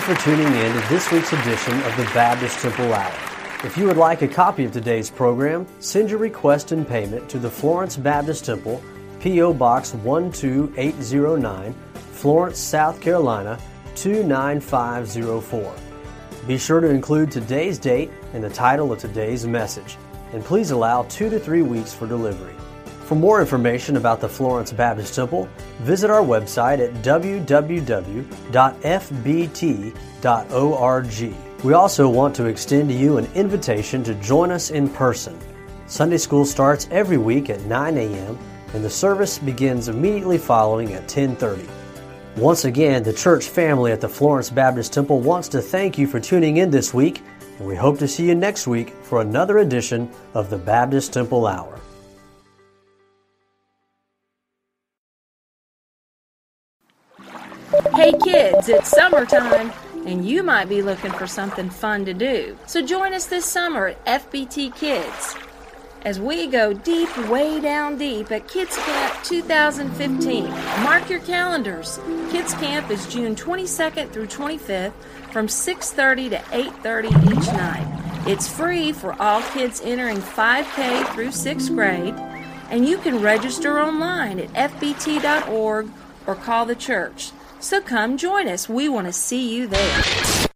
for 0.07 0.15
tuning 0.23 0.47
in 0.47 0.73
to 0.73 0.89
this 0.89 1.11
week's 1.11 1.33
edition 1.33 1.83
of 1.83 1.97
the 1.97 2.05
Baptist 2.15 2.61
Temple 2.61 2.95
Hour. 2.95 3.13
If 3.65 3.77
you 3.77 3.87
would 3.87 3.97
like 3.97 4.23
a 4.23 4.29
copy 4.29 4.65
of 4.65 4.71
today's 4.71 5.11
program, 5.11 5.67
send 5.81 6.11
your 6.11 6.21
request 6.21 6.71
and 6.71 6.87
payment 6.87 7.29
to 7.29 7.41
the 7.41 7.51
Florence 7.51 7.97
Baptist 7.97 8.45
Temple, 8.45 8.81
P.O. 9.19 9.53
Box 9.55 9.91
12809, 10.05 11.75
Florence, 12.13 12.57
South 12.57 13.01
Carolina 13.01 13.59
29504. 13.97 15.75
Be 16.47 16.57
sure 16.57 16.79
to 16.79 16.89
include 16.89 17.33
today's 17.33 17.77
date 17.77 18.13
and 18.33 18.45
the 18.45 18.51
title 18.51 18.93
of 18.93 19.01
today's 19.01 19.45
message, 19.45 19.97
and 20.33 20.45
please 20.45 20.71
allow 20.71 21.03
two 21.09 21.29
to 21.31 21.41
three 21.41 21.63
weeks 21.63 21.93
for 21.93 22.07
delivery. 22.07 22.55
For 23.07 23.15
more 23.15 23.41
information 23.41 23.97
about 23.97 24.21
the 24.21 24.29
Florence 24.29 24.73
Baptist 24.73 25.15
Temple, 25.15 25.49
visit 25.83 26.11
our 26.11 26.23
website 26.23 26.81
at 26.81 26.93
www.fbt.org. 27.05 28.25
We 31.65 31.73
also 31.73 32.09
want 32.09 32.35
to 32.35 32.47
extend 32.47 32.89
to 32.89 32.95
you 32.97 33.19
an 33.19 33.29
invitation 33.35 34.03
to 34.03 34.15
join 34.17 34.51
us 34.51 34.71
in 34.71 34.89
person. 34.89 35.39
Sunday 35.87 36.19
school 36.19 36.45
starts 36.45 36.89
every 36.91 37.17
week 37.17 37.49
at 37.49 37.61
9 37.67 37.97
a.m. 37.97 38.37
and 38.75 38.85
the 38.85 38.91
service 38.91 39.39
begins 39.39 39.87
immediately 39.87 40.37
following 40.37 40.93
at 40.93 41.07
10:30. 41.07 41.65
Once 42.37 42.65
again, 42.65 43.05
the 43.05 43.13
church 43.13 43.49
family 43.49 43.93
at 43.93 44.01
the 44.01 44.09
Florence 44.09 44.51
Baptist 44.51 44.93
Temple 44.93 45.21
wants 45.21 45.47
to 45.51 45.63
thank 45.63 45.97
you 45.97 46.09
for 46.09 46.19
tuning 46.19 46.57
in 46.57 46.71
this 46.73 46.93
week, 46.93 47.23
and 47.61 47.69
we 47.69 47.77
hope 47.77 48.01
to 48.01 48.09
see 48.09 48.27
you 48.27 48.35
next 48.35 48.67
week 48.67 48.95
for 49.05 49.21
another 49.21 49.59
edition 49.59 50.11
of 50.35 50.51
the 50.51 50.59
Baptist 50.59 51.13
Temple 51.13 51.47
Hour. 51.47 51.79
Hey 58.07 58.17
kids, 58.23 58.69
it's 58.69 58.91
summertime, 58.91 59.73
and 60.07 60.25
you 60.25 60.45
might 60.45 60.69
be 60.69 60.81
looking 60.81 61.11
for 61.11 61.27
something 61.27 61.69
fun 61.69 62.05
to 62.05 62.15
do. 62.15 62.57
So 62.65 62.81
join 62.81 63.13
us 63.13 63.27
this 63.27 63.45
summer 63.45 63.89
at 63.89 64.05
FBT 64.31 64.77
Kids 64.77 65.35
as 66.03 66.21
we 66.21 66.47
go 66.47 66.73
deep, 66.73 67.09
way 67.29 67.59
down 67.61 67.99
deep 67.99 68.31
at 68.31 68.47
Kids 68.47 68.77
Camp 68.77 69.25
2015. 69.25 70.45
Mark 70.85 71.11
your 71.11 71.19
calendars. 71.19 71.99
Kids 72.31 72.55
Camp 72.55 72.93
is 72.93 73.09
June 73.09 73.35
22nd 73.35 74.13
through 74.13 74.29
25th 74.29 74.93
from 75.33 75.49
6:30 75.49 76.31
to 76.31 76.39
8:30 76.53 77.09
each 77.09 77.49
night. 77.55 78.23
It's 78.29 78.47
free 78.47 78.93
for 78.93 79.21
all 79.21 79.43
kids 79.43 79.81
entering 79.83 80.19
5K 80.19 81.03
through 81.13 81.33
6th 81.33 81.75
grade, 81.75 82.15
and 82.71 82.87
you 82.87 82.99
can 82.99 83.21
register 83.21 83.81
online 83.81 84.39
at 84.39 84.53
fbt.org 84.53 85.91
or 86.25 86.35
call 86.37 86.67
the 86.67 86.77
church. 86.77 87.33
So 87.59 87.81
come 87.81 88.17
join 88.17 88.49
us. 88.49 88.69
We 88.69 88.89
want 88.89 89.07
to 89.07 89.13
see 89.13 89.55
you 89.55 89.67
there. 89.67 90.37